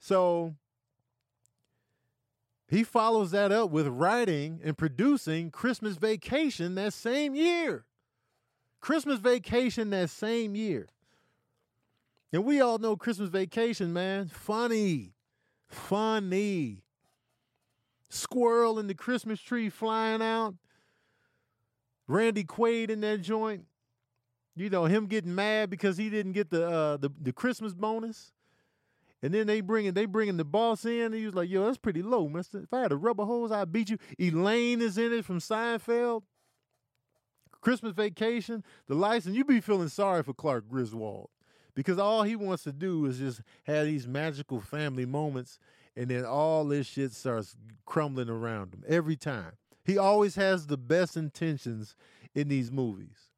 So 0.00 0.54
he 2.68 2.82
follows 2.84 3.30
that 3.30 3.52
up 3.52 3.70
with 3.70 3.86
writing 3.86 4.60
and 4.64 4.76
producing 4.76 5.50
Christmas 5.50 5.96
Vacation 5.96 6.74
that 6.74 6.92
same 6.92 7.34
year. 7.34 7.84
Christmas 8.80 9.20
Vacation 9.20 9.90
that 9.90 10.10
same 10.10 10.56
year. 10.56 10.88
And 12.32 12.44
we 12.44 12.60
all 12.60 12.78
know 12.78 12.96
Christmas 12.96 13.28
Vacation, 13.28 13.92
man. 13.92 14.26
Funny. 14.26 15.12
Funny. 15.68 16.82
Squirrel 18.08 18.78
in 18.78 18.88
the 18.88 18.94
Christmas 18.94 19.40
tree 19.40 19.68
flying 19.68 20.22
out. 20.22 20.54
Randy 22.08 22.44
Quaid 22.44 22.90
in 22.90 23.00
that 23.02 23.20
joint 23.20 23.66
you 24.54 24.70
know 24.70 24.84
him 24.84 25.06
getting 25.06 25.34
mad 25.34 25.70
because 25.70 25.96
he 25.96 26.10
didn't 26.10 26.32
get 26.32 26.50
the 26.50 26.68
uh, 26.68 26.96
the 26.96 27.10
the 27.20 27.32
Christmas 27.32 27.74
bonus, 27.74 28.32
and 29.22 29.32
then 29.32 29.46
they 29.46 29.60
bringing 29.60 29.92
they 29.94 30.04
bringing 30.06 30.36
the 30.36 30.44
boss 30.44 30.84
in. 30.84 31.06
And 31.06 31.14
he 31.14 31.26
was 31.26 31.34
like, 31.34 31.48
"Yo, 31.48 31.64
that's 31.64 31.78
pretty 31.78 32.02
low, 32.02 32.28
Mister. 32.28 32.58
If 32.58 32.72
I 32.72 32.80
had 32.80 32.92
a 32.92 32.96
rubber 32.96 33.24
hose, 33.24 33.50
I'd 33.50 33.72
beat 33.72 33.90
you." 33.90 33.98
Elaine 34.18 34.80
is 34.80 34.98
in 34.98 35.12
it 35.12 35.24
from 35.24 35.38
Seinfeld. 35.38 36.22
Christmas 37.60 37.92
Vacation, 37.92 38.64
the 38.88 38.94
license. 38.94 39.36
You 39.36 39.44
be 39.44 39.60
feeling 39.60 39.88
sorry 39.88 40.22
for 40.22 40.34
Clark 40.34 40.68
Griswold 40.68 41.30
because 41.74 41.98
all 41.98 42.24
he 42.24 42.36
wants 42.36 42.64
to 42.64 42.72
do 42.72 43.06
is 43.06 43.18
just 43.18 43.40
have 43.64 43.86
these 43.86 44.06
magical 44.06 44.60
family 44.60 45.06
moments, 45.06 45.58
and 45.96 46.08
then 46.08 46.24
all 46.24 46.64
this 46.64 46.86
shit 46.86 47.12
starts 47.12 47.56
crumbling 47.86 48.28
around 48.28 48.74
him 48.74 48.84
every 48.86 49.16
time. 49.16 49.52
He 49.84 49.96
always 49.98 50.34
has 50.34 50.66
the 50.66 50.76
best 50.76 51.16
intentions 51.16 51.96
in 52.34 52.48
these 52.48 52.70
movies. 52.70 53.31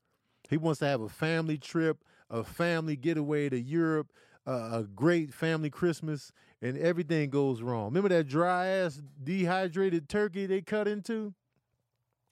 He 0.51 0.57
wants 0.57 0.81
to 0.81 0.87
have 0.87 1.01
a 1.01 1.09
family 1.09 1.59
trip, 1.59 2.05
a 2.31 2.45
family 2.45 2.97
getaway 2.97 3.49
to 3.49 3.59
Europe, 3.59 4.13
uh, 4.47 4.71
a 4.73 4.83
great 4.83 5.33
family 5.33 5.71
Christmas, 5.71 6.33
and 6.61 6.77
everything 6.79 7.31
goes 7.31 7.63
wrong. 7.63 7.87
Remember 7.87 8.11
that 8.11 8.29
dry 8.29 8.67
ass 8.67 9.01
dehydrated 9.23 10.09
turkey 10.09 10.47
they 10.47 10.61
cut 10.61 10.87
into? 10.87 11.35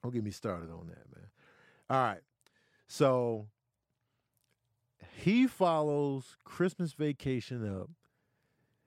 Don't 0.02 0.12
get 0.12 0.24
me 0.24 0.30
started 0.30 0.70
on 0.70 0.88
that, 0.88 1.14
man. 1.14 1.26
All 1.88 2.02
right. 2.02 2.20
So 2.86 3.46
he 5.16 5.46
follows 5.46 6.36
Christmas 6.44 6.92
vacation 6.92 7.66
up 7.80 7.90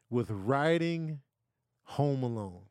with 0.10 0.30
writing 0.30 1.22
Home 1.84 2.24
Alone. 2.24 2.64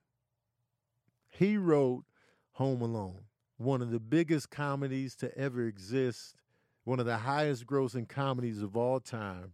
He 1.28 1.56
wrote 1.56 2.04
Home 2.52 2.80
Alone, 2.82 3.22
one 3.56 3.82
of 3.82 3.90
the 3.90 3.98
biggest 3.98 4.50
comedies 4.50 5.16
to 5.16 5.36
ever 5.36 5.64
exist 5.64 6.36
one 6.84 7.00
of 7.00 7.06
the 7.06 7.18
highest 7.18 7.66
grossing 7.66 8.08
comedies 8.08 8.62
of 8.62 8.76
all 8.76 9.00
time. 9.00 9.52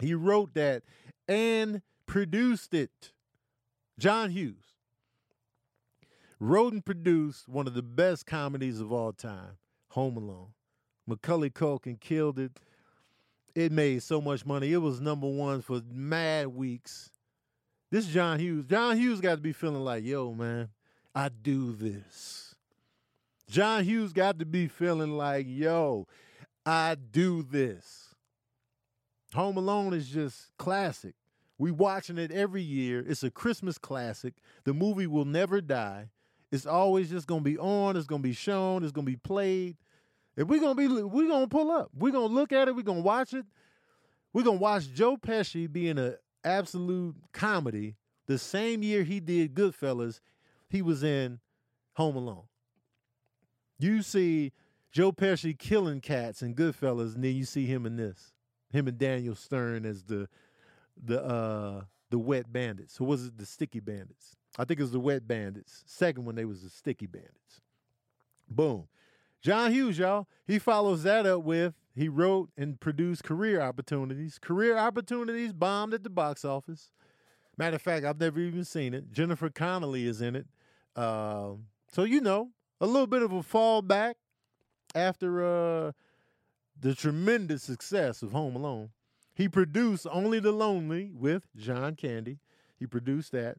He 0.00 0.14
wrote 0.14 0.54
that 0.54 0.82
and 1.26 1.82
produced 2.06 2.74
it. 2.74 3.12
John 3.98 4.30
Hughes 4.30 4.74
wrote 6.38 6.74
and 6.74 6.84
produced 6.84 7.48
one 7.48 7.66
of 7.66 7.74
the 7.74 7.82
best 7.82 8.26
comedies 8.26 8.80
of 8.80 8.92
all 8.92 9.12
time, 9.12 9.56
Home 9.90 10.16
Alone. 10.16 10.48
Macaulay 11.06 11.50
Culkin 11.50 11.98
killed 11.98 12.38
it. 12.38 12.52
It 13.54 13.72
made 13.72 14.02
so 14.02 14.20
much 14.20 14.44
money. 14.44 14.72
It 14.72 14.78
was 14.78 15.00
number 15.00 15.26
one 15.26 15.62
for 15.62 15.80
mad 15.90 16.48
weeks. 16.48 17.10
This 17.90 18.06
John 18.06 18.38
Hughes. 18.38 18.66
John 18.66 18.98
Hughes 18.98 19.20
got 19.20 19.36
to 19.36 19.40
be 19.40 19.52
feeling 19.52 19.82
like, 19.82 20.04
yo, 20.04 20.34
man, 20.34 20.68
I 21.14 21.30
do 21.30 21.72
this. 21.72 22.54
John 23.48 23.84
Hughes 23.84 24.12
got 24.12 24.38
to 24.40 24.44
be 24.44 24.68
feeling 24.68 25.16
like, 25.16 25.46
yo, 25.48 26.06
I 26.66 26.96
do 26.96 27.44
this. 27.44 28.14
Home 29.34 29.56
Alone 29.56 29.94
is 29.94 30.08
just 30.08 30.50
classic. 30.58 31.14
We 31.58 31.70
watching 31.70 32.18
it 32.18 32.32
every 32.32 32.62
year. 32.62 33.04
It's 33.06 33.22
a 33.22 33.30
Christmas 33.30 33.78
classic. 33.78 34.34
The 34.64 34.74
movie 34.74 35.06
will 35.06 35.24
never 35.24 35.60
die. 35.60 36.10
It's 36.50 36.66
always 36.66 37.08
just 37.08 37.26
gonna 37.26 37.40
be 37.40 37.56
on. 37.56 37.96
It's 37.96 38.06
gonna 38.06 38.22
be 38.22 38.32
shown. 38.32 38.82
It's 38.82 38.92
gonna 38.92 39.06
be 39.06 39.16
played. 39.16 39.76
If 40.36 40.48
we're 40.48 40.60
gonna 40.60 40.74
be, 40.74 40.88
we're 40.88 41.28
gonna 41.28 41.48
pull 41.48 41.70
up. 41.70 41.90
We're 41.96 42.12
gonna 42.12 42.26
look 42.26 42.52
at 42.52 42.68
it. 42.68 42.76
We're 42.76 42.82
gonna 42.82 43.00
watch 43.00 43.32
it. 43.32 43.46
We're 44.32 44.42
gonna 44.42 44.58
watch 44.58 44.92
Joe 44.92 45.16
Pesci 45.16 45.70
being 45.70 45.98
an 45.98 46.16
absolute 46.44 47.16
comedy. 47.32 47.96
The 48.26 48.38
same 48.38 48.82
year 48.82 49.02
he 49.04 49.20
did 49.20 49.54
Goodfellas, 49.54 50.20
he 50.68 50.82
was 50.82 51.02
in 51.02 51.38
Home 51.94 52.16
Alone. 52.16 52.44
You 53.78 54.02
see 54.02 54.52
Joe 54.96 55.12
Pesci 55.12 55.58
killing 55.58 56.00
cats 56.00 56.40
in 56.40 56.54
Goodfellas, 56.54 57.14
and 57.14 57.22
then 57.22 57.34
you 57.34 57.44
see 57.44 57.66
him 57.66 57.84
in 57.84 57.96
this, 57.96 58.32
him 58.70 58.88
and 58.88 58.96
Daniel 58.96 59.34
Stern 59.34 59.84
as 59.84 60.02
the 60.04 60.26
the 60.96 61.22
uh 61.22 61.82
the 62.08 62.18
wet 62.18 62.50
bandits. 62.50 62.96
Who 62.96 63.04
was 63.04 63.26
it? 63.26 63.36
The 63.36 63.44
sticky 63.44 63.80
bandits. 63.80 64.36
I 64.58 64.64
think 64.64 64.80
it 64.80 64.84
was 64.84 64.92
the 64.92 64.98
wet 64.98 65.28
bandits. 65.28 65.84
Second 65.84 66.24
one, 66.24 66.34
they 66.34 66.46
was 66.46 66.62
the 66.62 66.70
sticky 66.70 67.08
bandits. 67.08 67.60
Boom. 68.48 68.88
John 69.42 69.70
Hughes, 69.70 69.98
y'all. 69.98 70.28
He 70.46 70.58
follows 70.58 71.02
that 71.02 71.26
up 71.26 71.42
with 71.42 71.74
he 71.94 72.08
wrote 72.08 72.48
and 72.56 72.80
produced 72.80 73.22
Career 73.22 73.60
Opportunities. 73.60 74.38
Career 74.40 74.78
Opportunities 74.78 75.52
bombed 75.52 75.92
at 75.92 76.04
the 76.04 76.10
box 76.10 76.42
office. 76.42 76.90
Matter 77.58 77.76
of 77.76 77.82
fact, 77.82 78.06
I've 78.06 78.18
never 78.18 78.40
even 78.40 78.64
seen 78.64 78.94
it. 78.94 79.12
Jennifer 79.12 79.50
Connelly 79.50 80.06
is 80.06 80.22
in 80.22 80.36
it. 80.36 80.46
Uh, 80.96 81.50
so 81.92 82.04
you 82.04 82.22
know, 82.22 82.52
a 82.80 82.86
little 82.86 83.06
bit 83.06 83.20
of 83.20 83.32
a 83.32 83.42
fallback 83.42 84.14
after 84.96 85.44
uh, 85.44 85.92
the 86.80 86.94
tremendous 86.94 87.62
success 87.62 88.22
of 88.22 88.32
Home 88.32 88.56
Alone, 88.56 88.90
he 89.34 89.48
produced 89.48 90.06
Only 90.10 90.40
the 90.40 90.52
Lonely 90.52 91.10
with 91.14 91.46
John 91.56 91.94
Candy. 91.94 92.38
He 92.78 92.86
produced 92.86 93.32
that. 93.32 93.58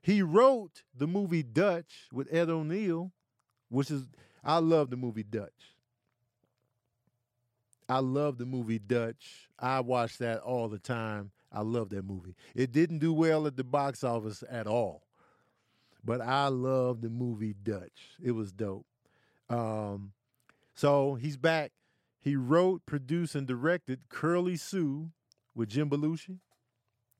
He 0.00 0.22
wrote 0.22 0.82
the 0.96 1.06
movie 1.06 1.42
Dutch 1.42 2.08
with 2.12 2.32
Ed 2.32 2.48
O'Neill, 2.48 3.12
which 3.68 3.90
is, 3.90 4.06
I 4.42 4.58
love 4.58 4.90
the 4.90 4.96
movie 4.96 5.22
Dutch. 5.22 5.76
I 7.88 7.98
love 8.00 8.38
the 8.38 8.46
movie 8.46 8.78
Dutch. 8.78 9.48
I 9.58 9.80
watch 9.80 10.18
that 10.18 10.40
all 10.40 10.68
the 10.68 10.78
time. 10.78 11.30
I 11.52 11.62
love 11.62 11.88
that 11.90 12.04
movie. 12.04 12.34
It 12.54 12.72
didn't 12.72 12.98
do 12.98 13.12
well 13.12 13.46
at 13.46 13.56
the 13.56 13.64
box 13.64 14.04
office 14.04 14.44
at 14.50 14.66
all, 14.66 15.02
but 16.04 16.20
I 16.20 16.48
love 16.48 17.00
the 17.00 17.08
movie 17.08 17.54
Dutch. 17.54 18.10
It 18.22 18.32
was 18.32 18.52
dope. 18.52 18.86
Um, 19.48 20.12
so 20.78 21.16
he's 21.16 21.36
back. 21.36 21.72
He 22.20 22.36
wrote, 22.36 22.86
produced, 22.86 23.34
and 23.34 23.48
directed 23.48 24.08
Curly 24.08 24.56
Sue 24.56 25.10
with 25.52 25.70
Jim 25.70 25.90
Belushi. 25.90 26.38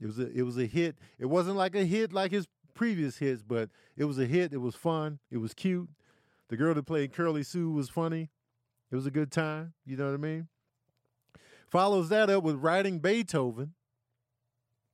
It 0.00 0.06
was 0.06 0.16
a 0.20 0.30
it 0.30 0.42
was 0.42 0.56
a 0.56 0.66
hit. 0.66 0.96
It 1.18 1.26
wasn't 1.26 1.56
like 1.56 1.74
a 1.74 1.84
hit 1.84 2.12
like 2.12 2.30
his 2.30 2.46
previous 2.74 3.18
hits, 3.18 3.42
but 3.42 3.68
it 3.96 4.04
was 4.04 4.16
a 4.16 4.26
hit. 4.26 4.52
It 4.52 4.58
was 4.58 4.76
fun. 4.76 5.18
It 5.28 5.38
was 5.38 5.54
cute. 5.54 5.88
The 6.50 6.56
girl 6.56 6.72
that 6.72 6.84
played 6.84 7.12
Curly 7.12 7.42
Sue 7.42 7.72
was 7.72 7.88
funny. 7.88 8.30
It 8.92 8.94
was 8.94 9.06
a 9.06 9.10
good 9.10 9.32
time. 9.32 9.72
You 9.84 9.96
know 9.96 10.06
what 10.06 10.14
I 10.14 10.18
mean? 10.18 10.46
Follows 11.66 12.10
that 12.10 12.30
up 12.30 12.44
with 12.44 12.62
writing 12.62 13.00
Beethoven. 13.00 13.74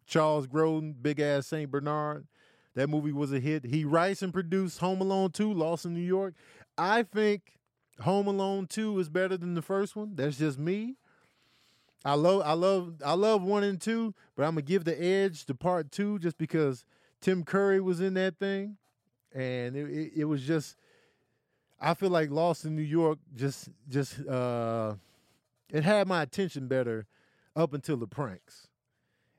Charles 0.06 0.46
Grodin, 0.46 0.94
big 1.02 1.20
ass 1.20 1.48
Saint 1.48 1.70
Bernard. 1.70 2.26
That 2.74 2.88
movie 2.88 3.12
was 3.12 3.30
a 3.30 3.40
hit. 3.40 3.66
He 3.66 3.84
writes 3.84 4.22
and 4.22 4.32
produced 4.32 4.78
Home 4.78 5.02
Alone 5.02 5.32
2, 5.32 5.52
Lost 5.52 5.84
in 5.84 5.92
New 5.92 6.00
York. 6.00 6.32
I 6.78 7.02
think 7.02 7.54
Home 8.00 8.26
Alone 8.26 8.66
2 8.66 8.98
is 8.98 9.08
better 9.08 9.36
than 9.36 9.54
the 9.54 9.62
first 9.62 9.94
one. 9.94 10.14
That's 10.14 10.38
just 10.38 10.58
me. 10.58 10.96
I 12.04 12.14
love 12.14 12.42
I 12.44 12.52
love 12.52 12.94
I 13.04 13.14
love 13.14 13.42
one 13.42 13.64
and 13.64 13.80
two, 13.80 14.14
but 14.36 14.42
I'm 14.44 14.50
gonna 14.50 14.62
give 14.62 14.84
the 14.84 15.02
edge 15.02 15.46
to 15.46 15.54
part 15.54 15.90
two 15.90 16.18
just 16.18 16.36
because 16.36 16.84
Tim 17.20 17.44
Curry 17.44 17.80
was 17.80 18.00
in 18.00 18.14
that 18.14 18.38
thing. 18.38 18.76
And 19.34 19.74
it, 19.74 19.90
it, 19.90 20.12
it 20.16 20.24
was 20.26 20.42
just 20.42 20.76
I 21.80 21.94
feel 21.94 22.10
like 22.10 22.30
Lost 22.30 22.66
in 22.66 22.76
New 22.76 22.82
York 22.82 23.18
just 23.34 23.70
just 23.88 24.20
uh 24.26 24.94
it 25.72 25.82
had 25.82 26.06
my 26.06 26.22
attention 26.22 26.68
better 26.68 27.06
up 27.56 27.72
until 27.72 27.96
the 27.96 28.06
pranks. 28.06 28.68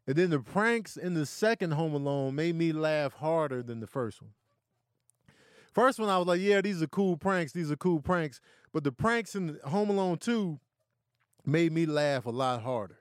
And 0.08 0.16
then 0.16 0.32
the 0.32 0.40
pranks 0.40 0.98
in 0.98 1.14
the 1.14 1.26
second 1.26 1.72
Home 1.72 1.94
Alone 1.94 2.34
made 2.34 2.56
me 2.56 2.72
laugh 2.72 3.14
harder 3.14 3.62
than 3.62 3.80
the 3.80 3.88
first 3.88 4.22
one. 4.22 4.32
First 5.76 6.00
one, 6.00 6.08
I 6.08 6.18
was 6.18 6.26
like, 6.26 6.40
yeah, 6.40 6.62
these 6.62 6.82
are 6.82 6.88
cool 6.88 7.18
pranks. 7.18 7.52
These 7.52 7.70
are 7.70 7.76
cool 7.76 8.00
pranks. 8.00 8.40
But 8.72 8.86
the 8.86 8.94
pranks 8.94 9.36
in 9.36 9.60
Home 9.66 9.90
Alone 9.90 10.18
2 10.18 10.58
made 11.46 11.74
me 11.74 11.86
laugh 11.86 12.26
a 12.26 12.30
lot 12.30 12.64
harder 12.64 13.00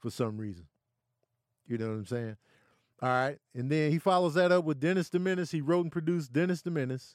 for 0.00 0.10
some 0.10 0.38
reason. 0.38 0.66
You 1.66 1.76
know 1.76 1.88
what 1.88 1.94
I'm 1.94 2.06
saying? 2.06 2.36
All 3.02 3.10
right. 3.10 3.38
And 3.54 3.70
then 3.70 3.92
he 3.92 3.98
follows 3.98 4.34
that 4.34 4.50
up 4.50 4.64
with 4.64 4.80
Dennis 4.80 5.10
the 5.10 5.18
Menace. 5.18 5.50
He 5.50 5.60
wrote 5.60 5.82
and 5.82 5.92
produced 5.92 6.32
Dennis 6.32 6.62
the 6.62 6.70
Menace. 6.70 7.14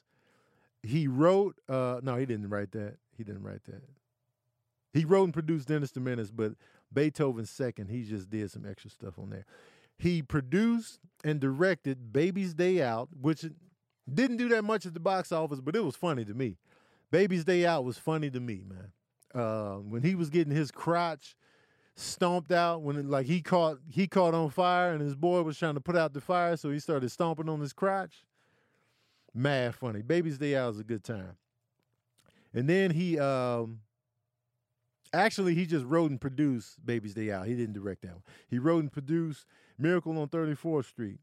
He 0.80 1.08
wrote, 1.08 1.56
uh, 1.68 2.00
no, 2.04 2.16
he 2.16 2.24
didn't 2.24 2.48
write 2.48 2.70
that. 2.72 2.96
He 3.16 3.24
didn't 3.24 3.42
write 3.42 3.64
that. 3.64 3.82
He 4.92 5.04
wrote 5.04 5.24
and 5.24 5.34
produced 5.34 5.68
Dennis 5.68 5.90
the 5.90 6.00
Menace, 6.00 6.30
but 6.30 6.52
Beethoven's 6.92 7.50
second, 7.50 7.88
he 7.88 8.04
just 8.04 8.30
did 8.30 8.50
some 8.50 8.64
extra 8.64 8.90
stuff 8.90 9.18
on 9.18 9.30
there. 9.30 9.44
He 9.98 10.22
produced 10.22 11.00
and 11.24 11.40
directed 11.40 12.12
Baby's 12.12 12.54
Day 12.54 12.80
Out, 12.80 13.08
which 13.20 13.44
didn't 14.12 14.38
do 14.38 14.48
that 14.50 14.64
much 14.64 14.86
at 14.86 14.94
the 14.94 15.00
box 15.00 15.32
office, 15.32 15.60
but 15.60 15.76
it 15.76 15.84
was 15.84 15.96
funny 15.96 16.24
to 16.24 16.34
me. 16.34 16.56
Baby's 17.10 17.44
Day 17.44 17.66
Out 17.66 17.84
was 17.84 17.98
funny 17.98 18.30
to 18.30 18.40
me, 18.40 18.62
man. 18.66 18.92
Uh, 19.34 19.76
when 19.76 20.02
he 20.02 20.14
was 20.14 20.30
getting 20.30 20.54
his 20.54 20.70
crotch 20.70 21.36
stomped 21.96 22.52
out, 22.52 22.82
when 22.82 22.96
it, 22.96 23.06
like 23.06 23.26
he 23.26 23.40
caught 23.40 23.78
he 23.88 24.06
caught 24.06 24.34
on 24.34 24.50
fire, 24.50 24.92
and 24.92 25.00
his 25.00 25.14
boy 25.14 25.42
was 25.42 25.58
trying 25.58 25.74
to 25.74 25.80
put 25.80 25.96
out 25.96 26.12
the 26.12 26.20
fire, 26.20 26.56
so 26.56 26.70
he 26.70 26.78
started 26.78 27.10
stomping 27.10 27.48
on 27.48 27.60
his 27.60 27.72
crotch. 27.72 28.24
Mad 29.34 29.74
funny. 29.74 30.02
Baby's 30.02 30.38
Day 30.38 30.56
Out 30.56 30.68
was 30.68 30.80
a 30.80 30.84
good 30.84 31.04
time. 31.04 31.36
And 32.52 32.68
then 32.68 32.90
he 32.90 33.18
um, 33.18 33.80
actually 35.12 35.54
he 35.54 35.66
just 35.66 35.86
wrote 35.86 36.10
and 36.10 36.20
produced 36.20 36.84
Baby's 36.84 37.14
Day 37.14 37.30
Out. 37.30 37.46
He 37.46 37.54
didn't 37.54 37.74
direct 37.74 38.02
that 38.02 38.12
one. 38.12 38.22
He 38.48 38.58
wrote 38.58 38.80
and 38.80 38.92
produced 38.92 39.46
Miracle 39.78 40.18
on 40.18 40.28
34th 40.28 40.86
Street. 40.86 41.18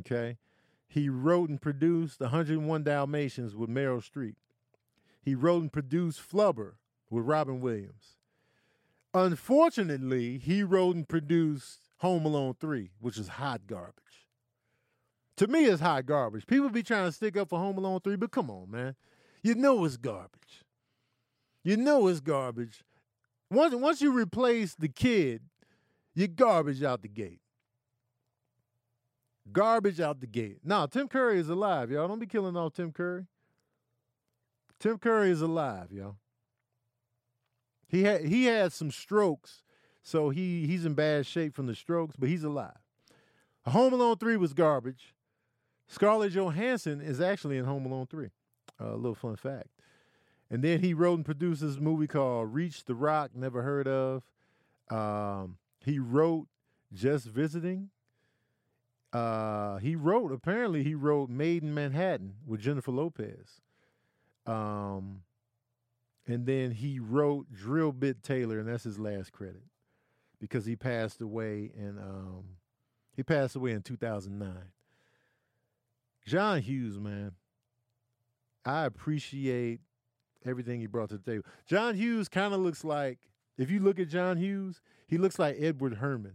Okay. 0.00 0.36
He 0.86 1.08
wrote 1.08 1.48
and 1.48 1.60
produced 1.60 2.20
101 2.20 2.84
Dalmatians 2.84 3.54
with 3.54 3.68
Meryl 3.68 4.02
Streep. 4.02 4.36
He 5.20 5.34
wrote 5.34 5.62
and 5.62 5.72
produced 5.72 6.20
Flubber 6.20 6.74
with 7.10 7.24
Robin 7.24 7.60
Williams. 7.60 8.16
Unfortunately, 9.12 10.38
he 10.38 10.62
wrote 10.62 10.96
and 10.96 11.08
produced 11.08 11.80
Home 11.98 12.26
Alone 12.26 12.54
3, 12.60 12.90
which 13.00 13.18
is 13.18 13.28
hot 13.28 13.62
garbage. 13.66 14.26
To 15.38 15.46
me, 15.46 15.64
it's 15.64 15.80
hot 15.80 16.06
garbage. 16.06 16.46
People 16.46 16.70
be 16.70 16.82
trying 16.82 17.06
to 17.06 17.12
stick 17.12 17.36
up 17.36 17.48
for 17.48 17.58
Home 17.58 17.78
Alone 17.78 18.00
3, 18.00 18.16
but 18.16 18.30
come 18.30 18.50
on, 18.50 18.70
man. 18.70 18.94
You 19.42 19.54
know 19.54 19.84
it's 19.84 19.96
garbage. 19.96 20.64
You 21.62 21.76
know 21.76 22.06
it's 22.08 22.20
garbage. 22.20 22.84
Once, 23.50 23.74
once 23.74 24.00
you 24.00 24.12
replace 24.12 24.74
the 24.74 24.88
kid, 24.88 25.42
you're 26.14 26.28
garbage 26.28 26.82
out 26.82 27.02
the 27.02 27.08
gate. 27.08 27.40
Garbage 29.52 30.00
out 30.00 30.20
the 30.20 30.26
gate. 30.26 30.58
Now, 30.64 30.86
Tim 30.86 31.08
Curry 31.08 31.38
is 31.38 31.48
alive, 31.48 31.90
y'all. 31.90 32.08
Don't 32.08 32.18
be 32.18 32.26
killing 32.26 32.56
off 32.56 32.74
Tim 32.74 32.92
Curry. 32.92 33.26
Tim 34.78 34.98
Curry 34.98 35.30
is 35.30 35.40
alive, 35.40 35.92
y'all. 35.92 36.16
He 37.88 38.02
had 38.02 38.24
he 38.24 38.46
had 38.46 38.72
some 38.72 38.90
strokes, 38.90 39.62
so 40.02 40.30
he 40.30 40.66
he's 40.66 40.84
in 40.84 40.94
bad 40.94 41.26
shape 41.26 41.54
from 41.54 41.66
the 41.66 41.74
strokes, 41.74 42.16
but 42.18 42.28
he's 42.28 42.44
alive. 42.44 42.76
Home 43.66 43.92
Alone 43.92 44.16
3 44.16 44.36
was 44.36 44.52
garbage. 44.52 45.14
Scarlett 45.88 46.32
Johansson 46.32 47.00
is 47.00 47.20
actually 47.20 47.58
in 47.58 47.64
Home 47.64 47.86
Alone 47.86 48.06
3. 48.06 48.28
A 48.78 48.84
uh, 48.84 48.94
little 48.94 49.14
fun 49.14 49.36
fact. 49.36 49.68
And 50.50 50.62
then 50.62 50.80
he 50.80 50.94
wrote 50.94 51.14
and 51.14 51.24
produced 51.24 51.62
this 51.62 51.78
movie 51.78 52.06
called 52.06 52.54
Reach 52.54 52.84
the 52.84 52.94
Rock, 52.94 53.30
never 53.34 53.62
heard 53.62 53.88
of. 53.88 54.22
Um, 54.90 55.58
he 55.84 55.98
wrote 55.98 56.46
Just 56.92 57.26
Visiting. 57.26 57.90
Uh, 59.16 59.78
he 59.78 59.96
wrote, 59.96 60.30
apparently, 60.30 60.84
he 60.84 60.94
wrote 60.94 61.30
Maid 61.30 61.62
in 61.62 61.72
Manhattan 61.72 62.34
with 62.46 62.60
Jennifer 62.60 62.90
Lopez. 62.90 63.62
Um, 64.44 65.22
and 66.26 66.44
then 66.44 66.70
he 66.70 66.98
wrote 66.98 67.46
Drillbit 67.50 68.20
Taylor, 68.22 68.58
and 68.58 68.68
that's 68.68 68.84
his 68.84 68.98
last 68.98 69.32
credit 69.32 69.62
because 70.38 70.66
he 70.66 70.76
passed 70.76 71.22
away 71.22 71.70
in 71.74 71.98
um, 71.98 72.44
he 73.16 73.22
passed 73.22 73.56
away 73.56 73.70
in 73.70 73.80
2009. 73.80 74.52
John 76.26 76.60
Hughes, 76.60 76.98
man, 76.98 77.32
I 78.66 78.84
appreciate 78.84 79.80
everything 80.44 80.80
he 80.80 80.86
brought 80.86 81.08
to 81.08 81.16
the 81.16 81.30
table. 81.30 81.46
John 81.66 81.94
Hughes 81.94 82.28
kind 82.28 82.52
of 82.52 82.60
looks 82.60 82.84
like, 82.84 83.18
if 83.56 83.70
you 83.70 83.80
look 83.80 83.98
at 83.98 84.10
John 84.10 84.36
Hughes, 84.36 84.82
he 85.08 85.16
looks 85.16 85.38
like 85.38 85.56
Edward 85.58 85.94
Herrmann. 86.00 86.34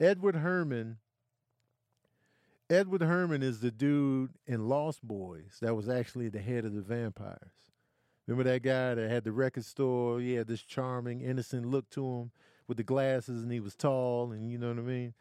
Edward 0.00 0.36
Herrmann. 0.36 0.96
Edward 2.72 3.02
Herrmann 3.02 3.42
is 3.42 3.60
the 3.60 3.70
dude 3.70 4.30
in 4.46 4.66
Lost 4.66 5.06
Boys 5.06 5.58
that 5.60 5.76
was 5.76 5.90
actually 5.90 6.30
the 6.30 6.40
head 6.40 6.64
of 6.64 6.72
the 6.72 6.80
vampires. 6.80 7.36
Remember 8.26 8.50
that 8.50 8.62
guy 8.62 8.94
that 8.94 9.10
had 9.10 9.24
the 9.24 9.32
record 9.32 9.66
store? 9.66 10.20
He 10.20 10.32
had 10.32 10.46
this 10.46 10.62
charming, 10.62 11.20
innocent 11.20 11.66
look 11.66 11.90
to 11.90 12.02
him 12.02 12.30
with 12.66 12.78
the 12.78 12.82
glasses, 12.82 13.42
and 13.42 13.52
he 13.52 13.60
was 13.60 13.76
tall, 13.76 14.32
and 14.32 14.50
you 14.50 14.56
know 14.56 14.68
what 14.68 14.78
I 14.78 14.82
mean? 14.82 15.12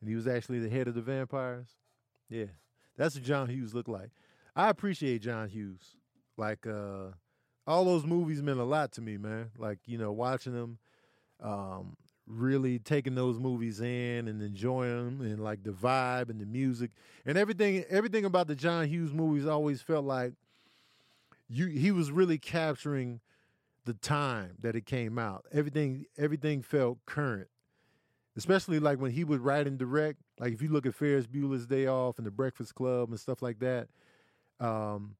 And 0.00 0.08
he 0.10 0.16
was 0.16 0.26
actually 0.26 0.58
the 0.58 0.68
head 0.68 0.86
of 0.86 0.94
the 0.94 1.00
vampires. 1.00 1.68
Yeah, 2.28 2.52
that's 2.98 3.14
what 3.14 3.24
John 3.24 3.48
Hughes 3.48 3.74
looked 3.74 3.88
like. 3.88 4.10
I 4.54 4.68
appreciate 4.68 5.22
John 5.22 5.48
Hughes. 5.48 5.96
Like, 6.36 6.66
uh, 6.66 7.12
all 7.66 7.86
those 7.86 8.04
movies 8.04 8.42
meant 8.42 8.60
a 8.60 8.64
lot 8.64 8.92
to 8.92 9.00
me, 9.00 9.16
man. 9.16 9.52
Like 9.56 9.78
you 9.86 9.96
know, 9.96 10.12
watching 10.12 10.52
them, 10.52 10.78
um, 11.42 11.96
really 12.28 12.78
taking 12.78 13.14
those 13.14 13.38
movies 13.38 13.80
in 13.80 14.28
and 14.28 14.42
enjoying 14.42 15.18
them, 15.18 15.20
and 15.20 15.42
like 15.42 15.62
the 15.62 15.70
vibe 15.70 16.30
and 16.30 16.40
the 16.40 16.46
music 16.46 16.90
and 17.26 17.38
everything. 17.38 17.84
Everything 17.88 18.24
about 18.24 18.46
the 18.46 18.54
John 18.54 18.86
Hughes 18.88 19.12
movies 19.12 19.46
always 19.46 19.82
felt 19.82 20.04
like 20.04 20.34
you. 21.48 21.66
He 21.66 21.90
was 21.90 22.10
really 22.10 22.38
capturing 22.38 23.20
the 23.84 23.94
time 23.94 24.56
that 24.60 24.76
it 24.76 24.86
came 24.86 25.18
out. 25.18 25.46
Everything, 25.52 26.04
everything 26.18 26.62
felt 26.62 26.98
current. 27.06 27.48
Especially 28.36 28.78
like 28.78 29.00
when 29.00 29.10
he 29.10 29.24
would 29.24 29.40
write 29.40 29.66
and 29.66 29.78
direct. 29.78 30.18
Like 30.38 30.52
if 30.52 30.62
you 30.62 30.68
look 30.68 30.86
at 30.86 30.94
Ferris 30.94 31.26
Bueller's 31.26 31.66
Day 31.66 31.86
Off 31.86 32.18
and 32.18 32.26
The 32.26 32.30
Breakfast 32.30 32.74
Club 32.74 33.08
and 33.10 33.18
stuff 33.18 33.42
like 33.42 33.58
that. 33.60 33.88
Um, 34.60 35.16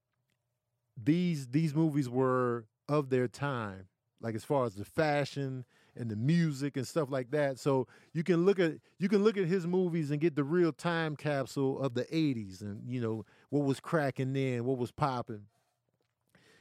these 1.03 1.49
these 1.49 1.75
movies 1.75 2.09
were 2.09 2.67
of 2.89 3.11
their 3.11 3.29
time, 3.29 3.87
like 4.21 4.35
as 4.35 4.45
far 4.45 4.67
as 4.67 4.75
the 4.75 4.85
fashion 4.85 5.65
and 5.99 6.11
the 6.11 6.17
music 6.17 6.77
and 6.77 6.87
stuff 6.87 7.11
like 7.11 7.31
that. 7.33 7.59
So 7.59 7.87
you 8.13 8.23
can 8.23 8.45
look 8.45 8.59
at 8.59 8.75
you 8.99 9.09
can 9.09 9.25
look 9.25 9.37
at 9.37 9.47
his 9.47 9.67
movies 9.67 10.11
and 10.11 10.21
get 10.21 10.37
the 10.37 10.45
real 10.45 10.73
time 10.73 11.17
capsule 11.17 11.81
of 11.81 11.95
the 11.95 12.05
'80s 12.05 12.61
and 12.61 12.83
you 12.89 13.01
know 13.01 13.25
what 13.51 13.65
was 13.65 13.81
cracking 13.81 14.33
then, 14.33 14.65
what 14.65 14.79
was 14.79 14.91
popping, 14.91 15.43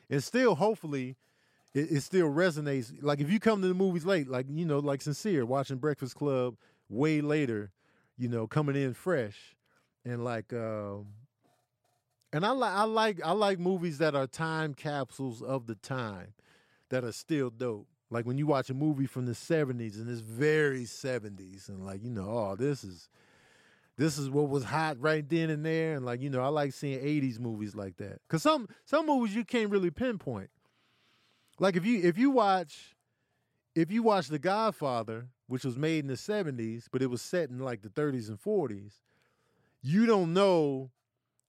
and 0.10 0.24
still 0.24 0.56
hopefully 0.56 1.16
it, 1.74 1.92
it, 1.92 2.02
still 2.02 2.28
resonates. 2.28 2.94
Like 3.02 3.20
if 3.20 3.32
you 3.32 3.40
come 3.40 3.62
to 3.62 3.68
the 3.68 3.74
movies 3.74 4.06
late, 4.06 4.28
like 4.28 4.48
you 4.50 4.66
know, 4.66 4.80
like 4.80 5.02
sincere 5.02 5.46
watching 5.46 5.78
Breakfast 5.78 6.16
Club 6.16 6.56
way 6.90 7.22
later, 7.22 7.72
you 8.18 8.28
know, 8.28 8.48
coming 8.48 8.76
in 8.76 8.94
fresh 8.94 9.56
and 10.04 10.24
like. 10.24 10.52
Um, 10.54 11.08
and 12.34 12.46
I 12.46 12.52
like 12.52 12.74
I 12.74 12.84
like 12.84 13.22
I 13.24 13.32
like 13.32 13.58
movies 13.58 14.00
that 14.00 14.14
are 14.14 14.28
time 14.28 14.74
capsules 14.74 15.42
of 15.42 15.66
the 15.66 15.76
time 15.76 16.34
that 16.90 17.04
are 17.04 17.12
still 17.12 17.50
dope. 17.50 17.88
Like 18.10 18.26
when 18.26 18.38
you 18.38 18.48
watch 18.48 18.70
a 18.70 18.74
movie 18.74 19.06
from 19.06 19.26
the 19.26 19.34
70s 19.34 19.98
and 19.98 20.10
it's 20.10 20.22
very 20.22 20.84
70s 20.84 21.68
and 21.68 21.86
like, 21.86 22.04
you 22.04 22.10
know, 22.10 22.30
oh, 22.30 22.56
this 22.56 22.84
is 22.84 23.10
this 23.98 24.18
is 24.18 24.30
what 24.30 24.48
was 24.50 24.64
hot 24.64 24.98
right 25.00 25.28
then 25.28 25.50
and 25.50 25.66
there 25.66 25.96
and 25.96 26.06
like, 26.06 26.22
you 26.22 26.30
know, 26.30 26.42
I 26.42 26.48
like 26.48 26.72
seeing 26.74 27.00
80s 27.00 27.40
movies 27.40 27.76
like 27.76 27.98
that. 27.98 28.22
Cuz 28.30 28.44
some 28.44 28.68
some 28.86 29.08
movies 29.08 29.36
you 29.36 29.44
can't 29.44 29.70
really 29.70 29.92
pinpoint. 29.92 30.50
Like 31.60 31.76
if 31.76 31.86
you 31.86 32.02
if 32.02 32.18
you 32.18 32.30
watch 32.30 32.96
if 33.76 33.92
you 33.92 34.04
watch 34.04 34.28
The 34.28 34.40
Godfather, 34.40 35.28
which 35.48 35.64
was 35.64 35.78
made 35.78 36.00
in 36.00 36.08
the 36.08 36.16
70s, 36.16 36.86
but 36.92 37.02
it 37.02 37.08
was 37.08 37.22
set 37.22 37.50
in 37.50 37.60
like 37.60 37.82
the 37.82 37.90
30s 37.90 38.30
and 38.30 38.42
40s, 38.42 39.02
you 39.82 40.06
don't 40.06 40.34
know 40.34 40.92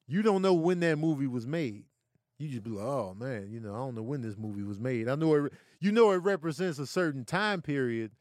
you 0.09 0.23
don't 0.23 0.43
know 0.43 0.55
when 0.55 0.81
that 0.81 0.97
movie 0.99 1.27
was 1.27 1.47
made. 1.47 1.85
You 2.39 2.49
just 2.49 2.63
be 2.63 2.71
like, 2.71 2.85
oh 2.85 3.15
man, 3.19 3.49
you 3.51 3.59
know, 3.59 3.75
I 3.75 3.79
don't 3.79 3.97
know 3.97 4.03
when 4.03 4.23
this 4.23 4.37
movie 4.39 4.63
was 4.63 4.79
made. 4.79 5.09
I 5.09 5.17
know 5.17 5.35
it. 5.35 5.53
You 5.81 5.91
know, 5.91 6.13
it 6.13 6.19
represents 6.19 6.79
a 6.79 6.87
certain 6.87 7.25
time 7.25 7.63
period, 7.63 8.13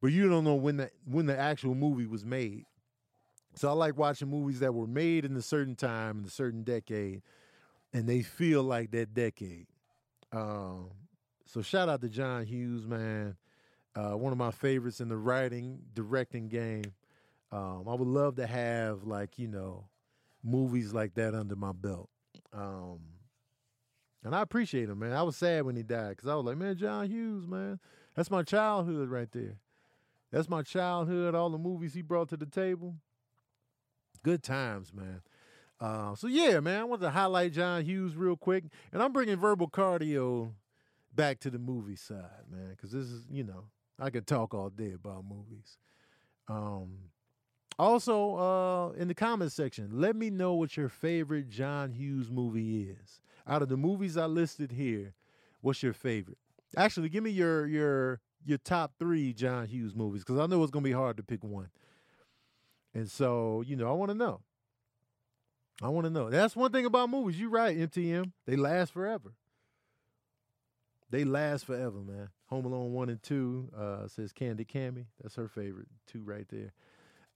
but 0.00 0.08
you 0.12 0.28
don't 0.28 0.44
know 0.44 0.54
when 0.54 0.76
the 0.76 0.90
when 1.04 1.26
the 1.26 1.36
actual 1.36 1.74
movie 1.74 2.06
was 2.06 2.24
made. 2.24 2.64
So 3.54 3.68
I 3.68 3.72
like 3.72 3.96
watching 3.96 4.28
movies 4.28 4.60
that 4.60 4.74
were 4.74 4.86
made 4.86 5.24
in 5.24 5.36
a 5.36 5.42
certain 5.42 5.74
time 5.74 6.20
in 6.20 6.24
a 6.26 6.30
certain 6.30 6.62
decade, 6.62 7.22
and 7.92 8.08
they 8.08 8.22
feel 8.22 8.62
like 8.62 8.92
that 8.92 9.14
decade. 9.14 9.66
Um, 10.32 10.90
so 11.44 11.62
shout 11.62 11.88
out 11.88 12.02
to 12.02 12.08
John 12.08 12.44
Hughes, 12.44 12.86
man. 12.86 13.36
Uh, 13.96 14.12
one 14.12 14.32
of 14.32 14.38
my 14.38 14.50
favorites 14.52 15.00
in 15.00 15.08
the 15.08 15.16
writing 15.16 15.80
directing 15.94 16.48
game. 16.48 16.84
Um, 17.52 17.84
I 17.88 17.94
would 17.94 18.08
love 18.08 18.36
to 18.36 18.46
have 18.46 19.04
like 19.04 19.38
you 19.38 19.48
know 19.48 19.86
movies 20.44 20.92
like 20.92 21.14
that 21.14 21.34
under 21.34 21.56
my 21.56 21.72
belt. 21.72 22.10
Um, 22.52 23.00
and 24.26 24.34
I 24.34 24.42
appreciate 24.42 24.88
him, 24.88 24.98
man. 24.98 25.12
I 25.12 25.22
was 25.22 25.36
sad 25.36 25.64
when 25.64 25.76
he 25.76 25.84
died 25.84 26.16
because 26.16 26.28
I 26.28 26.34
was 26.34 26.44
like, 26.44 26.56
man, 26.56 26.76
John 26.76 27.08
Hughes, 27.08 27.46
man, 27.46 27.78
that's 28.16 28.28
my 28.28 28.42
childhood 28.42 29.08
right 29.08 29.30
there. 29.30 29.60
That's 30.32 30.48
my 30.48 30.62
childhood. 30.62 31.36
All 31.36 31.48
the 31.48 31.58
movies 31.58 31.94
he 31.94 32.02
brought 32.02 32.28
to 32.30 32.36
the 32.36 32.44
table. 32.44 32.96
Good 34.24 34.42
times, 34.42 34.92
man. 34.92 35.22
Uh, 35.80 36.16
so 36.16 36.26
yeah, 36.26 36.58
man, 36.58 36.80
I 36.80 36.84
want 36.84 37.02
to 37.02 37.10
highlight 37.10 37.52
John 37.52 37.84
Hughes 37.84 38.16
real 38.16 38.36
quick, 38.36 38.64
and 38.92 39.00
I'm 39.00 39.12
bringing 39.12 39.36
verbal 39.36 39.70
cardio 39.70 40.54
back 41.14 41.38
to 41.40 41.50
the 41.50 41.60
movie 41.60 41.94
side, 41.94 42.50
man, 42.50 42.70
because 42.70 42.90
this 42.90 43.04
is, 43.04 43.26
you 43.30 43.44
know, 43.44 43.66
I 44.00 44.10
could 44.10 44.26
talk 44.26 44.54
all 44.54 44.70
day 44.70 44.92
about 44.92 45.24
movies. 45.24 45.78
Um, 46.48 46.96
also, 47.78 48.36
uh, 48.36 48.88
in 48.92 49.06
the 49.06 49.14
comments 49.14 49.54
section, 49.54 49.90
let 49.92 50.16
me 50.16 50.30
know 50.30 50.54
what 50.54 50.76
your 50.76 50.88
favorite 50.88 51.48
John 51.48 51.92
Hughes 51.92 52.28
movie 52.28 52.88
is. 52.90 53.20
Out 53.46 53.62
of 53.62 53.68
the 53.68 53.76
movies 53.76 54.16
I 54.16 54.26
listed 54.26 54.72
here, 54.72 55.14
what's 55.60 55.82
your 55.82 55.92
favorite? 55.92 56.38
Actually, 56.76 57.08
give 57.08 57.22
me 57.22 57.30
your 57.30 57.66
your 57.66 58.20
your 58.44 58.58
top 58.58 58.92
three 58.98 59.32
John 59.32 59.66
Hughes 59.66 59.94
movies 59.94 60.22
because 60.24 60.38
I 60.40 60.46
know 60.46 60.62
it's 60.62 60.70
gonna 60.72 60.82
be 60.82 60.92
hard 60.92 61.16
to 61.16 61.22
pick 61.22 61.44
one. 61.44 61.68
And 62.94 63.10
so, 63.10 63.62
you 63.66 63.76
know, 63.76 63.88
I 63.88 63.92
want 63.92 64.10
to 64.10 64.16
know. 64.16 64.40
I 65.82 65.88
want 65.88 66.06
to 66.06 66.10
know. 66.10 66.30
That's 66.30 66.56
one 66.56 66.72
thing 66.72 66.86
about 66.86 67.10
movies. 67.10 67.38
You're 67.38 67.50
right, 67.50 67.76
MTM. 67.76 68.32
They 68.46 68.56
last 68.56 68.92
forever. 68.92 69.34
They 71.10 71.24
last 71.24 71.66
forever, 71.66 71.98
man. 71.98 72.30
Home 72.46 72.64
Alone 72.64 72.92
one 72.92 73.10
and 73.10 73.22
two 73.22 73.68
uh, 73.76 74.08
says 74.08 74.32
Candy 74.32 74.64
Cammy. 74.64 75.06
That's 75.20 75.34
her 75.34 75.48
favorite 75.48 75.88
two 76.06 76.22
right 76.22 76.46
there. 76.48 76.72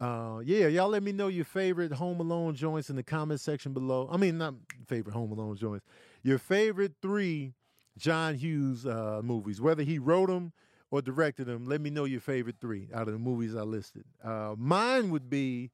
Uh, 0.00 0.40
yeah, 0.44 0.66
y'all 0.66 0.88
let 0.88 1.02
me 1.02 1.12
know 1.12 1.28
your 1.28 1.44
favorite 1.44 1.92
Home 1.92 2.20
Alone 2.20 2.54
joints 2.54 2.88
in 2.88 2.96
the 2.96 3.02
comment 3.02 3.38
section 3.40 3.74
below. 3.74 4.08
I 4.10 4.16
mean, 4.16 4.38
not 4.38 4.54
favorite 4.86 5.12
Home 5.12 5.30
Alone 5.30 5.56
joints. 5.56 5.84
Your 6.22 6.38
favorite 6.38 6.94
three 7.02 7.52
John 7.98 8.34
Hughes 8.34 8.86
uh, 8.86 9.20
movies, 9.22 9.60
whether 9.60 9.82
he 9.82 9.98
wrote 9.98 10.28
them 10.28 10.52
or 10.90 11.02
directed 11.02 11.44
them. 11.44 11.66
Let 11.66 11.82
me 11.82 11.90
know 11.90 12.04
your 12.04 12.20
favorite 12.20 12.56
three 12.60 12.88
out 12.94 13.08
of 13.08 13.12
the 13.12 13.18
movies 13.18 13.54
I 13.54 13.60
listed. 13.62 14.04
Uh, 14.24 14.54
mine 14.56 15.10
would 15.10 15.28
be 15.28 15.70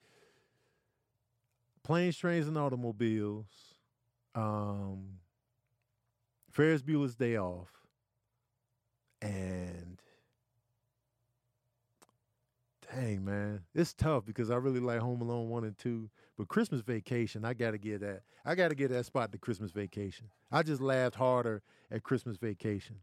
Planes, 1.84 2.16
Trains, 2.16 2.48
and 2.48 2.58
Automobiles, 2.58 3.46
um, 4.34 5.20
Ferris 6.50 6.82
Bueller's 6.82 7.14
Day 7.14 7.36
Off, 7.38 7.68
and 9.22 9.95
dang 12.96 13.24
man, 13.24 13.60
it's 13.74 13.92
tough 13.92 14.24
because 14.24 14.50
I 14.50 14.56
really 14.56 14.80
like 14.80 15.00
Home 15.00 15.20
Alone 15.20 15.48
one 15.48 15.64
and 15.64 15.76
two. 15.76 16.08
But 16.38 16.48
Christmas 16.48 16.80
Vacation, 16.80 17.44
I 17.44 17.54
gotta 17.54 17.78
get 17.78 18.00
that. 18.00 18.22
I 18.44 18.54
gotta 18.54 18.74
get 18.74 18.90
that 18.90 19.06
spot 19.06 19.32
to 19.32 19.38
Christmas 19.38 19.70
Vacation. 19.70 20.28
I 20.50 20.62
just 20.62 20.80
laughed 20.80 21.16
harder 21.16 21.62
at 21.90 22.02
Christmas 22.02 22.36
Vacation. 22.36 22.96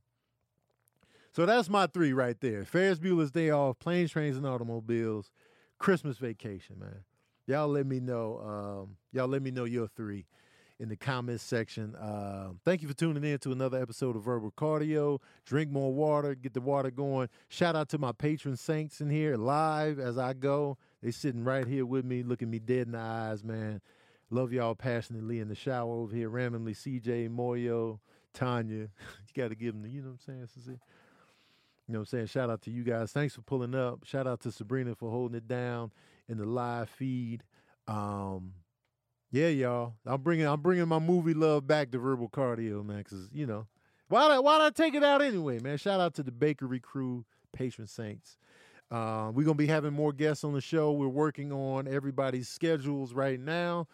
So 1.31 1.45
that's 1.45 1.69
my 1.69 1.87
three 1.87 2.13
right 2.13 2.39
there: 2.41 2.65
Ferris 2.65 2.99
Bueller's 2.99 3.31
Day 3.31 3.51
Off, 3.51 3.79
Planes, 3.79 4.11
Trains, 4.11 4.37
and 4.37 4.47
Automobiles, 4.47 5.31
Christmas 5.77 6.17
Vacation. 6.17 6.79
Man, 6.79 7.03
y'all 7.45 7.67
let 7.67 7.85
me 7.85 7.99
know. 7.99 8.39
Um, 8.39 8.97
y'all 9.11 9.27
let 9.27 9.41
me 9.41 9.51
know 9.51 9.65
your 9.65 9.87
three 9.95 10.25
in 10.79 10.89
the 10.89 10.95
comments 10.95 11.43
section. 11.43 11.95
Uh, 11.95 12.49
thank 12.65 12.81
you 12.81 12.87
for 12.87 12.93
tuning 12.93 13.23
in 13.23 13.37
to 13.39 13.51
another 13.51 13.81
episode 13.81 14.15
of 14.15 14.23
Verbal 14.23 14.51
Cardio. 14.51 15.19
Drink 15.45 15.71
more 15.71 15.93
water, 15.93 16.35
get 16.35 16.53
the 16.53 16.61
water 16.61 16.91
going. 16.91 17.29
Shout 17.49 17.75
out 17.75 17.89
to 17.89 17.97
my 17.97 18.11
patron 18.11 18.57
saints 18.57 18.99
in 18.99 19.09
here 19.09 19.37
live 19.37 19.99
as 19.99 20.17
I 20.17 20.33
go. 20.33 20.77
They 21.01 21.11
sitting 21.11 21.43
right 21.43 21.67
here 21.67 21.85
with 21.85 22.05
me, 22.05 22.23
looking 22.23 22.49
me 22.49 22.59
dead 22.59 22.87
in 22.87 22.91
the 22.93 22.99
eyes, 22.99 23.43
man. 23.43 23.81
Love 24.29 24.51
y'all 24.51 24.75
passionately 24.75 25.39
in 25.39 25.47
the 25.47 25.55
shower 25.55 25.93
over 25.93 26.15
here. 26.15 26.29
Randomly, 26.29 26.73
CJ, 26.73 27.29
Moyo, 27.29 27.99
Tanya. 28.33 28.75
you 28.77 28.89
got 29.35 29.49
to 29.49 29.55
give 29.55 29.73
them 29.73 29.83
the, 29.83 29.89
you 29.89 30.01
know 30.01 30.09
what 30.09 30.19
I'm 30.27 30.47
saying. 30.47 30.79
You 31.87 31.93
know 31.93 31.99
what 31.99 31.99
I'm 31.99 32.05
saying? 32.05 32.27
Shout 32.27 32.49
out 32.49 32.61
to 32.63 32.71
you 32.71 32.83
guys. 32.83 33.11
Thanks 33.11 33.35
for 33.35 33.41
pulling 33.41 33.75
up. 33.75 34.05
Shout 34.05 34.25
out 34.25 34.39
to 34.41 34.51
Sabrina 34.51 34.95
for 34.95 35.11
holding 35.11 35.37
it 35.37 35.47
down 35.47 35.91
in 36.27 36.37
the 36.37 36.45
live 36.45 36.89
feed. 36.89 37.43
Um, 37.87 38.53
yeah, 39.33 39.47
y'all. 39.47 39.95
I'm 40.05 40.21
bringing 40.21 40.45
I'm 40.45 40.61
bringing 40.61 40.87
my 40.87 40.99
movie 40.99 41.33
love 41.33 41.65
back 41.65 41.89
to 41.91 41.97
verbal 41.97 42.29
cardio, 42.29 42.85
man. 42.85 43.03
Cause 43.03 43.29
you 43.33 43.47
know 43.47 43.65
why 44.07 44.37
why 44.37 44.63
I 44.63 44.69
take 44.69 44.93
it 44.93 45.03
out 45.03 45.23
anyway, 45.23 45.57
man? 45.57 45.77
Shout 45.77 45.99
out 45.99 46.13
to 46.15 46.23
the 46.23 46.31
bakery 46.31 46.79
crew, 46.79 47.25
patron 47.51 47.87
saints. 47.87 48.37
Uh, 48.91 49.31
we're 49.33 49.43
gonna 49.43 49.55
be 49.55 49.65
having 49.65 49.91
more 49.91 50.13
guests 50.13 50.43
on 50.43 50.53
the 50.53 50.61
show. 50.61 50.91
We're 50.91 51.07
working 51.07 51.51
on 51.51 51.87
everybody's 51.87 52.47
schedules 52.47 53.15
right 53.15 53.39
now, 53.39 53.87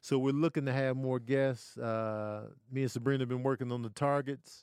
so 0.00 0.16
we're 0.16 0.32
looking 0.32 0.64
to 0.66 0.72
have 0.72 0.96
more 0.96 1.18
guests. 1.18 1.76
Uh, 1.76 2.50
me 2.70 2.82
and 2.82 2.90
Sabrina 2.90 3.22
have 3.22 3.28
been 3.28 3.42
working 3.42 3.72
on 3.72 3.82
the 3.82 3.90
targets, 3.90 4.62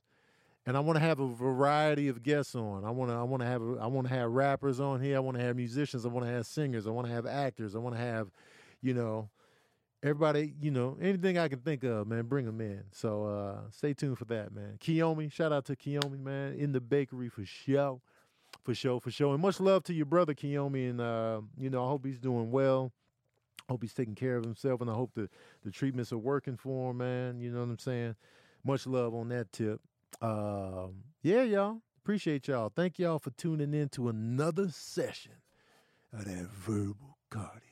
and 0.65 0.77
I 0.77 0.79
want 0.79 0.95
to 0.95 1.03
have 1.03 1.19
a 1.19 1.27
variety 1.27 2.07
of 2.07 2.23
guests 2.23 2.55
on. 2.55 2.86
I 2.86 2.91
want 2.91 3.11
to 3.11 3.17
I 3.17 3.23
want 3.23 3.41
to 3.41 3.47
have 3.47 3.61
I 3.82 3.88
want 3.88 4.07
to 4.07 4.13
have 4.13 4.32
rappers 4.32 4.79
on 4.79 5.01
here. 5.01 5.17
I 5.17 5.19
want 5.19 5.36
to 5.36 5.43
have 5.43 5.57
musicians. 5.57 6.05
I 6.05 6.07
want 6.07 6.25
to 6.25 6.32
have 6.32 6.45
singers. 6.45 6.88
I 6.88 6.91
want 6.91 7.07
to 7.07 7.13
have 7.13 7.25
actors. 7.25 7.75
I 7.75 7.79
want 7.79 7.95
to 7.95 8.01
have, 8.01 8.29
you 8.82 8.93
know 8.93 9.29
everybody, 10.04 10.54
you 10.62 10.72
know, 10.72 10.97
anything 11.02 11.38
I 11.38 11.47
can 11.47 11.60
think 11.60 11.84
of, 11.84 12.08
man, 12.08 12.26
bring 12.26 12.45
them 12.45 12.62
in. 12.62 12.84
So 12.91 13.26
uh, 13.26 13.70
stay 13.72 13.93
tuned 13.93 14.18
for 14.18 14.26
that, 14.26 14.54
man. 14.54 14.78
Kiyomi, 14.80 15.32
shout 15.32 15.52
out 15.52 15.66
to 15.66 15.76
Kiyomi, 15.76 16.20
man, 16.20 16.54
in 16.54 16.72
the 16.72 16.82
bakery 16.82 17.30
for 17.30 17.45
show, 17.45 18.02
for 18.64 18.74
show, 18.74 18.99
for 18.99 19.12
show, 19.12 19.34
and 19.34 19.41
much 19.41 19.60
love 19.60 19.84
to 19.86 19.93
your 19.93 20.06
brother 20.06 20.34
Kiyomi, 20.34 20.89
and 20.89 21.02
uh, 21.02 21.41
you 21.58 21.70
know, 21.70 21.86
I 21.86 21.88
hope 21.88 22.06
he's 22.06 22.20
doing 22.20 22.52
well. 22.52 22.91
Hope 23.70 23.84
he's 23.84 23.93
taking 23.93 24.16
care 24.16 24.36
of 24.36 24.43
himself, 24.43 24.82
and 24.82 24.89
I 24.89 24.93
hope 24.93 25.12
the 25.14 25.30
the 25.64 25.72
treatments 25.72 26.12
are 26.12 26.18
working 26.18 26.58
for 26.58 26.91
him, 26.91 26.97
man. 26.97 27.39
You 27.39 27.52
know 27.52 27.60
what 27.60 27.70
I'm 27.70 27.80
saying? 27.80 28.16
Much 28.66 28.86
love 28.86 29.14
on 29.14 29.30
that 29.30 29.52
tip. 29.52 29.80
Um, 30.22 31.04
yeah, 31.22 31.43
y'all. 31.43 31.82
Appreciate 32.04 32.47
y'all. 32.47 32.72
Thank 32.76 32.97
y'all 32.97 33.20
for 33.20 33.30
tuning 33.32 33.74
in 33.76 33.88
to 33.89 34.10
another 34.10 34.70
session 34.70 35.34
of 36.12 36.26
that 36.26 36.49
verbal 36.49 37.18
cardio. 37.30 37.70